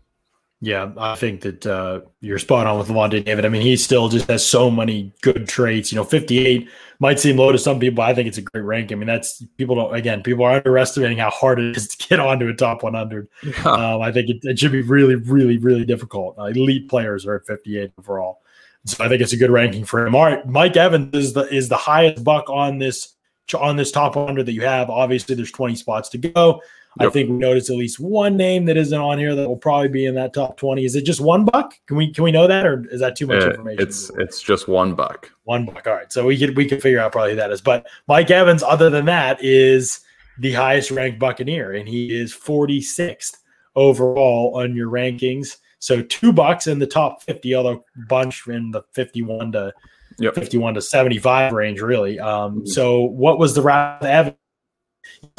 Yeah, 0.62 0.90
I 0.96 1.16
think 1.16 1.42
that 1.42 1.66
uh, 1.66 2.00
you're 2.22 2.38
spot 2.38 2.66
on 2.66 2.78
with 2.78 2.88
Lavonte 2.88 3.22
David. 3.22 3.44
I 3.44 3.50
mean, 3.50 3.60
he 3.60 3.76
still 3.76 4.08
just 4.08 4.26
has 4.28 4.44
so 4.44 4.70
many 4.70 5.12
good 5.20 5.46
traits. 5.46 5.92
You 5.92 5.96
know, 5.96 6.04
58 6.04 6.66
might 6.98 7.20
seem 7.20 7.36
low 7.36 7.52
to 7.52 7.58
some 7.58 7.78
people. 7.78 7.96
But 7.96 8.10
I 8.10 8.14
think 8.14 8.26
it's 8.26 8.38
a 8.38 8.42
great 8.42 8.62
rank. 8.62 8.90
I 8.90 8.94
mean, 8.94 9.06
that's 9.06 9.44
people 9.58 9.76
don't. 9.76 9.94
Again, 9.94 10.22
people 10.22 10.46
are 10.46 10.56
underestimating 10.56 11.18
how 11.18 11.28
hard 11.28 11.58
it 11.58 11.76
is 11.76 11.88
to 11.88 12.08
get 12.08 12.20
onto 12.20 12.48
a 12.48 12.54
top 12.54 12.82
100. 12.82 13.28
Yeah. 13.42 13.52
Um, 13.64 14.00
I 14.00 14.10
think 14.10 14.30
it, 14.30 14.38
it, 14.44 14.58
should 14.58 14.72
be 14.72 14.80
really, 14.80 15.16
really, 15.16 15.58
really 15.58 15.84
difficult. 15.84 16.38
Uh, 16.38 16.44
elite 16.44 16.88
players 16.88 17.26
are 17.26 17.36
at 17.36 17.46
58 17.46 17.92
overall, 17.98 18.40
so 18.86 19.04
I 19.04 19.08
think 19.08 19.20
it's 19.20 19.34
a 19.34 19.36
good 19.36 19.50
ranking 19.50 19.84
for 19.84 20.06
him. 20.06 20.14
All 20.14 20.24
right, 20.24 20.46
Mike 20.48 20.78
Evans 20.78 21.14
is 21.14 21.34
the 21.34 21.42
is 21.54 21.68
the 21.68 21.76
highest 21.76 22.24
buc 22.24 22.48
on 22.48 22.78
this 22.78 23.14
on 23.54 23.76
this 23.76 23.92
top 23.92 24.16
100 24.16 24.46
that 24.46 24.52
you 24.52 24.62
have. 24.62 24.88
Obviously, 24.88 25.34
there's 25.34 25.52
20 25.52 25.76
spots 25.76 26.08
to 26.10 26.18
go. 26.18 26.62
Yep. 26.98 27.08
I 27.08 27.12
think 27.12 27.28
we 27.28 27.36
noticed 27.36 27.68
at 27.68 27.76
least 27.76 28.00
one 28.00 28.38
name 28.38 28.64
that 28.66 28.76
isn't 28.78 28.98
on 28.98 29.18
here 29.18 29.34
that 29.34 29.46
will 29.46 29.56
probably 29.56 29.88
be 29.88 30.06
in 30.06 30.14
that 30.14 30.32
top 30.32 30.56
20. 30.56 30.84
Is 30.84 30.96
it 30.96 31.04
just 31.04 31.20
one 31.20 31.44
buc? 31.44 31.72
Can 31.86 31.96
we 31.96 32.10
can 32.12 32.24
we 32.24 32.32
know 32.32 32.46
that 32.46 32.66
or 32.66 32.86
is 32.90 33.00
that 33.00 33.16
too 33.16 33.26
much 33.26 33.42
uh, 33.42 33.50
information? 33.50 33.86
It's 33.86 34.10
it's 34.18 34.40
just 34.40 34.66
one 34.66 34.96
buc. 34.96 35.26
One 35.44 35.66
buc. 35.66 35.86
All 35.86 35.92
right. 35.92 36.10
So 36.10 36.24
we 36.24 36.38
could 36.38 36.56
we 36.56 36.64
can 36.64 36.80
figure 36.80 36.98
out 36.98 37.12
probably 37.12 37.32
who 37.32 37.36
that 37.36 37.50
is. 37.50 37.60
But 37.60 37.86
Mike 38.08 38.30
Evans, 38.30 38.62
other 38.62 38.88
than 38.88 39.04
that, 39.06 39.42
is 39.44 40.00
the 40.38 40.52
highest 40.52 40.90
ranked 40.90 41.18
Buccaneer, 41.18 41.72
and 41.72 41.88
he 41.88 42.18
is 42.18 42.34
46th 42.34 43.36
overall 43.74 44.52
on 44.54 44.74
your 44.74 44.90
rankings. 44.90 45.58
So 45.78 46.02
two 46.02 46.32
bucs 46.32 46.66
in 46.66 46.78
the 46.78 46.86
top 46.86 47.22
50, 47.22 47.54
although 47.54 47.84
bunch 48.08 48.46
in 48.46 48.70
the 48.70 48.82
51 48.92 49.52
to 49.52 49.72
yep. 50.18 50.34
51 50.34 50.74
to 50.74 50.82
75 50.82 51.52
range, 51.52 51.80
really. 51.80 52.18
Um, 52.18 52.56
mm-hmm. 52.56 52.66
So 52.66 53.02
what 53.02 53.38
was 53.38 53.54
the 53.54 53.62
route 53.62 54.04
Evans 54.04 54.36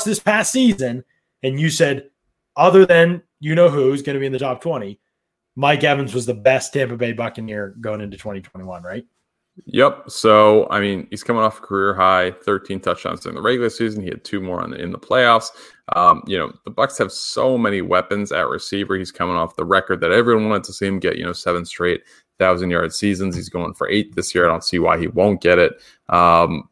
this 0.05 0.19
past 0.19 0.51
season? 0.51 1.03
And 1.43 1.59
you 1.59 1.69
said, 1.69 2.09
other 2.55 2.85
than 2.85 3.21
you 3.39 3.55
know 3.55 3.69
who's 3.69 4.01
going 4.01 4.15
to 4.15 4.19
be 4.19 4.25
in 4.25 4.33
the 4.33 4.39
top 4.39 4.61
20, 4.61 4.99
Mike 5.55 5.83
Evans 5.83 6.13
was 6.13 6.25
the 6.25 6.33
best 6.33 6.73
Tampa 6.73 6.97
Bay 6.97 7.13
Buccaneer 7.13 7.75
going 7.81 8.01
into 8.01 8.17
2021, 8.17 8.83
right? 8.83 9.05
Yep. 9.65 10.09
So, 10.09 10.67
I 10.69 10.79
mean, 10.79 11.07
he's 11.09 11.23
coming 11.23 11.41
off 11.41 11.57
a 11.57 11.61
career 11.61 11.95
high 11.95 12.31
13 12.31 12.79
touchdowns 12.79 13.25
in 13.25 13.35
the 13.35 13.41
regular 13.41 13.69
season. 13.69 14.03
He 14.03 14.09
had 14.09 14.23
two 14.23 14.39
more 14.39 14.65
the, 14.67 14.75
in 14.75 14.91
the 14.91 14.99
playoffs. 14.99 15.49
Um, 15.95 16.23
you 16.27 16.37
know, 16.37 16.53
the 16.63 16.71
Bucs 16.71 16.97
have 16.99 17.11
so 17.11 17.57
many 17.57 17.81
weapons 17.81 18.31
at 18.31 18.47
receiver. 18.47 18.95
He's 18.95 19.11
coming 19.11 19.35
off 19.35 19.55
the 19.55 19.65
record 19.65 19.99
that 20.01 20.11
everyone 20.11 20.49
wanted 20.49 20.65
to 20.65 20.73
see 20.73 20.85
him 20.85 20.99
get, 20.99 21.17
you 21.17 21.25
know, 21.25 21.33
seven 21.33 21.65
straight 21.65 22.03
thousand 22.37 22.69
yard 22.69 22.93
seasons. 22.93 23.35
He's 23.35 23.49
going 23.49 23.73
for 23.73 23.89
eight 23.89 24.15
this 24.15 24.35
year. 24.35 24.45
I 24.45 24.49
don't 24.49 24.63
see 24.63 24.79
why 24.79 24.99
he 24.99 25.07
won't 25.07 25.41
get 25.41 25.57
it. 25.57 25.73
Um, 26.09 26.69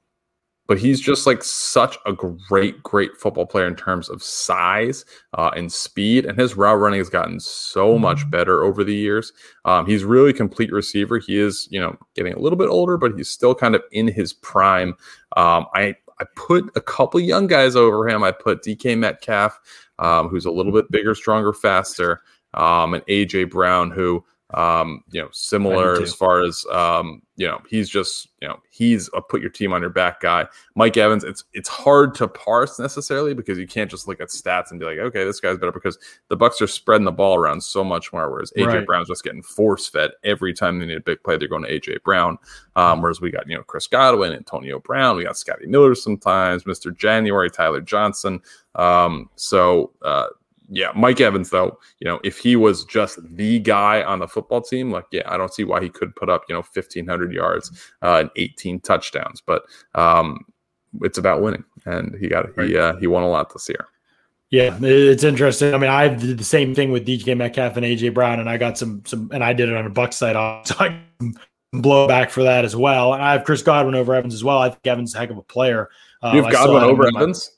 but 0.68 0.80
he's 0.80 1.00
just 1.00 1.28
like 1.28 1.44
such 1.44 1.98
a 2.06 2.14
great, 2.14 2.82
great 2.84 3.16
football 3.18 3.46
player 3.46 3.68
in 3.68 3.76
terms 3.76 4.10
of 4.10 4.24
size 4.24 5.06
uh, 5.38 5.52
and 5.56 5.72
speed. 5.72 6.26
And 6.26 6.40
his 6.40 6.58
route 6.58 6.80
running 6.80 7.00
has 7.00 7.10
gotten 7.10 7.40
so 7.40 8.00
much 8.00 8.20
Mm-hmm. 8.20 8.30
better 8.32 8.64
over 8.64 8.84
the 8.84 8.96
years. 8.96 9.32
Um, 9.66 9.86
he's 9.86 10.04
really 10.04 10.32
a 10.32 10.34
complete 10.34 10.72
receiver. 10.72 11.20
He 11.20 11.38
is, 11.38 11.68
you 11.70 11.80
know, 11.80 11.98
getting 12.16 12.34
a 12.34 12.40
little 12.40 12.58
bit 12.58 12.70
older, 12.70 12.98
but 12.98 13.16
he's 13.16 13.30
still 13.30 13.54
kind 13.54 13.76
of 13.76 13.84
in 13.92 14.08
his 14.08 14.34
prime. 14.34 14.96
Um, 15.38 15.66
I 15.74 15.96
I 16.20 16.26
put 16.36 16.72
a 16.76 16.82
couple 16.82 17.20
young 17.20 17.46
guys 17.48 17.76
over 17.76 18.08
him. 18.08 18.24
I 18.24 18.32
put 18.32 18.64
DK 18.64 18.98
Metcalf, 18.98 19.60
um, 20.00 20.30
who's 20.30 20.46
a 20.46 20.52
little 20.52 20.72
bit 20.72 20.90
bigger, 20.90 21.14
stronger, 21.14 21.52
faster, 21.52 22.22
um, 22.54 22.94
and 22.94 23.06
AJ 23.08 23.50
Brown, 23.52 23.92
who 23.92 24.24
um, 24.54 25.04
you 25.12 25.22
know, 25.22 25.30
similar 25.32 26.00
as 26.02 26.14
far 26.14 26.44
as 26.44 26.66
um, 26.72 27.22
you 27.36 27.48
know, 27.48 27.60
he's 27.68 27.90
just 27.90 28.30
you 28.42 28.48
know, 28.48 28.60
he's 28.70 29.10
a 29.16 29.22
put 29.22 29.42
your 29.42 29.50
team 29.50 29.74
on 29.74 29.82
your 29.82 29.90
back 29.90 30.22
guy. 30.22 30.46
Mike 30.76 30.96
Evans, 30.98 31.24
it's 31.24 31.44
it's 31.54 31.68
hard 31.68 32.14
to 32.16 32.28
parse 32.28 32.78
necessarily 32.78 33.34
because 33.34 33.58
you 33.58 33.66
can't 33.66 33.90
just 33.90 34.08
look 34.08 34.22
at 34.22 34.30
stats 34.30 34.70
and 34.70 34.80
be 34.80 34.86
like, 34.86 35.00
okay, 35.00 35.24
this 35.24 35.40
guy's 35.40 35.58
better 35.58 35.72
because 35.72 35.98
the 36.28 36.38
Bucs 36.38 36.62
are 36.62 36.68
spreading 36.68 37.06
the 37.06 37.12
ball 37.12 37.36
around 37.36 37.62
so 37.62 37.84
much 37.84 38.14
more, 38.14 38.30
whereas 38.30 38.54
AJ 38.56 38.68
Right. 38.68 38.86
Brown's 38.86 39.08
just 39.08 39.24
getting 39.24 39.42
force 39.42 39.88
fed 39.88 40.12
every 40.24 40.54
time 40.54 40.80
they 40.80 40.86
need 40.86 40.98
a 40.98 41.02
big 41.02 41.24
play. 41.24 41.38
They're 41.38 41.48
going 41.48 41.64
to 41.64 41.80
AJ 41.80 42.04
Brown. 42.04 42.38
Um, 42.76 43.02
whereas 43.02 43.20
we 43.20 43.32
got 43.32 43.50
you 43.50 43.56
know 43.56 43.64
Chris 43.64 43.88
Godwin, 43.88 44.32
Antonio 44.32 44.80
Brown, 44.80 45.18
we 45.18 45.24
got 45.24 45.38
Scotty 45.38 45.66
Miller 45.66 45.96
sometimes, 45.96 46.66
Mr. 46.66 46.96
January, 46.96 47.50
Tyler 47.50 47.82
Johnson. 47.82 48.42
Um, 48.76 49.30
so 49.36 49.92
uh, 50.04 50.28
yeah, 50.70 50.92
Mike 50.96 51.22
Evans 51.22 51.50
though, 51.50 51.78
you 52.00 52.08
know, 52.08 52.20
if 52.24 52.38
he 52.38 52.56
was 52.56 52.86
just 52.86 53.20
the 53.36 53.60
guy 53.60 54.04
on 54.04 54.20
the 54.20 54.28
football 54.28 54.62
team, 54.62 54.92
like 54.92 55.06
yeah, 55.12 55.24
I 55.26 55.38
don't 55.38 55.54
see 55.54 55.64
why 55.64 55.82
he 55.82 55.90
could 55.90 56.16
put 56.16 56.30
up 56.30 56.44
you 56.50 56.56
know 56.56 56.62
fifteen 56.62 57.08
hundred 57.08 57.34
yards 57.34 57.72
uh, 58.02 58.18
and 58.22 58.30
eighteen 58.36 58.80
touchdowns, 58.80 59.42
but 59.42 59.64
um, 59.94 60.46
it's 61.02 61.18
about 61.18 61.42
winning, 61.42 61.64
and 61.86 62.16
he 62.20 62.28
got 62.28 62.48
he 62.60 62.78
uh, 62.78 62.96
he 62.98 63.08
won 63.08 63.24
a 63.24 63.30
lot 63.30 63.54
this 63.54 63.70
year. 63.70 63.88
Yeah, 64.52 64.78
it's 64.82 65.24
interesting. 65.24 65.74
I 65.74 65.78
mean, 65.78 65.90
I 65.90 66.08
did 66.08 66.38
the 66.38 66.44
same 66.44 66.76
thing 66.76 66.92
with 66.92 67.06
DK 67.06 67.36
Metcalf 67.36 67.78
and 67.78 67.86
AJ 67.86 68.14
Brown, 68.14 68.40
and 68.40 68.50
I 68.50 68.58
got 68.58 68.78
some 68.78 69.04
some, 69.06 69.30
and 69.34 69.44
I 69.44 69.54
did 69.54 69.70
it 69.70 69.76
on 69.76 69.86
a 69.86 69.90
Buck 69.90 70.14
off. 70.22 70.68
So 70.68 70.76
I 70.80 70.90
got 70.90 71.00
some 71.20 71.36
blowback 71.82 72.30
for 72.30 72.44
that 72.44 72.64
as 72.64 72.76
well. 72.76 73.14
And 73.14 73.24
I 73.24 73.34
have 73.34 73.44
Chris 73.44 73.62
Godwin 73.62 73.96
over 73.96 74.14
Evans 74.14 74.34
as 74.34 74.44
well. 74.44 74.60
I 74.60 74.70
think 74.70 74.86
Evans 74.86 75.10
is 75.10 75.16
a 75.16 75.20
heck 75.20 75.30
of 75.30 75.38
a 75.38 75.42
player. 75.42 75.90
Uh, 76.22 76.32
you 76.36 76.44
have 76.44 76.52
Godwin 76.52 76.84
over 76.84 77.08
Evans. 77.08 77.52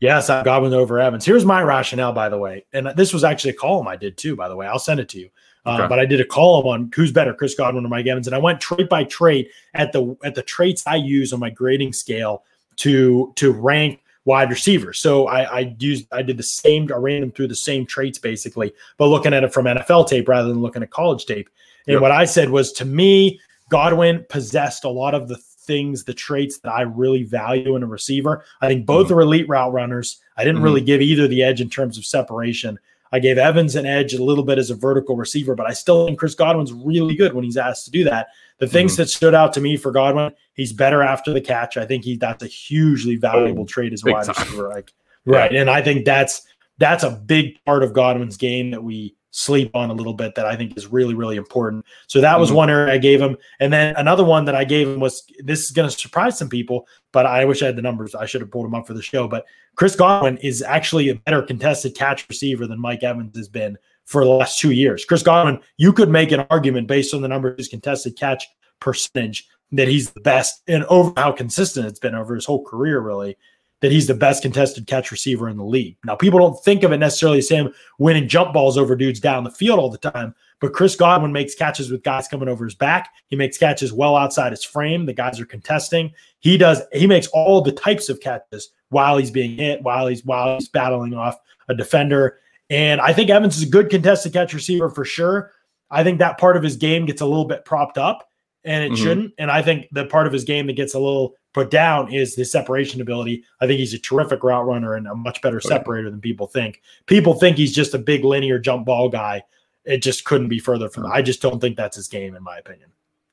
Yes, 0.00 0.28
I've 0.28 0.44
Godwin 0.44 0.74
over 0.74 0.98
Evans. 0.98 1.24
Here's 1.24 1.44
my 1.44 1.62
rationale, 1.62 2.12
by 2.12 2.28
the 2.28 2.38
way, 2.38 2.64
and 2.72 2.88
this 2.96 3.12
was 3.12 3.24
actually 3.24 3.52
a 3.52 3.54
column 3.56 3.88
I 3.88 3.96
did 3.96 4.16
too. 4.18 4.36
By 4.36 4.48
the 4.48 4.56
way, 4.56 4.66
I'll 4.66 4.78
send 4.78 5.00
it 5.00 5.08
to 5.10 5.18
you. 5.20 5.26
Uh, 5.66 5.78
Okay. 5.78 5.86
But 5.88 5.98
I 5.98 6.04
did 6.04 6.20
a 6.20 6.26
column 6.26 6.66
on 6.66 6.90
who's 6.94 7.10
better, 7.10 7.32
Chris 7.32 7.54
Godwin 7.54 7.86
or 7.86 7.88
Mike 7.88 8.06
Evans, 8.06 8.26
and 8.26 8.36
I 8.36 8.38
went 8.38 8.60
trait 8.60 8.88
by 8.88 9.04
trait 9.04 9.50
at 9.72 9.92
the 9.92 10.14
at 10.24 10.34
the 10.34 10.42
traits 10.42 10.82
I 10.86 10.96
use 10.96 11.32
on 11.32 11.40
my 11.40 11.48
grading 11.50 11.94
scale 11.94 12.44
to 12.76 13.32
to 13.36 13.50
rank 13.52 14.00
wide 14.26 14.50
receivers. 14.50 14.98
So 14.98 15.26
I, 15.26 15.42
I 15.42 15.76
used 15.78 16.06
I 16.12 16.22
did 16.22 16.36
the 16.36 16.42
same. 16.42 16.90
I 16.92 16.96
ran 16.96 17.20
them 17.20 17.30
through 17.32 17.48
the 17.48 17.54
same 17.54 17.86
traits 17.86 18.18
basically, 18.18 18.74
but 18.98 19.06
looking 19.06 19.32
at 19.32 19.42
it 19.44 19.54
from 19.54 19.64
NFL 19.66 20.06
tape 20.08 20.28
rather 20.28 20.48
than 20.48 20.60
looking 20.60 20.82
at 20.82 20.90
college 20.90 21.24
tape. 21.24 21.48
And 21.86 21.94
Yep. 21.94 22.02
what 22.02 22.10
I 22.10 22.24
said 22.26 22.50
was 22.50 22.72
to 22.74 22.84
me, 22.84 23.40
Godwin 23.70 24.24
possessed 24.28 24.84
a 24.84 24.88
lot 24.88 25.14
of 25.14 25.28
the 25.28 25.36
things, 25.64 26.04
the 26.04 26.14
traits 26.14 26.58
that 26.60 26.70
I 26.70 26.82
really 26.82 27.22
value 27.22 27.76
in 27.76 27.82
a 27.82 27.86
receiver. 27.86 28.44
I 28.60 28.68
think 28.68 28.86
both 28.86 29.10
are 29.10 29.20
elite 29.20 29.48
route 29.48 29.72
runners. 29.72 30.20
I 30.36 30.44
didn't 30.44 30.60
Mhm. 30.60 30.64
really 30.64 30.80
give 30.80 31.00
either 31.00 31.26
the 31.28 31.42
edge 31.42 31.60
in 31.60 31.70
terms 31.70 31.98
of 31.98 32.04
separation. 32.04 32.78
I 33.12 33.20
gave 33.20 33.38
Evans 33.38 33.76
an 33.76 33.86
edge 33.86 34.12
a 34.12 34.22
little 34.22 34.42
bit 34.42 34.58
as 34.58 34.70
a 34.70 34.74
vertical 34.74 35.16
receiver, 35.16 35.54
but 35.54 35.68
I 35.68 35.72
still 35.72 36.06
think 36.06 36.18
Chris 36.18 36.34
Godwin's 36.34 36.72
really 36.72 37.14
good 37.14 37.32
when 37.32 37.44
he's 37.44 37.56
asked 37.56 37.84
to 37.84 37.90
do 37.92 38.02
that. 38.04 38.28
The 38.58 38.66
things 38.66 38.96
that 38.96 39.08
stood 39.08 39.34
out 39.34 39.52
to 39.52 39.60
me 39.60 39.76
for 39.76 39.92
Godwin, 39.92 40.32
he's 40.54 40.72
better 40.72 41.02
after 41.02 41.32
the 41.32 41.40
catch. 41.40 41.76
I 41.76 41.86
think 41.86 42.04
he 42.04 42.16
that's 42.16 42.42
a 42.42 42.48
hugely 42.48 43.14
valuable 43.16 43.66
trait 43.66 43.92
as 43.92 44.02
a 44.04 44.10
wide 44.10 44.26
receiver. 44.28 44.68
Like 44.68 44.92
right. 45.26 45.54
And 45.54 45.70
I 45.70 45.80
think 45.80 46.04
that's 46.04 46.42
that's 46.78 47.04
a 47.04 47.10
big 47.10 47.62
part 47.64 47.84
of 47.84 47.92
Godwin's 47.92 48.36
game 48.36 48.72
that 48.72 48.82
we 48.82 49.14
sleep 49.36 49.68
on 49.74 49.90
a 49.90 49.92
little 49.92 50.14
bit 50.14 50.36
that 50.36 50.46
I 50.46 50.54
think 50.54 50.76
is 50.76 50.86
really, 50.86 51.14
really 51.14 51.36
important. 51.36 51.84
So 52.06 52.20
that 52.20 52.38
was 52.38 52.50
Mhm. 52.52 52.54
one 52.54 52.70
area 52.70 52.94
I 52.94 52.98
gave 52.98 53.20
him. 53.20 53.36
And 53.58 53.72
then 53.72 53.96
another 53.96 54.22
one 54.22 54.44
that 54.44 54.54
I 54.54 54.62
gave 54.62 54.86
him 54.86 55.00
was 55.00 55.24
this 55.40 55.64
is 55.64 55.70
going 55.72 55.90
to 55.90 55.98
surprise 55.98 56.38
some 56.38 56.48
people, 56.48 56.86
but 57.12 57.26
I 57.26 57.44
wish 57.44 57.60
I 57.60 57.66
had 57.66 57.74
the 57.74 57.82
numbers. 57.82 58.14
I 58.14 58.26
should 58.26 58.42
have 58.42 58.52
pulled 58.52 58.66
them 58.66 58.76
up 58.76 58.86
for 58.86 58.94
the 58.94 59.02
show. 59.02 59.26
But 59.26 59.44
Chris 59.74 59.96
Godwin 59.96 60.36
is 60.36 60.62
actually 60.62 61.08
a 61.08 61.16
better 61.16 61.42
contested 61.42 61.96
catch 61.96 62.28
receiver 62.28 62.68
than 62.68 62.80
Mike 62.80 63.02
Evans 63.02 63.36
has 63.36 63.48
been 63.48 63.76
for 64.04 64.24
the 64.24 64.30
last 64.30 64.60
two 64.60 64.70
years. 64.70 65.04
Chris 65.04 65.24
Godwin, 65.24 65.58
you 65.78 65.92
could 65.92 66.10
make 66.10 66.30
an 66.30 66.46
argument 66.48 66.86
based 66.86 67.12
on 67.12 67.20
the 67.20 67.28
numbers 67.28 67.52
of 67.52 67.58
his 67.58 67.68
contested 67.68 68.16
catch 68.16 68.46
percentage 68.78 69.48
that 69.72 69.88
he's 69.88 70.10
the 70.10 70.20
best 70.20 70.62
and 70.68 70.84
over 70.84 71.12
how 71.16 71.32
consistent 71.32 71.86
it's 71.86 71.98
been 71.98 72.14
over 72.14 72.36
his 72.36 72.44
whole 72.44 72.62
career, 72.62 73.00
really, 73.00 73.36
that 73.84 73.92
he's 73.92 74.06
the 74.06 74.14
best 74.14 74.40
contested 74.40 74.86
catch 74.86 75.10
receiver 75.10 75.46
in 75.46 75.58
the 75.58 75.64
league. 75.64 75.94
Now, 76.06 76.16
people 76.16 76.38
don't 76.38 76.58
think 76.64 76.84
of 76.84 76.92
it 76.92 76.96
necessarily 76.96 77.36
as 77.36 77.50
him 77.50 77.70
winning 77.98 78.26
jump 78.26 78.54
balls 78.54 78.78
over 78.78 78.96
dudes 78.96 79.20
down 79.20 79.44
the 79.44 79.50
field 79.50 79.78
all 79.78 79.90
the 79.90 79.98
time, 79.98 80.34
but 80.58 80.72
Chris 80.72 80.96
Godwin 80.96 81.32
makes 81.32 81.54
catches 81.54 81.90
with 81.90 82.02
guys 82.02 82.26
coming 82.26 82.48
over 82.48 82.64
his 82.64 82.74
back. 82.74 83.10
He 83.26 83.36
makes 83.36 83.58
catches 83.58 83.92
well 83.92 84.16
outside 84.16 84.52
his 84.52 84.64
frame. 84.64 85.04
The 85.04 85.12
guys 85.12 85.38
are 85.38 85.44
contesting. 85.44 86.14
He 86.38 86.56
does, 86.56 86.80
he 86.94 87.06
makes 87.06 87.26
all 87.26 87.60
the 87.60 87.72
types 87.72 88.08
of 88.08 88.20
catches 88.20 88.70
while 88.88 89.18
he's 89.18 89.30
being 89.30 89.58
hit, 89.58 89.82
while 89.82 90.06
he's 90.06 90.24
while 90.24 90.54
he's 90.54 90.70
battling 90.70 91.12
off 91.12 91.36
a 91.68 91.74
defender. 91.74 92.38
And 92.70 93.02
I 93.02 93.12
think 93.12 93.28
Evans 93.28 93.58
is 93.58 93.64
a 93.64 93.70
good 93.70 93.90
contested 93.90 94.32
catch 94.32 94.54
receiver 94.54 94.88
for 94.88 95.04
sure. 95.04 95.52
I 95.90 96.04
think 96.04 96.20
that 96.20 96.38
part 96.38 96.56
of 96.56 96.62
his 96.62 96.76
game 96.76 97.04
gets 97.04 97.20
a 97.20 97.26
little 97.26 97.44
bit 97.44 97.66
propped 97.66 97.98
up 97.98 98.30
and 98.64 98.84
it 98.84 98.92
Mhm. 98.92 98.96
shouldn't. 99.02 99.34
And 99.38 99.50
I 99.50 99.62
think 99.62 99.88
the 99.92 100.06
part 100.06 100.26
of 100.26 100.32
his 100.32 100.44
game 100.44 100.66
that 100.68 100.72
gets 100.76 100.94
a 100.94 100.98
little 100.98 101.34
put 101.52 101.70
down 101.70 102.12
is 102.12 102.34
his 102.34 102.50
separation 102.50 103.00
ability. 103.00 103.44
I 103.60 103.66
think 103.66 103.78
he's 103.78 103.94
a 103.94 103.98
terrific 103.98 104.42
route 104.42 104.66
runner 104.66 104.94
and 104.94 105.06
a 105.06 105.14
much 105.14 105.40
better 105.42 105.60
Oh, 105.64 105.68
separator 105.68 106.10
than 106.10 106.20
people 106.20 106.46
think. 106.46 106.80
People 107.06 107.34
think 107.34 107.56
he's 107.56 107.74
just 107.74 107.94
a 107.94 107.98
big 107.98 108.24
linear 108.24 108.58
jump 108.58 108.86
ball 108.86 109.08
guy. 109.08 109.42
It 109.84 109.98
just 109.98 110.24
couldn't 110.24 110.48
be 110.48 110.58
further 110.58 110.88
from. 110.88 111.06
I 111.06 111.20
just 111.22 111.42
don't 111.42 111.60
think 111.60 111.76
that's 111.76 111.96
his 111.96 112.08
game, 112.08 112.34
in 112.34 112.42
my 112.42 112.56
opinion. 112.58 112.88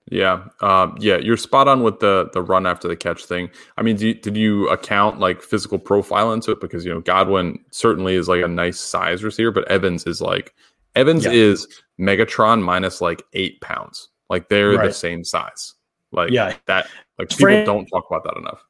Yeah, 0.09 0.43
um, 0.59 0.97
yeah, 0.99 1.17
you're 1.17 1.37
spot 1.37 1.69
on 1.69 1.83
with 1.83 1.99
the 1.99 2.29
the 2.33 2.41
run 2.41 2.65
after 2.65 2.89
the 2.89 2.97
catch 2.97 3.23
thing. 3.23 3.49
I 3.77 3.81
mean, 3.83 3.97
you, 3.97 4.13
did 4.15 4.35
you 4.35 4.67
account 4.67 5.19
like 5.19 5.41
physical 5.41 5.79
profile 5.79 6.33
into 6.33 6.51
it? 6.51 6.59
Because 6.59 6.83
you 6.83 6.93
know 6.93 6.99
Godwin 6.99 7.59
certainly 7.71 8.15
is 8.15 8.27
like 8.27 8.43
a 8.43 8.47
nice 8.47 8.79
size 8.79 9.23
receiver, 9.23 9.51
but 9.51 9.65
Evans 9.69 10.05
is 10.05 10.19
like 10.19 10.53
Evans 10.95 11.23
Yeah. 11.23 11.31
is 11.31 11.67
Megatron 11.99 12.61
minus 12.61 12.99
like 12.99 13.23
eight 13.33 13.61
pounds. 13.61 14.09
Like 14.31 14.49
they're 14.49 14.75
the 14.77 14.91
same 14.93 15.23
size. 15.23 15.75
Like 16.11 16.31
Yeah. 16.31 16.55
that. 16.65 16.87
Like 17.19 17.29
people 17.29 17.43
frame- 17.43 17.65
don't 17.65 17.85
talk 17.85 18.05
about 18.09 18.23
that 18.23 18.37
enough. 18.39 18.63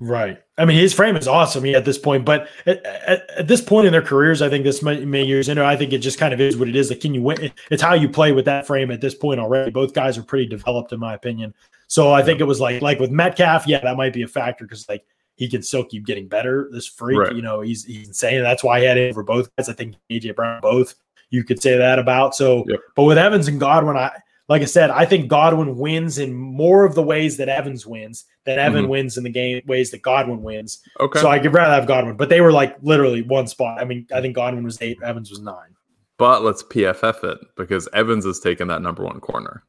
Right. 0.00 0.40
I 0.56 0.64
mean, 0.64 0.78
his 0.78 0.94
frame 0.94 1.16
is 1.16 1.26
awesome 1.26 1.66
at 1.66 1.84
this 1.84 1.98
point, 1.98 2.24
but 2.24 2.48
at, 2.66 2.86
at, 2.86 3.30
at 3.36 3.48
this 3.48 3.60
point 3.60 3.84
in 3.86 3.92
their 3.92 4.00
careers, 4.00 4.40
I 4.42 4.48
think 4.48 4.62
this 4.62 4.80
many, 4.80 5.04
many 5.04 5.26
years 5.26 5.48
into, 5.48 5.64
I 5.64 5.74
think 5.76 5.92
it 5.92 5.98
just 5.98 6.20
kind 6.20 6.32
of 6.32 6.40
is 6.40 6.56
what 6.56 6.68
it 6.68 6.76
is. 6.76 6.88
Like, 6.88 7.00
can 7.00 7.14
you 7.14 7.22
win? 7.22 7.50
It's 7.72 7.82
how 7.82 7.94
you 7.94 8.08
play 8.08 8.30
with 8.30 8.44
that 8.44 8.64
frame 8.64 8.92
at 8.92 9.00
this 9.00 9.16
point 9.16 9.40
already. 9.40 9.72
Both 9.72 9.94
guys 9.94 10.16
are 10.16 10.22
pretty 10.22 10.46
developed, 10.46 10.92
in 10.92 11.00
my 11.00 11.14
opinion. 11.14 11.52
So 11.88 12.12
I 12.12 12.22
think 12.22 12.38
it 12.40 12.44
was 12.44 12.60
like, 12.60 12.80
like 12.80 13.00
with 13.00 13.10
Metcalf, 13.10 13.66
yeah, 13.66 13.80
that 13.80 13.96
might 13.96 14.12
be 14.12 14.22
a 14.22 14.28
factor 14.28 14.64
because 14.66 14.88
like 14.88 15.04
he 15.34 15.48
can 15.48 15.62
still 15.64 15.84
keep 15.84 16.06
getting 16.06 16.28
better. 16.28 16.68
This 16.70 16.86
freak, 16.86 17.18
Right. 17.18 17.34
you 17.34 17.42
know, 17.42 17.60
he's 17.62 17.84
he's 17.84 18.06
insane. 18.06 18.40
That's 18.42 18.62
why 18.62 18.78
I 18.78 18.82
had 18.82 18.98
it 18.98 19.14
for 19.14 19.24
both 19.24 19.48
guys. 19.56 19.68
I 19.68 19.72
think 19.72 19.96
AJ 20.10 20.36
Brown 20.36 20.60
both. 20.60 20.94
You 21.30 21.42
could 21.42 21.60
say 21.60 21.76
that 21.76 21.98
about. 21.98 22.36
So, 22.36 22.64
Yep. 22.68 22.80
but 22.94 23.02
with 23.02 23.18
Evans 23.18 23.48
and 23.48 23.58
Godwin, 23.58 23.96
I 23.96 24.12
like 24.48 24.62
I 24.62 24.66
said, 24.66 24.90
I 24.90 25.04
think 25.04 25.28
Godwin 25.28 25.76
wins 25.76 26.18
in 26.18 26.32
more 26.34 26.84
of 26.84 26.94
the 26.94 27.02
ways 27.02 27.36
that 27.36 27.48
Evans 27.48 27.86
wins 27.86 28.24
than 28.44 28.58
Evan 28.58 28.86
Mhm. 28.86 28.88
wins 28.88 29.18
in 29.18 29.24
the 29.24 29.30
game 29.30 29.60
ways 29.66 29.90
that 29.90 30.02
Godwin 30.02 30.42
wins. 30.42 30.80
Okay, 31.00 31.20
So 31.20 31.28
I 31.28 31.38
could 31.38 31.52
rather 31.52 31.74
have 31.74 31.86
Godwin, 31.86 32.16
but 32.16 32.28
they 32.30 32.40
were 32.40 32.52
like 32.52 32.76
literally 32.82 33.22
one 33.22 33.46
spot. 33.46 33.80
I 33.80 33.84
mean, 33.84 34.06
I 34.12 34.20
think 34.22 34.34
Godwin 34.34 34.64
was 34.64 34.78
eight, 34.80 34.98
Evans 35.02 35.30
was 35.30 35.40
nine. 35.40 35.74
but 36.18 36.42
let's 36.42 36.62
PFF 36.64 37.22
it 37.24 37.38
because 37.56 37.88
Evans 37.92 38.24
has 38.24 38.40
taken 38.40 38.66
that 38.68 38.82
number 38.82 39.04
one 39.04 39.20
corner. 39.20 39.62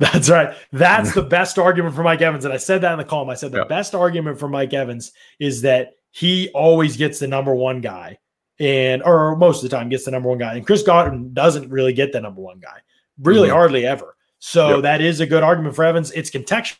That's 0.00 0.28
right. 0.30 0.54
That's 0.72 1.12
the 1.14 1.22
best 1.38 1.58
argument 1.58 1.94
for 1.94 2.02
Mike 2.02 2.22
Evans. 2.22 2.44
And 2.44 2.54
I 2.54 2.56
said 2.56 2.80
that 2.82 2.92
in 2.92 2.98
the 2.98 3.04
column. 3.04 3.30
I 3.30 3.34
said 3.34 3.52
the 3.52 3.58
Yeah. 3.58 3.64
best 3.64 3.94
argument 3.94 4.38
for 4.38 4.48
Mike 4.48 4.72
Evans 4.72 5.12
is 5.40 5.62
that 5.62 5.92
he 6.12 6.48
always 6.54 6.96
gets 6.96 7.18
the 7.18 7.26
number 7.28 7.54
one 7.54 7.80
guy. 7.80 8.18
And 8.60 9.02
or 9.04 9.36
most 9.36 9.62
of 9.62 9.70
the 9.70 9.76
time 9.76 9.88
gets 9.88 10.04
the 10.04 10.10
number 10.10 10.28
one 10.28 10.38
guy. 10.38 10.54
And 10.54 10.66
Chris 10.66 10.82
Godwin 10.82 11.32
doesn't 11.32 11.70
really 11.70 11.92
get 11.92 12.12
the 12.12 12.20
number 12.20 12.40
one 12.40 12.58
guy. 12.58 12.78
Really 13.22 13.48
Mhm. 13.48 13.52
hardly 13.52 13.86
ever. 13.86 14.16
So 14.38 14.74
Yep. 14.76 14.82
that 14.82 15.00
is 15.00 15.20
a 15.20 15.26
good 15.26 15.42
argument 15.42 15.74
for 15.74 15.84
Evans. 15.84 16.10
It's 16.12 16.30
contextual. 16.30 16.76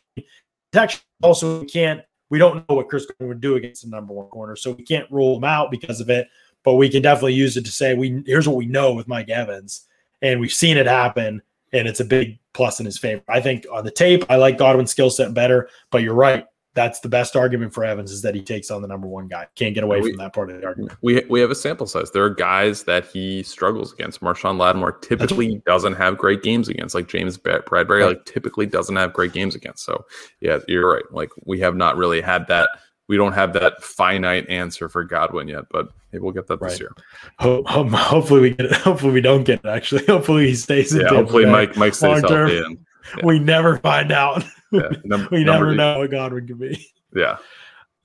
Contextual 0.73 1.01
also 1.23 1.61
we 1.61 1.65
can't 1.67 2.01
we 2.31 2.37
don't 2.37 2.57
know 2.69 2.75
what 2.75 2.87
Chris 2.89 3.07
would 3.19 3.41
do 3.41 3.55
against 3.55 3.81
the 3.83 3.89
number 3.89 4.13
one 4.13 4.27
corner. 4.27 4.55
So 4.55 4.71
we 4.73 4.83
can't 4.83 5.09
rule 5.11 5.37
him 5.37 5.43
out 5.43 5.71
because 5.71 5.99
of 5.99 6.11
it. 6.11 6.27
But 6.63 6.75
we 6.75 6.87
can 6.87 7.01
definitely 7.01 7.33
use 7.33 7.57
it 7.57 7.65
to 7.65 7.71
say 7.71 7.95
we 7.95 8.21
here's 8.27 8.47
what 8.47 8.55
we 8.57 8.67
know 8.67 8.93
with 8.93 9.07
Mike 9.07 9.29
Evans. 9.29 9.87
And 10.21 10.39
we've 10.39 10.51
seen 10.53 10.77
it 10.77 10.85
happen 10.85 11.41
and 11.73 11.87
it's 11.87 11.99
a 11.99 12.05
big 12.05 12.37
plus 12.53 12.79
in 12.79 12.85
his 12.85 12.97
favor. 12.99 13.23
I 13.29 13.41
think 13.41 13.65
on 13.71 13.83
the 13.83 13.91
tape, 13.91 14.25
I 14.29 14.35
like 14.35 14.57
Godwin's 14.57 14.91
skill 14.91 15.09
set 15.09 15.33
better, 15.33 15.69
but 15.91 16.03
you're 16.03 16.13
right. 16.13 16.45
That's 16.75 16.99
the 16.99 17.09
best 17.09 17.35
argument 17.35 17.73
for 17.73 17.83
Evans 17.83 18.11
is 18.11 18.21
that 18.21 18.35
he 18.35 18.41
takes 18.41 18.69
on 18.69 18.81
the 18.81 18.87
number 18.87 19.07
one 19.07 19.27
guy. 19.27 19.47
Can't 19.55 19.73
get 19.73 19.83
away 19.83 20.01
We- 20.01 20.11
from 20.11 20.17
that 20.19 20.33
part 20.33 20.51
of 20.51 20.61
the 20.61 20.65
argument. 20.67 20.95
We 21.01 21.23
we 21.29 21.41
have 21.41 21.49
a 21.51 21.55
sample 21.55 21.87
size. 21.87 22.11
There 22.11 22.23
are 22.23 22.29
guys 22.29 22.83
that 22.83 23.05
he 23.07 23.41
struggles 23.43 23.91
against. 23.91 24.21
Marshon 24.21 24.57
Lattimore 24.57 24.91
typically 24.99 25.61
doesn't 25.65 25.95
have 25.95 26.17
great 26.17 26.43
games 26.43 26.69
against. 26.69 26.93
Like 26.95 27.07
James 27.07 27.37
Bradberry, 27.37 27.89
Right. 28.01 28.05
like 28.09 28.25
typically 28.25 28.65
doesn't 28.67 28.95
have 28.95 29.13
great 29.13 29.33
games 29.33 29.55
against. 29.55 29.83
So 29.83 30.05
yeah, 30.41 30.59
you're 30.67 30.89
right. 30.91 31.03
Like 31.11 31.31
we 31.45 31.59
have 31.61 31.75
not 31.75 31.97
really 31.97 32.21
had 32.21 32.47
that 32.47 32.69
we 33.07 33.17
don't 33.17 33.33
have 33.33 33.53
that 33.53 33.83
finite 33.83 34.47
answer 34.49 34.87
for 34.87 35.03
Godwin 35.03 35.47
yet, 35.47 35.63
but 35.71 35.89
maybe 36.13 36.21
we'll 36.21 36.31
get 36.31 36.45
that 36.45 36.61
this 36.61 36.79
year. 36.79 36.91
Ho- 37.39 37.63
ho- 37.65 37.89
hopefully 37.89 38.41
we 38.41 38.49
get 38.51 38.67
it. 38.67 38.73
Hopefully 38.77 39.11
we 39.13 39.21
don't 39.21 39.43
get 39.43 39.59
it. 39.63 39.67
Actually, 39.67 40.05
hopefully 40.07 40.47
he 40.47 40.53
stays. 40.55 40.95
Yeah, 40.95 41.07
hopefully 41.07 41.47
Mike 41.47 41.75
Mike 41.75 41.95
stays 41.95 42.21
healthy 42.21 42.59
and 42.59 42.77
yeah. 43.17 43.25
We 43.25 43.39
never 43.39 43.77
find 43.77 44.11
out. 44.11 44.43
yeah, 44.71 44.89
num- 45.03 45.27
we 45.31 45.43
never 45.43 45.73
know 45.75 45.99
what 45.99 46.11
Godwin 46.11 46.47
could 46.47 46.59
be. 46.59 46.85
Yeah, 47.15 47.37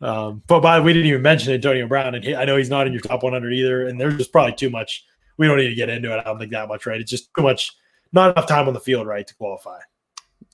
Um, 0.01 0.43
but 0.47 0.61
by 0.61 0.81
we 0.81 0.93
didn't 0.93 1.09
even 1.09 1.23
mention 1.23 1.53
Antonio 1.53 1.87
Brown, 1.87 2.15
and 2.15 2.25
he, 2.25 2.35
I 2.35 2.45
know 2.45 2.57
he's 2.57 2.71
not 2.71 2.87
in 2.87 2.93
your 2.93 3.03
top 3.03 3.23
100 3.23 3.53
either. 3.53 3.87
And 3.87 4.01
there's 4.01 4.17
just 4.17 4.33
probably 4.33 4.55
too 4.55 4.71
much. 4.71 5.05
We 5.37 5.47
don't 5.47 5.57
need 5.59 5.69
to 5.69 5.75
get 5.75 5.89
into 5.89 6.13
it. 6.15 6.19
I 6.19 6.23
don't 6.23 6.39
think 6.39 6.53
that 6.53 6.69
much, 6.69 6.87
right? 6.87 7.01
It's 7.01 7.11
just 7.11 7.29
too 7.37 7.43
much, 7.43 7.73
not 8.13 8.31
enough 8.31 8.47
time 8.47 8.69
on 8.69 8.75
the 8.75 8.81
field, 8.81 9.07
right, 9.07 9.27
to 9.27 9.35
qualify. 9.35 9.79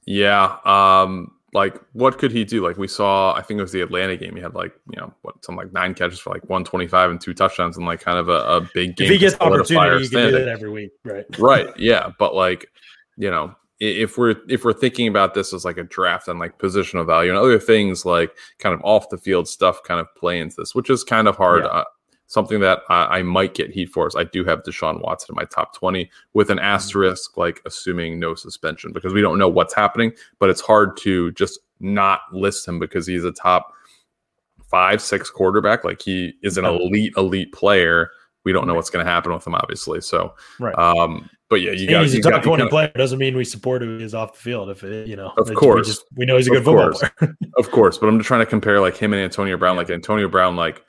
yeah. 0.06 0.56
Um, 0.64 1.32
like 1.52 1.80
what 1.94 2.16
could 2.18 2.30
he 2.30 2.44
do? 2.44 2.64
Like 2.64 2.76
we 2.76 2.86
saw, 2.86 3.34
I 3.34 3.42
think 3.42 3.58
it 3.58 3.62
was 3.62 3.72
the 3.72 3.80
Atlanta 3.80 4.16
game. 4.16 4.36
He 4.36 4.42
had 4.42 4.54
like 4.54 4.72
you 4.88 5.00
know 5.00 5.12
what, 5.22 5.44
some 5.44 5.56
like 5.56 5.72
nine 5.72 5.94
catches 5.94 6.20
for 6.20 6.30
like 6.30 6.48
one 6.48 6.62
twenty 6.64 6.86
five 6.86 7.10
and 7.10 7.20
two 7.20 7.34
touchdowns 7.34 7.76
and 7.76 7.84
like 7.84 8.00
kind 8.00 8.18
of 8.18 8.28
a, 8.28 8.42
a 8.56 8.60
big 8.72 8.96
game. 8.96 9.06
If 9.06 9.12
he 9.12 9.18
gets 9.18 9.34
opportunity, 9.40 10.04
you 10.04 10.10
can 10.10 10.30
do 10.30 10.32
that 10.32 10.48
every 10.48 10.70
week, 10.70 10.92
right? 11.04 11.24
right 11.38 11.68
yeah 11.76 12.12
but 12.20 12.36
like 12.36 12.66
you 13.16 13.30
know 13.30 13.54
if 13.80 14.18
we're 14.18 14.36
if 14.48 14.64
we're 14.64 14.72
thinking 14.74 15.08
about 15.08 15.32
this 15.34 15.52
as 15.54 15.64
like 15.64 15.78
a 15.78 15.82
draft 15.82 16.28
and 16.28 16.38
like 16.38 16.58
positional 16.58 17.06
value 17.06 17.30
and 17.30 17.38
other 17.38 17.58
things 17.58 18.04
like 18.04 18.36
kind 18.58 18.74
of 18.74 18.80
off 18.84 19.08
the 19.08 19.16
field 19.18 19.48
stuff 19.48 19.82
kind 19.84 19.98
of 20.00 20.06
play 20.16 20.38
into 20.38 20.54
this 20.58 20.74
which 20.74 20.90
is 20.90 21.02
kind 21.02 21.26
of 21.26 21.36
hard 21.36 21.62
Yeah. 21.64 21.70
uh, 21.70 21.84
something 22.26 22.60
that 22.60 22.80
I, 22.90 23.18
I 23.18 23.22
might 23.22 23.54
get 23.54 23.70
heat 23.70 23.86
for 23.88 24.06
is 24.06 24.14
i 24.14 24.24
do 24.24 24.44
have 24.44 24.62
deshaun 24.64 25.00
watson 25.02 25.32
in 25.32 25.36
my 25.36 25.46
top 25.46 25.74
20 25.74 26.10
with 26.34 26.48
Mm-hmm. 26.48 26.58
an 26.58 26.64
asterisk 26.64 27.36
like 27.38 27.60
assuming 27.64 28.20
no 28.20 28.34
suspension 28.34 28.92
because 28.92 29.14
we 29.14 29.22
don't 29.22 29.38
know 29.38 29.48
what's 29.48 29.74
happening 29.74 30.12
but 30.38 30.50
it's 30.50 30.60
hard 30.60 30.96
to 30.98 31.32
just 31.32 31.58
not 31.80 32.20
list 32.32 32.68
him 32.68 32.78
because 32.78 33.06
he's 33.06 33.24
a 33.24 33.32
top 33.32 33.72
five 34.70 35.00
six 35.02 35.30
quarterback 35.30 35.84
like 35.84 36.00
he 36.02 36.34
is 36.42 36.56
an 36.58 36.64
elite 36.64 37.12
elite 37.16 37.52
player 37.52 38.10
we 38.44 38.52
don't 38.52 38.66
know 38.66 38.74
what's 38.74 38.90
going 38.90 39.04
to 39.04 39.10
happen 39.10 39.32
with 39.32 39.46
him 39.46 39.54
obviously 39.54 40.00
so 40.00 40.34
Right. 40.58 40.74
um, 40.78 41.28
but 41.50 41.60
yeah, 41.60 41.72
you 41.72 41.88
got 41.88 42.02
he's 42.04 42.14
a 42.14 42.20
top 42.22 42.32
got- 42.32 42.44
20 42.44 42.58
gotta- 42.62 42.70
player. 42.70 42.92
Doesn't 42.94 43.18
mean 43.18 43.36
we 43.36 43.44
support 43.44 43.82
him. 43.82 43.98
He's 43.98 44.14
off 44.14 44.32
the 44.34 44.38
field. 44.40 44.70
If 44.70 44.82
it, 44.84 45.06
you 45.08 45.16
know, 45.16 45.32
Of 45.36 45.52
course. 45.54 45.86
we, 45.86 45.90
just, 45.92 46.04
we 46.16 46.24
know 46.24 46.36
he's 46.36 46.46
a 46.46 46.50
good 46.50 46.64
football 46.64 46.92
player. 46.92 47.36
of 47.58 47.70
course. 47.70 47.98
But 47.98 48.08
I'm 48.08 48.18
just 48.18 48.28
trying 48.28 48.40
to 48.40 48.46
compare 48.46 48.80
like 48.80 48.96
him 48.96 49.12
and 49.12 49.20
Antonio 49.22 49.56
Brown. 49.58 49.76
Like 49.76 49.90
Antonio 49.90 50.28
Brown, 50.28 50.56
like 50.56 50.82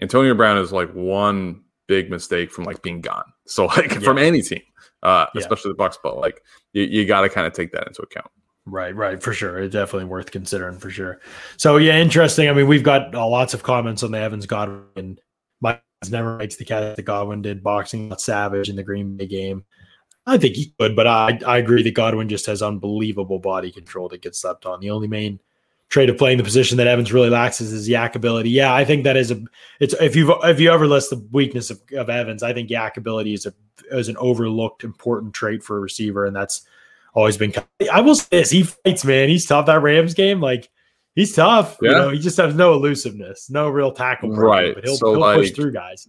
Antonio 0.00 0.34
Brown 0.34 0.58
is 0.58 0.72
like 0.72 0.90
one 0.92 1.62
big 1.88 2.10
mistake 2.10 2.52
from 2.52 2.64
like 2.64 2.82
being 2.82 3.00
gone. 3.00 3.24
So 3.46 3.66
like 3.76 3.90
from 4.02 4.18
any 4.18 4.42
team, 4.42 4.62
uh, 5.02 5.26
Yeah. 5.34 5.40
especially 5.40 5.72
the 5.72 5.78
Bucs. 5.78 5.96
But 6.02 6.18
like 6.18 6.42
you, 6.72 6.84
you 6.84 7.06
got 7.06 7.22
to 7.22 7.28
kind 7.28 7.46
of 7.46 7.52
take 7.54 7.72
that 7.72 7.86
into 7.88 8.02
account. 8.02 8.28
Right, 8.64 8.94
right, 8.94 9.20
for 9.20 9.32
sure. 9.32 9.58
It's 9.58 9.72
definitely 9.72 10.04
worth 10.04 10.30
considering 10.30 10.78
for 10.78 10.88
sure. 10.88 11.20
So 11.56 11.78
yeah, 11.78 11.96
interesting. 11.98 12.48
I 12.48 12.52
mean, 12.52 12.68
we've 12.68 12.84
got 12.84 13.12
uh, 13.12 13.26
lots 13.26 13.54
of 13.54 13.64
comments 13.64 14.04
on 14.04 14.12
the 14.12 14.18
Evans 14.18 14.46
Godwin. 14.46 15.18
Mike 15.60 15.82
never 16.10 16.36
makes 16.36 16.54
the 16.56 16.64
cat 16.64 16.94
that 16.96 17.02
Godwin 17.02 17.42
did 17.42 17.62
boxing 17.62 18.12
Savage 18.18 18.68
in 18.68 18.76
the 18.76 18.82
Green 18.84 19.16
Bay 19.16 19.26
game. 19.26 19.64
I 20.26 20.38
think 20.38 20.56
he 20.56 20.72
could, 20.78 20.94
but 20.94 21.06
I 21.06 21.38
I 21.46 21.58
agree 21.58 21.82
that 21.82 21.94
Godwin 21.94 22.28
just 22.28 22.46
has 22.46 22.62
unbelievable 22.62 23.38
body 23.38 23.72
control 23.72 24.08
that 24.10 24.22
gets 24.22 24.40
slept 24.40 24.66
on. 24.66 24.80
The 24.80 24.90
only 24.90 25.08
main 25.08 25.40
trait 25.88 26.08
of 26.08 26.16
playing 26.16 26.38
the 26.38 26.44
position 26.44 26.78
that 26.78 26.86
Evans 26.86 27.12
really 27.12 27.28
lacks 27.28 27.60
is 27.60 27.70
his 27.70 27.88
YAC 27.88 28.14
ability. 28.14 28.50
Yeah, 28.50 28.74
I 28.74 28.84
think 28.84 29.04
that 29.04 29.16
is 29.16 29.30
a 29.30 29.42
it's 29.80 29.94
if 30.00 30.16
you've 30.16 30.30
if 30.44 30.60
you 30.60 30.70
ever 30.70 30.86
list 30.86 31.10
the 31.10 31.26
weakness 31.32 31.70
of, 31.70 31.80
of 31.96 32.08
Evans, 32.08 32.42
I 32.42 32.52
think 32.52 32.70
YAC 32.70 32.96
ability 32.96 33.34
is 33.34 33.46
a 33.46 33.54
is 33.90 34.08
an 34.08 34.16
overlooked 34.18 34.84
important 34.84 35.34
trait 35.34 35.62
for 35.62 35.76
a 35.76 35.80
receiver, 35.80 36.24
and 36.24 36.34
that's 36.34 36.62
always 37.14 37.36
been. 37.36 37.52
I 37.92 38.00
will 38.00 38.14
say 38.14 38.28
this: 38.30 38.50
he 38.50 38.62
fights, 38.62 39.04
man. 39.04 39.28
He's 39.28 39.44
tough. 39.44 39.66
That 39.66 39.82
Rams 39.82 40.14
game, 40.14 40.40
like 40.40 40.70
he's 41.14 41.34
tough. 41.34 41.76
You 41.82 41.90
know, 41.90 42.10
he 42.10 42.18
just 42.18 42.36
has 42.38 42.54
no 42.54 42.74
elusiveness, 42.74 43.50
no 43.50 43.68
real 43.68 43.92
tackle. 43.92 44.30
breaking, 44.30 44.44
Right. 44.44 44.74
But 44.74 44.84
he'll, 44.84 44.96
So, 44.96 45.14
he'll 45.14 45.34
push 45.34 45.50
through 45.50 45.72
guys. 45.72 46.08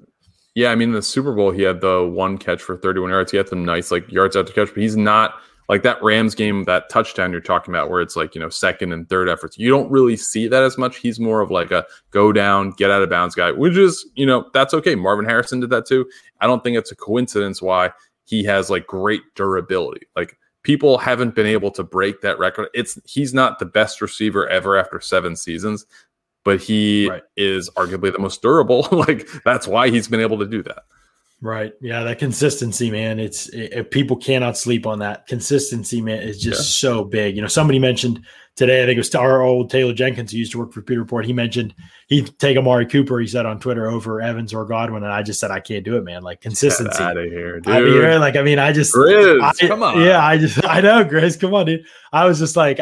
Yeah, 0.55 0.69
I 0.69 0.75
mean, 0.75 0.89
in 0.89 0.95
the 0.95 1.01
Super 1.01 1.33
Bowl, 1.33 1.51
he 1.51 1.63
had 1.63 1.81
the 1.81 2.07
one 2.07 2.37
catch 2.37 2.61
for 2.61 2.77
31 2.77 3.09
yards. 3.09 3.31
He 3.31 3.37
had 3.37 3.49
some 3.49 3.65
nice 3.65 3.91
like 3.91 4.11
yards 4.11 4.35
after 4.35 4.53
catch, 4.53 4.69
but 4.69 4.83
he's 4.83 4.95
not 4.95 5.35
like 5.69 5.81
that 5.83 6.01
Rams 6.03 6.35
game, 6.35 6.65
that 6.65 6.89
touchdown 6.89 7.31
you're 7.31 7.41
talking 7.41 7.73
about, 7.73 7.89
where 7.89 8.01
it's 8.01 8.15
like 8.15 8.35
you 8.35 8.41
know 8.41 8.49
second 8.49 8.91
and 8.91 9.09
third 9.09 9.29
efforts. 9.29 9.57
You 9.57 9.69
don't 9.69 9.89
really 9.89 10.15
see 10.15 10.47
that 10.47 10.61
as 10.63 10.77
much. 10.77 10.97
He's 10.97 11.19
more 11.19 11.41
of 11.41 11.49
like 11.49 11.71
a 11.71 11.85
go 12.11 12.31
down, 12.31 12.71
get 12.71 12.91
out 12.91 13.01
of 13.01 13.09
bounds 13.09 13.33
guy, 13.33 13.51
which 13.51 13.77
is 13.77 14.05
you 14.15 14.25
know 14.25 14.49
that's 14.53 14.73
okay. 14.75 14.95
Marvin 14.95 15.25
Harrison 15.25 15.59
did 15.59 15.71
that 15.71 15.87
too. 15.87 16.07
I 16.41 16.47
don't 16.47 16.63
think 16.63 16.77
it's 16.77 16.91
a 16.91 16.95
coincidence 16.95 17.61
why 17.61 17.91
he 18.25 18.43
has 18.43 18.69
like 18.69 18.85
great 18.85 19.21
durability. 19.35 20.07
Like 20.15 20.37
people 20.63 20.97
haven't 20.97 21.35
been 21.35 21.47
able 21.47 21.71
to 21.71 21.83
break 21.83 22.21
that 22.21 22.39
record. 22.39 22.69
It's 22.73 22.99
he's 23.05 23.33
not 23.33 23.59
the 23.59 23.65
best 23.65 24.01
receiver 24.01 24.47
ever 24.49 24.77
after 24.77 24.99
seven 24.99 25.35
seasons, 25.35 25.85
but 26.43 26.61
he 26.61 27.09
Right. 27.09 27.23
is 27.37 27.69
arguably 27.71 28.11
the 28.11 28.19
most 28.19 28.41
durable. 28.41 28.87
like 28.91 29.27
that's 29.45 29.67
why 29.67 29.89
he's 29.89 30.07
been 30.07 30.19
able 30.21 30.39
to 30.39 30.45
do 30.47 30.63
that. 30.63 30.83
Right. 31.41 31.73
Yeah, 31.81 32.03
that 32.03 32.19
consistency, 32.19 32.89
man. 32.89 33.19
It's 33.19 33.49
it, 33.49 33.91
people 33.91 34.15
cannot 34.15 34.57
sleep 34.57 34.87
on 34.87 34.99
that. 34.99 35.27
Consistency, 35.27 36.01
man, 36.01 36.21
is 36.21 36.39
just 36.41 36.79
so 36.79 37.03
big. 37.03 37.35
You 37.35 37.41
know, 37.41 37.49
somebody 37.49 37.79
mentioned 37.79 38.21
today, 38.55 38.81
I 38.81 38.85
think 38.85 38.95
it 38.95 38.99
was 39.01 39.13
our 39.15 39.41
old 39.41 39.69
Taylor 39.69 39.91
Jenkins 39.93 40.31
who 40.31 40.37
used 40.37 40.53
to 40.53 40.59
work 40.59 40.71
for 40.71 40.81
Pewter 40.81 41.01
Report. 41.01 41.25
He 41.25 41.33
mentioned 41.33 41.75
he'd 42.07 42.39
take 42.39 42.55
Amari 42.57 42.85
Cooper, 42.85 43.19
he 43.19 43.27
said 43.27 43.45
on 43.45 43.59
Twitter, 43.59 43.87
over 43.89 44.21
Evans 44.21 44.53
or 44.53 44.63
Godwin. 44.63 45.03
And 45.03 45.11
I 45.11 45.21
just 45.21 45.41
said, 45.41 45.51
I 45.51 45.59
can't 45.59 45.83
do 45.83 45.97
it, 45.97 46.05
man. 46.05 46.21
Like 46.21 46.39
consistency. 46.39 47.03
out 47.03 47.17
of 47.17 47.25
here, 47.25 47.59
dude. 47.59 47.73
I 47.73 47.81
mean, 47.81 48.21
like, 48.21 48.37
I 48.37 48.41
mean, 48.41 48.59
I 48.59 48.71
just 48.71 48.93
Grizz, 48.95 49.41
I- 49.41 49.67
come 49.67 49.83
on. 49.83 49.99
Yeah, 49.99 50.25
I 50.25 50.37
just 50.37 50.63
I 50.65 50.79
know, 50.79 51.03
Grace. 51.03 51.35
Come 51.35 51.53
on, 51.55 51.65
dude. 51.65 51.83
I 52.13 52.23
was 52.25 52.39
just 52.39 52.55
like, 52.55 52.79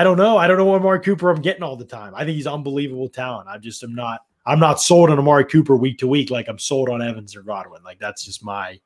I- 0.00 0.04
don't 0.04 0.16
know. 0.16 0.36
I 0.36 0.46
don't 0.46 0.56
know 0.58 0.64
what 0.64 0.80
Amari 0.80 1.00
Cooper 1.00 1.30
I'm 1.30 1.40
getting 1.42 1.62
all 1.62 1.76
the 1.76 1.84
time. 1.84 2.14
I 2.14 2.24
think 2.24 2.36
he's 2.36 2.46
unbelievable 2.46 3.08
talent. 3.08 3.48
I 3.48 3.58
just 3.58 3.82
am 3.82 3.94
not. 3.94 4.20
I'm 4.46 4.58
not 4.60 4.80
sold 4.80 5.08
on 5.10 5.18
Amari 5.18 5.44
Cooper 5.46 5.74
week 5.76 5.98
to 5.98 6.06
week 6.06 6.30
like 6.30 6.48
I'm 6.48 6.58
sold 6.58 6.90
on 6.90 7.00
Evans 7.00 7.34
or 7.34 7.42
Godwin. 7.42 7.82
Like 7.82 7.98
that's 7.98 8.24
just 8.24 8.44
my 8.44 8.78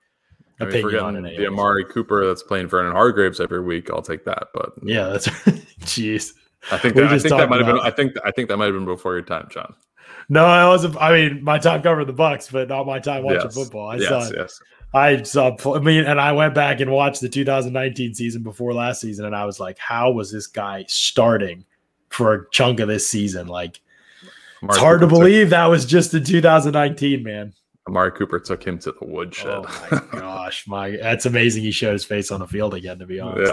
I 0.60 0.64
mean, 0.64 0.68
opinion 0.68 1.00
on 1.02 1.24
it. 1.26 1.36
the. 1.36 1.46
Amari 1.48 1.84
Cooper 1.84 2.26
that's 2.26 2.42
playing 2.44 2.68
Vernon 2.68 2.92
Hargreaves 2.92 3.40
every 3.40 3.60
week, 3.60 3.90
I'll 3.90 4.02
take 4.02 4.24
that. 4.24 4.48
But 4.54 4.72
Yeah, 4.84 5.08
that's 5.08 5.26
jeez. 5.80 6.32
I 6.70 6.78
think 6.78 6.94
that, 6.96 7.04
I 7.06 7.18
think 7.18 7.34
that 7.36 7.48
might 7.48 7.58
have 7.64 7.66
been. 7.66 7.78
I 7.84 7.90
think 7.90 8.12
I 8.24 8.30
think 8.30 8.48
that 8.48 8.56
might 8.56 8.66
have 8.66 8.74
been 8.74 8.84
before 8.84 9.14
your 9.14 9.22
time, 9.22 9.48
John. 9.50 9.74
No, 10.28 10.44
I 10.44 10.66
wasn't. 10.66 10.96
I 11.00 11.12
mean, 11.12 11.42
my 11.42 11.58
time 11.58 11.82
covered 11.82 12.04
the 12.06 12.12
Bucs, 12.14 12.50
but 12.52 12.68
not 12.68 12.86
my 12.86 12.98
time 12.98 13.22
watching 13.22 13.42
Yes. 13.44 13.54
football. 13.54 13.88
I 13.90 13.96
yes, 13.96 14.08
saw. 14.08 14.30
yes. 14.36 14.60
I 14.94 15.22
saw. 15.22 15.56
I 15.74 15.80
mean, 15.80 16.04
and 16.04 16.20
I 16.20 16.32
went 16.32 16.54
back 16.54 16.80
and 16.80 16.90
watched 16.90 17.20
the 17.20 17.28
2019 17.28 18.14
season 18.14 18.42
before 18.42 18.72
last 18.72 19.00
season, 19.00 19.26
and 19.26 19.36
I 19.36 19.44
was 19.44 19.60
like, 19.60 19.78
how 19.78 20.10
was 20.10 20.32
this 20.32 20.46
guy 20.46 20.84
starting 20.88 21.64
for 22.08 22.34
a 22.34 22.50
chunk 22.50 22.80
of 22.80 22.88
this 22.88 23.08
season? 23.08 23.46
Like. 23.46 23.80
Amari 24.60 24.74
It's 24.74 24.82
hard 24.82 25.00
to 25.00 25.06
Cooper 25.06 25.14
took- 25.14 25.20
believe 25.20 25.50
that 25.50 25.66
was 25.66 25.86
just 25.86 26.14
in 26.14 26.24
2019 26.24 27.22
man. 27.22 27.52
Amari 27.88 28.10
Cooper 28.12 28.38
took 28.38 28.62
him 28.64 28.78
to 28.80 28.92
the 28.92 29.06
woodshed. 29.06 29.48
Oh 29.48 29.88
my 29.90 30.20
gosh, 30.20 30.66
my 30.66 30.90
that's 30.90 31.26
amazing. 31.26 31.62
He 31.62 31.70
showed 31.70 31.92
his 31.92 32.04
face 32.04 32.30
on 32.30 32.40
the 32.40 32.46
field 32.46 32.74
again. 32.74 32.98
To 32.98 33.06
be 33.06 33.18
honest, 33.18 33.52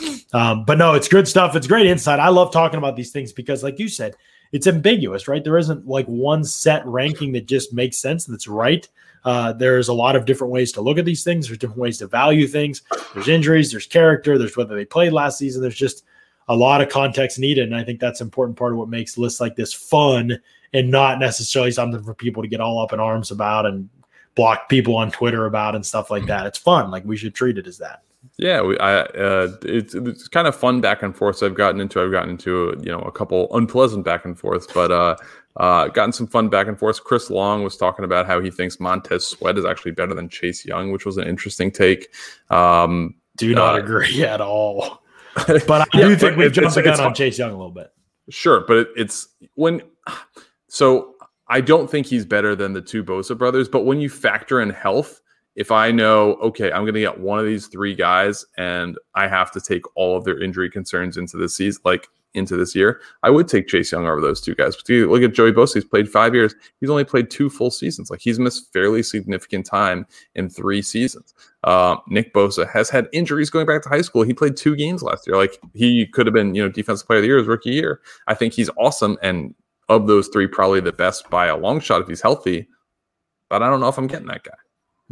yeah, 0.00 0.16
um, 0.32 0.64
but 0.64 0.78
no, 0.78 0.94
it's 0.94 1.08
good 1.08 1.28
stuff. 1.28 1.54
It's 1.54 1.66
great 1.66 1.86
insight. 1.86 2.18
I 2.18 2.28
love 2.28 2.52
talking 2.52 2.78
about 2.78 2.96
these 2.96 3.10
things 3.10 3.32
because, 3.32 3.62
like 3.62 3.78
you 3.78 3.88
said, 3.88 4.14
it's 4.52 4.66
ambiguous, 4.66 5.28
right? 5.28 5.44
There 5.44 5.58
isn't 5.58 5.86
like 5.86 6.06
one 6.06 6.44
set 6.44 6.86
ranking 6.86 7.32
that 7.32 7.46
just 7.46 7.74
makes 7.74 7.98
sense 7.98 8.26
and 8.26 8.34
that's 8.34 8.48
right. 8.48 8.88
Uh, 9.24 9.52
there's 9.52 9.88
a 9.88 9.92
lot 9.94 10.16
of 10.16 10.26
different 10.26 10.52
ways 10.52 10.70
to 10.72 10.80
look 10.80 10.98
at 10.98 11.04
these 11.04 11.24
things. 11.24 11.46
There's 11.46 11.58
different 11.58 11.80
ways 11.80 11.98
to 11.98 12.06
value 12.06 12.46
things. 12.46 12.82
There's 13.14 13.28
injuries. 13.28 13.70
There's 13.70 13.86
character. 13.86 14.36
There's 14.38 14.56
whether 14.56 14.74
they 14.74 14.84
played 14.84 15.12
last 15.12 15.38
season. 15.38 15.62
There's 15.62 15.74
just 15.76 16.04
a 16.48 16.54
lot 16.54 16.82
of 16.82 16.90
context 16.90 17.38
needed, 17.38 17.64
and 17.64 17.76
I 17.76 17.84
think 17.84 18.00
that's 18.00 18.20
an 18.20 18.26
important 18.26 18.58
part 18.58 18.72
of 18.72 18.78
what 18.78 18.90
makes 18.90 19.16
lists 19.16 19.40
like 19.40 19.56
this 19.56 19.72
fun 19.72 20.38
and 20.74 20.90
not 20.90 21.18
necessarily 21.18 21.70
something 21.70 22.02
for 22.02 22.12
people 22.14 22.42
to 22.42 22.48
get 22.48 22.60
all 22.60 22.80
up 22.80 22.92
in 22.92 23.00
arms 23.00 23.30
about 23.30 23.64
and 23.64 23.88
block 24.34 24.68
people 24.68 24.96
on 24.96 25.10
Twitter 25.10 25.46
about 25.46 25.74
and 25.74 25.86
stuff 25.86 26.10
like 26.10 26.26
that. 26.26 26.44
It's 26.44 26.58
fun. 26.58 26.90
Like 26.90 27.04
we 27.04 27.16
should 27.16 27.34
treat 27.34 27.56
it 27.56 27.66
as 27.66 27.78
that. 27.78 28.02
yeah. 28.36 28.60
We, 28.60 28.76
I, 28.78 29.02
uh, 29.02 29.56
it's, 29.62 29.94
it's 29.94 30.28
kind 30.28 30.46
of 30.46 30.56
fun 30.56 30.80
back 30.80 31.02
and 31.02 31.16
forth. 31.16 31.42
I've 31.42 31.54
gotten 31.54 31.80
into. 31.80 32.02
I've 32.02 32.10
gotten 32.10 32.30
into 32.30 32.74
you 32.82 32.90
know 32.90 33.00
a 33.00 33.12
couple 33.12 33.48
unpleasant 33.56 34.04
back 34.04 34.24
and 34.24 34.38
forths, 34.38 34.66
but 34.66 34.90
uh, 34.92 35.16
uh, 35.56 35.88
gotten 35.88 36.12
some 36.12 36.26
fun 36.26 36.48
back 36.48 36.66
and 36.66 36.78
forth. 36.78 37.04
Chris 37.04 37.30
Long 37.30 37.62
was 37.62 37.76
talking 37.76 38.04
about 38.04 38.26
how 38.26 38.40
he 38.40 38.50
thinks 38.50 38.80
Montez 38.80 39.26
Sweat 39.26 39.56
is 39.58 39.64
actually 39.64 39.92
better 39.92 40.14
than 40.14 40.28
Chase 40.28 40.64
Young, 40.64 40.90
which 40.90 41.06
was 41.06 41.16
an 41.16 41.28
interesting 41.28 41.70
take. 41.70 42.08
Um, 42.50 43.14
Do 43.36 43.54
not 43.54 43.76
Uh, 43.76 43.78
agree 43.82 44.22
at 44.24 44.40
all. 44.40 45.02
But 45.66 45.70
I 45.70 45.84
Yeah, 45.94 46.08
do 46.08 46.16
think 46.16 46.36
we've 46.36 46.52
jumped 46.52 46.74
the 46.76 46.82
gun 46.82 47.00
on. 47.00 47.12
Chase 47.14 47.38
Young 47.38 47.50
a 47.50 47.56
little 47.56 47.72
bit. 47.72 47.92
Sure, 48.30 48.64
but 48.66 48.76
it, 48.78 48.88
it's 48.96 49.28
when 49.54 49.82
so 50.68 51.14
I 51.48 51.60
don't 51.60 51.90
think 51.90 52.06
he's 52.06 52.24
better 52.24 52.54
than 52.56 52.72
the 52.72 52.80
two 52.80 53.02
Bosa 53.04 53.36
brothers, 53.36 53.68
but 53.68 53.82
when 53.84 54.00
you 54.00 54.08
factor 54.08 54.60
in 54.60 54.70
health, 54.70 55.20
if 55.56 55.70
I 55.70 55.90
know, 55.90 56.34
okay, 56.36 56.72
I'm 56.72 56.82
going 56.84 56.94
to 56.94 57.00
get 57.00 57.18
one 57.20 57.38
of 57.38 57.44
these 57.44 57.66
three 57.66 57.94
guys 57.94 58.44
and 58.56 58.96
I 59.14 59.28
have 59.28 59.50
to 59.52 59.60
take 59.60 59.82
all 59.96 60.16
of 60.16 60.24
their 60.24 60.40
injury 60.42 60.70
concerns 60.70 61.16
into 61.16 61.36
the 61.36 61.48
season, 61.48 61.82
like 61.84 62.08
into 62.34 62.56
this 62.56 62.74
year, 62.74 63.00
I 63.22 63.30
would 63.30 63.48
take 63.48 63.68
Chase 63.68 63.92
Young 63.92 64.06
over 64.06 64.20
those 64.20 64.40
two 64.40 64.54
guys. 64.54 64.76
But 64.76 64.88
you 64.88 65.10
look 65.10 65.22
at 65.22 65.34
Joey 65.34 65.52
Bosa, 65.52 65.74
he's 65.74 65.84
played 65.84 66.08
five 66.08 66.34
years. 66.34 66.54
He's 66.80 66.90
only 66.90 67.04
played 67.04 67.30
two 67.30 67.48
full 67.48 67.70
seasons. 67.70 68.10
Like 68.10 68.20
he's 68.20 68.38
missed 68.38 68.72
fairly 68.72 69.02
significant 69.02 69.66
time 69.66 70.06
in 70.34 70.48
three 70.48 70.82
seasons. 70.82 71.34
Uh, 71.62 71.96
Nick 72.08 72.34
Bosa 72.34 72.70
has 72.70 72.90
had 72.90 73.08
injuries 73.12 73.50
going 73.50 73.66
back 73.66 73.82
to 73.82 73.88
high 73.88 74.02
school. 74.02 74.22
He 74.22 74.34
played 74.34 74.56
two 74.56 74.76
games 74.76 75.02
last 75.02 75.26
year. 75.26 75.36
Like 75.36 75.58
he 75.72 76.06
could 76.06 76.26
have 76.26 76.34
been, 76.34 76.54
you 76.54 76.62
know, 76.62 76.68
defensive 76.68 77.06
player 77.06 77.18
of 77.18 77.22
the 77.22 77.28
year 77.28 77.38
his 77.38 77.46
rookie 77.46 77.70
year. 77.70 78.00
I 78.26 78.34
think 78.34 78.52
he's 78.52 78.70
awesome. 78.78 79.16
And 79.22 79.54
of 79.88 80.06
those 80.06 80.28
three, 80.28 80.46
probably 80.46 80.80
the 80.80 80.92
best 80.92 81.28
by 81.30 81.46
a 81.46 81.56
long 81.56 81.80
shot 81.80 82.02
if 82.02 82.08
he's 82.08 82.22
healthy. 82.22 82.68
But 83.48 83.62
I 83.62 83.70
don't 83.70 83.80
know 83.80 83.88
if 83.88 83.98
I'm 83.98 84.06
getting 84.06 84.26
that 84.28 84.42
guy. 84.42 84.54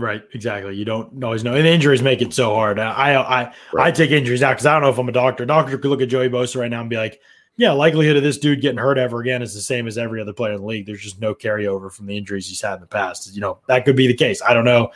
Right, 0.03 0.25
exactly. 0.35 0.75
You 0.75 0.85
don't 0.85 1.23
always 1.23 1.45
know, 1.45 1.55
and 1.55 1.65
injuries 1.65 2.03
make 2.03 2.21
it 2.23 2.35
so 2.35 2.53
hard. 2.55 2.81
I 2.81 2.91
I 2.91 3.43
I, 3.43 3.55
Right. 3.73 3.87
I 3.87 3.91
take 3.93 4.11
injuries 4.11 4.43
out 4.43 4.55
because 4.55 4.67
I 4.67 4.73
don't 4.73 4.83
know 4.83 4.89
if 4.89 4.99
I'm 4.99 5.09
a 5.09 5.13
doctor. 5.13 5.45
A 5.45 5.47
doctor 5.47 5.79
could 5.79 5.91
look 5.91 6.03
at 6.03 6.09
Joey 6.09 6.29
Bosa 6.29 6.57
right 6.57 6.69
now 6.71 6.81
and 6.81 6.91
be 6.91 6.97
like, 6.97 7.21
"Yeah, 7.57 7.71
likelihood 7.71 8.17
of 8.17 8.25
this 8.25 8.37
dude 8.37 8.61
getting 8.61 8.79
hurt 8.79 8.99
ever 8.99 9.21
again 9.21 9.43
is 9.43 9.55
the 9.55 9.61
same 9.61 9.87
as 9.87 9.97
every 9.97 10.21
other 10.21 10.33
player 10.33 10.55
in 10.55 10.61
the 10.61 10.67
league. 10.67 10.87
There's 10.87 11.03
just 11.03 11.21
no 11.21 11.37
carryover 11.37 11.93
from 11.93 12.07
the 12.07 12.17
injuries 12.19 12.49
he's 12.49 12.61
had 12.61 12.75
in 12.75 12.81
the 12.81 12.89
past. 12.89 13.33
You 13.33 13.41
know 13.41 13.61
that 13.69 13.85
could 13.85 13.95
be 13.95 14.09
the 14.09 14.15
case. 14.15 14.43
I 14.43 14.55
don't 14.55 14.65
know, 14.65 14.91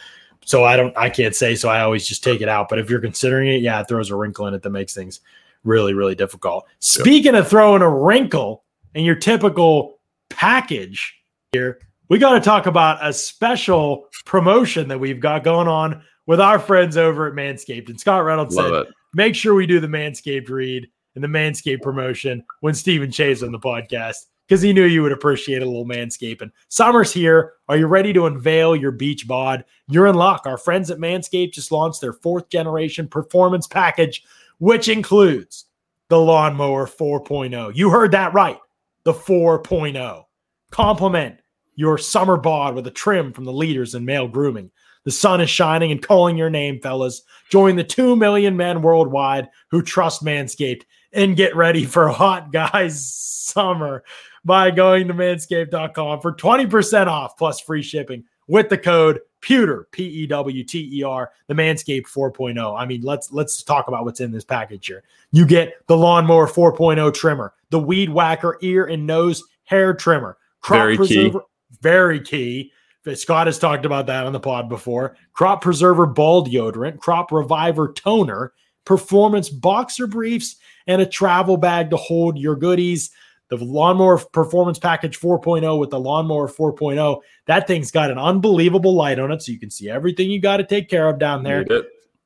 so 0.45 0.65
I 0.65 0.77
don't. 0.77 0.93
I 0.99 1.09
can't 1.09 1.37
say. 1.37 1.55
So 1.55 1.69
I 1.69 1.83
always 1.83 2.05
just 2.05 2.25
take 2.25 2.41
it 2.41 2.49
out. 2.49 2.69
But 2.69 2.81
if 2.81 2.91
you're 2.91 3.01
considering 3.01 3.47
it, 3.47 3.61
yeah, 3.63 3.81
it 3.81 3.87
throws 3.87 4.11
a 4.11 4.17
wrinkle 4.17 4.49
in 4.49 4.55
it 4.55 4.63
that 4.63 4.71
makes 4.71 4.93
things 4.93 5.21
really 5.63 5.95
really 5.95 6.17
difficult. 6.17 6.67
Speaking 6.81 7.37
of 7.37 7.47
throwing 7.47 7.83
a 7.83 7.89
wrinkle 7.89 8.65
in 8.95 9.05
your 9.05 9.15
typical 9.15 10.01
package 10.31 11.15
here, 11.53 11.79
we 12.09 12.19
got 12.19 12.35
to 12.35 12.41
talk 12.41 12.67
about 12.67 13.05
a 13.07 13.13
special 13.13 14.09
promotion 14.25 14.89
that 14.89 15.01
we've 15.01 15.21
got 15.21 15.45
going 15.45 15.69
on 15.69 16.03
with 16.27 16.41
our 16.41 16.59
friends 16.59 16.97
over 16.97 17.27
at 17.27 17.35
Manscaped. 17.35 17.89
And 17.89 17.99
Scott 17.99 18.25
Reynolds 18.25 18.55
Love 18.55 18.67
said, 18.67 18.83
it. 18.89 18.95
make 19.15 19.35
sure 19.35 19.55
we 19.55 19.67
do 19.67 19.81
the 19.81 19.87
Manscaped 19.87 20.49
read 20.49 20.89
and 21.15 21.25
the 21.25 21.29
Manscaped 21.29 21.83
promotion 21.83 22.45
when 22.61 22.75
Steven 22.75 23.11
Cheah 23.11 23.45
on 23.45 23.53
the 23.53 23.59
podcast 23.59 24.27
because 24.47 24.63
he 24.63 24.73
knew 24.73 24.85
you 24.85 25.03
would 25.03 25.13
appreciate 25.13 25.63
a 25.63 25.67
little 25.67 25.87
manscaping. 25.87 26.53
Summer's 26.69 27.13
here. 27.13 27.55
Are 27.69 27.77
you 27.77 27.87
ready 27.87 28.13
to 28.13 28.27
unveil 28.27 28.77
your 28.77 28.93
beach 28.93 29.27
bod? 29.27 29.65
You're 29.89 30.07
in 30.07 30.15
luck. 30.15 30.43
Our 30.47 30.59
friends 30.59 30.91
at 30.91 30.99
Manscaped 30.99 31.53
just 31.53 31.73
launched 31.73 32.01
their 32.01 32.13
fourth 32.13 32.49
generation 32.49 33.09
performance 33.09 33.67
package, 33.67 34.25
which 34.59 34.89
includes 34.89 35.65
the 36.09 36.21
Lawnmower 36.21 36.87
4.0. 36.87 37.75
You 37.75 37.91
heard 37.91 38.13
that 38.13 38.35
right. 38.35 38.59
The 39.03 39.15
4.0. 39.15 40.25
Complement 40.71 41.41
your 41.77 41.99
summer 41.99 42.37
bod 42.37 42.74
with 42.74 42.87
a 42.87 42.91
trim 42.91 43.33
from 43.33 43.45
the 43.45 43.53
leaders 43.53 43.95
in 43.95 44.05
male 44.05 44.27
grooming. 44.27 44.70
The 45.05 45.12
sun 45.12 45.41
is 45.41 45.49
shining 45.49 45.93
and 45.93 46.03
calling 46.03 46.37
your 46.37 46.51
name, 46.51 46.81
fellas. 46.81 47.22
Join 47.49 47.77
the 47.77 47.85
2 47.85 48.16
million 48.16 48.57
men 48.57 48.83
worldwide 48.83 49.49
who 49.70 49.83
trust 49.83 50.24
Manscaped 50.24 50.83
and 51.12 51.37
get 51.37 51.55
ready 51.55 51.85
for 51.85 52.09
hot 52.09 52.51
guys 52.51 53.07
summer 53.14 54.03
by 54.45 54.70
going 54.72 55.07
to 55.07 55.14
manscaped.com 55.14 56.20
for 56.20 56.33
20% 56.33 57.07
off 57.07 57.37
plus 57.37 57.61
free 57.61 57.83
shipping 57.83 58.24
with 58.49 58.68
the 58.68 58.79
code 58.79 59.20
pewter 59.41 59.87
p 59.93 60.05
e 60.05 60.27
w 60.27 60.64
t 60.64 60.99
e 60.99 61.05
r 61.05 61.31
the 61.47 61.55
manscaped 61.55 62.07
4.0 62.07 62.81
i 62.81 62.87
mean 62.87 63.03
let's 63.03 63.31
let's 63.31 63.62
talk 63.62 63.87
about 63.87 64.05
what's 64.05 64.18
in 64.18 64.33
this 64.33 64.45
package 64.45 64.87
here 64.87 65.05
you 65.31 65.45
get 65.47 65.74
the 65.87 65.97
lawnmower 65.97 66.49
4.0 66.49 67.12
trimmer 67.14 67.53
the 67.70 67.79
weed 67.79 68.09
whacker 68.09 68.59
ear 68.62 68.87
and 68.87 69.07
nose 69.07 69.45
hair 69.64 69.95
trimmer 69.95 70.37
crop 70.61 70.81
Very 70.81 70.99
key. 71.07 71.33
Very 71.81 72.21
key 72.21 72.73
Scott 73.14 73.47
has 73.47 73.59
talked 73.59 73.87
about 73.87 74.07
that 74.07 74.27
on 74.27 74.33
the 74.33 74.41
pod 74.41 74.69
before. 74.69 75.17
Crop 75.33 75.61
Preserver 75.61 76.07
Ball 76.07 76.45
Deodorant, 76.45 76.99
Crop 76.99 77.31
Reviver 77.31 77.93
Toner, 77.93 78.53
Performance 78.85 79.49
Boxer 79.49 80.07
Briefs, 80.07 80.57
and 80.87 81.01
a 81.01 81.07
travel 81.07 81.57
bag 81.57 81.91
to 81.91 81.97
hold 81.97 82.39
your 82.39 82.57
goodies. 82.57 83.11
The 83.49 83.57
Lawnmower 83.57 84.19
Performance 84.19 84.79
Package 84.81 85.21
4.0 85.21 85.79
with 85.79 85.91
the 85.91 86.01
Lawnmower 86.01 86.49
4.0. 86.49 87.21
That 87.47 87.69
thing's 87.69 87.93
got 87.93 88.11
an 88.11 88.19
unbelievable 88.19 88.95
light 88.95 89.21
on 89.21 89.31
it, 89.31 89.41
so 89.41 89.53
you 89.53 89.61
can 89.61 89.71
see 89.71 89.89
everything 89.89 90.31
you 90.31 90.41
got 90.41 90.57
to 90.57 90.64
take 90.64 90.89
care 90.89 91.09
of 91.09 91.21
down 91.21 91.45
there. 91.45 91.64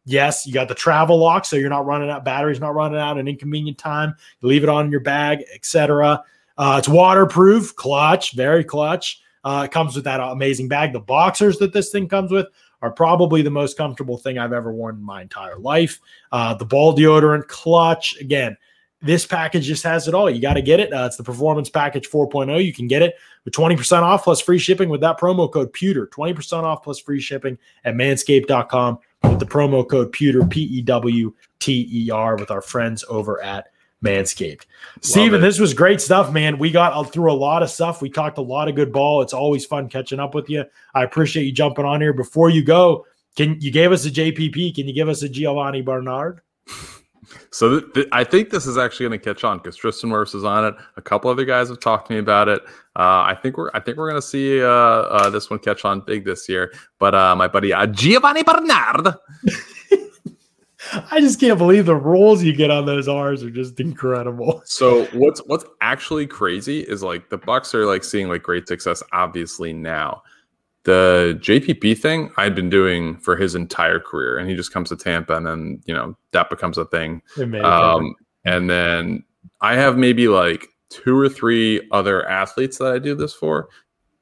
Yes, 0.07 0.47
you 0.47 0.55
got 0.55 0.68
the 0.68 0.74
travel 0.74 1.18
lock, 1.18 1.45
so 1.45 1.57
you're 1.57 1.68
not 1.68 1.84
running 1.84 2.09
out. 2.09 2.24
Batteries 2.24 2.59
not 2.59 2.74
running 2.74 2.99
out 2.99 3.18
at 3.18 3.20
an 3.20 3.28
inconvenient 3.28 3.76
time. 3.76 4.14
You 4.41 4.49
leave 4.49 4.62
it 4.62 4.70
on 4.70 4.86
in 4.86 4.91
your 4.91 5.01
bag, 5.01 5.45
etc. 5.55 6.24
Uh, 6.57 6.76
it's 6.78 6.88
waterproof, 6.88 7.76
clutch, 7.76 8.32
very 8.32 8.64
clutch. 8.64 9.20
Uh, 9.45 9.62
it 9.66 9.72
comes 9.72 9.95
with 9.95 10.05
that 10.05 10.20
amazing 10.20 10.68
bag. 10.68 10.93
The 10.93 11.01
boxers 11.01 11.59
that 11.59 11.72
this 11.72 11.91
thing 11.91 12.09
comes 12.09 12.30
with 12.30 12.47
are 12.82 12.91
probably 12.91 13.43
the 13.43 13.51
most 13.51 13.76
comfortable 13.76 14.16
thing 14.16 14.38
I've 14.38 14.53
ever 14.53 14.72
worn 14.72 14.97
in 14.97 15.03
my 15.03 15.22
entire 15.22 15.59
life. 15.59 16.01
Uh, 16.32 16.55
the 16.55 16.64
ball 16.64 16.97
deodorant, 16.97 17.49
clutch. 17.49 18.18
Again, 18.20 18.57
this 19.03 19.26
package 19.26 19.66
just 19.66 19.82
has 19.82 20.09
it 20.09 20.14
all. 20.14 20.28
You 20.28 20.41
got 20.41 20.55
to 20.55 20.62
get 20.62 20.80
it. 20.80 20.93
Uh, 20.93 21.07
it's 21.07 21.16
the 21.16 21.22
Performance 21.22 21.70
Package 21.70 22.09
4.0. 22.09 22.62
You 22.64 22.72
can 22.72 22.86
get 22.86 23.03
it 23.03 23.14
with 23.45 23.55
20% 23.55 24.03
off 24.03 24.24
plus 24.24 24.41
free 24.41 24.59
shipping 24.59 24.88
with 24.88 25.01
that 25.01 25.18
promo 25.18 25.51
code 25.51 25.72
Pewter. 25.72 26.07
20% 26.07 26.64
off 26.64 26.82
plus 26.82 26.99
free 26.99 27.20
shipping 27.20 27.57
at 27.84 27.95
manscaped.com 27.95 28.99
with 29.22 29.38
the 29.38 29.47
promo 29.47 29.88
code 29.88 30.12
Pewter, 30.12 30.45
P 30.47 30.62
E 30.62 30.82
W 30.82 31.34
T 31.61 31.88
E 31.91 32.11
R, 32.11 32.36
with 32.36 32.51
our 32.51 32.62
friends 32.62 33.05
over 33.09 33.43
at 33.43 33.70
Manscaped. 34.05 34.62
Steven, 35.03 35.40
it. 35.40 35.42
this 35.42 35.59
was 35.59 35.74
great 35.74 36.01
stuff, 36.01 36.32
man. 36.32 36.59
We 36.59 36.70
got 36.70 36.92
uh, 36.92 37.05
through 37.05 37.32
a 37.32 37.34
lot 37.34 37.62
of 37.62 37.70
stuff. 37.70 38.01
We 38.01 38.11
talked 38.11 38.38
a 38.38 38.42
lot 38.42 38.68
of 38.68 38.74
good 38.74 38.92
ball. 38.92 39.22
It's 39.22 39.34
always 39.34 39.66
fun 39.66 39.88
catching 39.88 40.20
up 40.20 40.34
with 40.34 40.48
you. 40.48 40.64
I 40.94 41.05
appreciate 41.05 41.44
you 41.44 41.53
jumping 41.53 41.84
on 41.84 42.01
here. 42.01 42.12
Before 42.12 42.51
you 42.51 42.64
go, 42.64 43.07
can 43.36 43.61
you 43.61 43.70
gave 43.70 43.92
us 43.92 44.07
a 44.07 44.11
JPP? 44.11 44.74
Can 44.74 44.88
you 44.88 44.94
give 44.94 45.09
us 45.09 45.22
a 45.22 45.28
Giovani 45.28 45.82
Bernard? 45.82 46.40
So 47.51 47.80
th- 47.80 47.92
th- 47.94 48.09
I 48.12 48.24
think 48.24 48.51
this 48.51 48.66
is 48.66 48.78
actually 48.78 49.09
going 49.09 49.20
to 49.20 49.24
catch 49.24 49.44
on 49.44 49.59
because 49.59 49.76
Tristan 49.76 50.11
Wirfs 50.11 50.34
is 50.34 50.44
on 50.44 50.64
it. 50.64 50.74
A 50.96 51.03
couple 51.03 51.30
other 51.30 51.44
guys 51.44 51.68
have 51.68 51.80
talked 51.80 52.09
to 52.09 52.14
me 52.14 52.18
about 52.18 52.48
it. 52.48 52.61
Uh, 52.96 53.22
I 53.26 53.36
think 53.40 53.57
we're 53.57 53.70
I 53.74 53.80
think 53.80 53.96
we're 53.96 54.09
going 54.09 54.20
to 54.20 54.26
see 54.26 54.62
uh, 54.62 54.66
uh, 54.66 55.30
this 55.30 55.51
one 55.51 55.59
catch 55.59 55.84
on 55.84 56.01
big 56.01 56.24
this 56.24 56.48
year. 56.48 56.72
But 56.98 57.14
uh, 57.14 57.36
my 57.36 57.48
buddy 57.48 57.72
uh, 57.72 57.86
Giovani 57.86 58.42
Bernard, 58.42 59.14
I 61.11 61.20
just 61.20 61.39
can't 61.39 61.59
believe 61.59 61.87
the 61.87 61.97
rolls 61.97 62.43
you 62.43 62.55
get 62.55 62.70
on 62.70 62.87
those 62.87 63.09
R's 63.09 63.43
are 63.43 63.51
just 63.51 63.78
incredible. 63.81 64.62
So 64.70 65.05
what's 65.12 65.41
what's 65.47 65.64
actually 65.81 66.26
crazy 66.26 66.81
is 66.81 67.03
like 67.03 67.28
the 67.28 67.39
Bucs 67.39 67.74
are 67.74 67.87
like 67.87 68.03
seeing 68.05 68.28
like 68.28 68.43
great 68.43 68.66
success 68.68 69.03
obviously 69.12 69.72
now. 69.72 70.22
The 70.85 71.39
JPP 71.43 71.99
thing 71.99 72.31
I'd 72.39 72.55
been 72.55 72.70
doing 72.70 73.18
for 73.18 73.37
his 73.37 73.55
entire 73.55 74.01
career, 74.01 74.39
and 74.39 74.49
he 74.49 74.57
just 74.57 74.72
comes 74.72 74.89
to 74.89 74.97
Tampa, 74.97 75.37
and 75.37 75.47
then 75.47 75.83
you 75.85 75.93
know 75.93 76.16
that 76.33 76.49
becomes 76.49 76.78
a 76.78 76.87
thing. 76.87 77.20
It 77.37 77.47
made 77.47 77.59
it 77.59 77.64
Um, 77.64 78.14
and 78.45 78.70
then 78.70 79.24
I 79.61 79.74
have 79.74 79.99
maybe 79.99 80.28
like 80.28 80.68
two 80.89 81.18
or 81.18 81.28
three 81.28 81.87
other 81.91 82.26
athletes 82.28 82.78
that 82.78 82.93
I 82.93 82.99
do 82.99 83.14
this 83.14 83.35
for. 83.35 83.68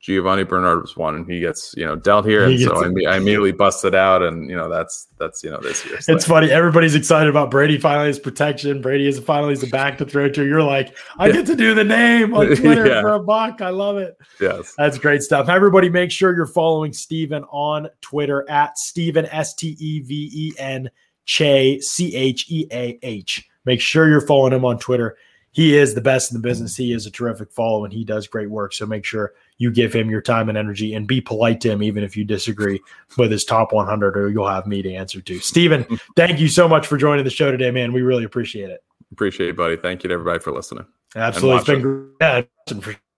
Giovani 0.01 0.45
Bernard 0.45 0.81
was 0.81 0.97
one, 0.97 1.17
and 1.17 1.29
he 1.31 1.41
gets 1.41 1.75
you 1.77 1.85
know 1.85 1.97
dealt 1.97 2.25
here, 2.25 2.47
He 2.49 2.55
and 2.55 2.73
so 2.73 2.85
I, 2.85 3.15
I 3.15 3.17
immediately 3.17 3.51
busted 3.51 3.95
out, 3.97 4.23
and 4.23 4.49
you 4.49 4.55
know 4.57 4.69
that's 4.69 5.09
that's 5.19 5.43
you 5.43 5.51
know 5.51 5.59
this 5.61 5.85
year. 5.85 5.97
It's 5.97 6.07
thing. 6.07 6.19
funny. 6.21 6.51
Everybody's 6.51 6.95
excited 6.95 7.29
about 7.29 7.51
Brady 7.51 7.79
finally 7.79 8.07
has 8.07 8.19
protection. 8.19 8.81
Brady 8.81 9.09
is 9.09 9.19
finally 9.19 9.55
a 9.61 9.67
back 9.67 9.99
to 9.99 10.05
throw 10.05 10.29
to. 10.29 10.47
You're 10.47 10.63
like, 10.63 10.97
I 11.19 11.33
get 11.33 11.47
to 11.47 11.57
do 11.57 11.75
the 11.75 11.83
name 11.83 12.33
on 12.33 12.47
Twitter 12.57 12.87
Yeah. 12.87 13.01
for 13.01 13.15
a 13.15 13.21
buc. 13.21 13.61
I 13.61 13.71
love 13.71 13.97
it. 13.97 14.17
yes. 14.41 14.73
That's 14.79 14.99
great 14.99 15.23
stuff. 15.23 15.49
Everybody, 15.49 15.89
make 15.91 16.13
sure 16.13 16.33
you're 16.35 16.47
following 16.47 16.93
Steven 16.93 17.43
on 17.51 17.89
Twitter 18.01 18.49
at 18.49 18.79
Steven 18.79 19.27
S 19.27 19.53
T 19.55 19.77
E 19.81 20.01
V 20.01 20.31
E 20.33 20.53
N 20.59 20.89
Che 21.25 21.81
C 21.81 22.15
H 22.15 22.47
E 22.51 22.67
A 22.73 22.99
H. 23.03 23.49
Make 23.65 23.81
sure 23.81 24.09
you're 24.09 24.21
following 24.27 24.53
him 24.53 24.65
on 24.65 24.79
Twitter. 24.79 25.17
He 25.53 25.77
is 25.77 25.95
the 25.95 26.01
best 26.01 26.31
in 26.31 26.41
the 26.41 26.47
business. 26.47 26.77
He 26.77 26.93
is 26.93 27.07
a 27.07 27.11
terrific 27.11 27.51
follow 27.51 27.85
and 27.85 27.93
he 27.93 28.05
does 28.05 28.27
great 28.27 28.51
work. 28.51 28.73
So 28.73 28.87
make 28.87 29.05
sure 29.05 29.33
you 29.57 29.71
give 29.71 29.93
him 29.93 30.11
your 30.11 30.21
time 30.21 30.49
and 30.49 30.59
energy 30.59 30.95
and 30.95 31.07
be 31.07 31.21
polite 31.21 31.61
to 31.63 31.71
him, 31.71 31.83
even 31.83 32.05
if 32.05 32.17
you 32.17 32.25
disagree 32.25 32.81
with 33.17 33.31
his 33.31 33.45
top 33.45 33.73
100, 33.73 34.17
or 34.17 34.29
you'll 34.29 34.49
have 34.49 34.67
me 34.67 34.83
to 34.83 34.95
answer 34.95 35.21
to. 35.21 35.41
Steven, 35.41 35.87
thank 36.17 36.39
you 36.39 36.49
so 36.49 36.69
much 36.69 36.87
for 36.87 36.97
joining 36.97 37.25
the 37.25 37.31
show 37.31 37.51
today, 37.51 37.71
man. 37.71 37.93
We 37.93 38.03
really 38.03 38.25
appreciate 38.25 38.71
it. 38.71 38.85
Appreciate 39.13 39.51
it, 39.51 39.57
buddy. 39.57 39.77
Thank 39.77 40.03
you 40.05 40.09
to 40.09 40.15
everybody 40.15 40.39
for 40.39 40.53
listening. 40.53 40.87
Absolutely. 41.17 41.57
It's 41.57 41.67
been, 41.67 41.83
great. 41.83 42.13
yeah, 42.21 42.43
it's 42.67 42.73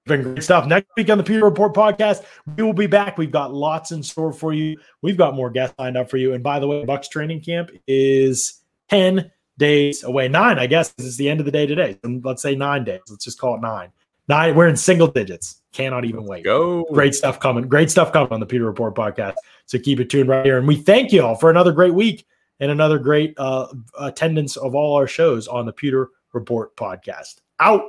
been 0.07 0.22
great 0.22 0.43
stuff. 0.43 0.66
Next 0.66 0.89
week 0.97 1.11
on 1.11 1.18
the 1.18 1.24
Pewter 1.24 1.45
Report 1.45 1.74
podcast, 1.74 2.24
we 2.57 2.62
will 2.62 2.72
be 2.72 2.87
back. 2.87 3.18
We've 3.18 3.31
got 3.31 3.53
lots 3.53 3.91
in 3.91 4.03
store 4.03 4.33
for 4.33 4.53
you. 4.53 4.78
We've 5.03 5.16
got 5.16 5.35
more 5.35 5.51
guests 5.51 5.74
lined 5.78 5.97
up 5.97 6.09
for 6.09 6.16
you. 6.16 6.33
And 6.33 6.45
by 6.45 6.61
the 6.61 6.68
way, 6.68 6.85
Bucs 6.85 7.11
training 7.11 7.43
camp 7.43 7.70
is 7.89 8.62
10 8.89 9.31
days 9.61 10.02
away. 10.02 10.26
Nine, 10.26 10.58
I 10.58 10.66
guess, 10.66 10.92
it's 10.98 11.16
the 11.16 11.28
end 11.28 11.38
of 11.38 11.46
the 11.46 11.52
day 11.52 11.66
today. 11.66 11.98
And 12.02 12.24
let's 12.24 12.42
say 12.42 12.56
nine 12.56 12.82
days. 12.82 13.02
Let's 13.08 13.24
just 13.24 13.38
call 13.38 13.54
it 13.54 13.61
nine. 13.61 13.92
Nine. 14.26 14.56
We're 14.56 14.66
in 14.66 14.76
single 14.76 15.06
digits. 15.06 15.62
Cannot 15.72 16.04
even 16.04 16.24
wait. 16.24 16.42
Go. 16.42 16.84
Great 16.92 17.14
stuff 17.14 17.38
coming. 17.38 17.68
Great 17.68 17.90
stuff 17.90 18.12
coming 18.12 18.32
on 18.32 18.40
the 18.40 18.46
Pewter 18.46 18.64
Report 18.64 18.96
podcast. 18.96 19.34
So 19.66 19.78
keep 19.78 20.00
it 20.00 20.11
tuned 20.11 20.28
right 20.28 20.44
here. 20.44 20.58
And 20.58 20.66
we 20.66 20.76
thank 20.76 21.12
you 21.12 21.22
all 21.22 21.36
for 21.36 21.50
another 21.50 21.70
great 21.70 21.94
week 21.94 22.26
and 22.58 22.72
another 22.72 22.98
great 22.98 23.34
uh, 23.36 23.68
attendance 24.00 24.56
of 24.56 24.74
all 24.74 24.96
our 24.96 25.06
shows 25.06 25.46
on 25.46 25.66
the 25.66 25.72
Pewter 25.72 26.08
Report 26.32 26.74
podcast. 26.74 27.36
Out. 27.61 27.84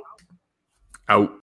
Out. 1.08 1.41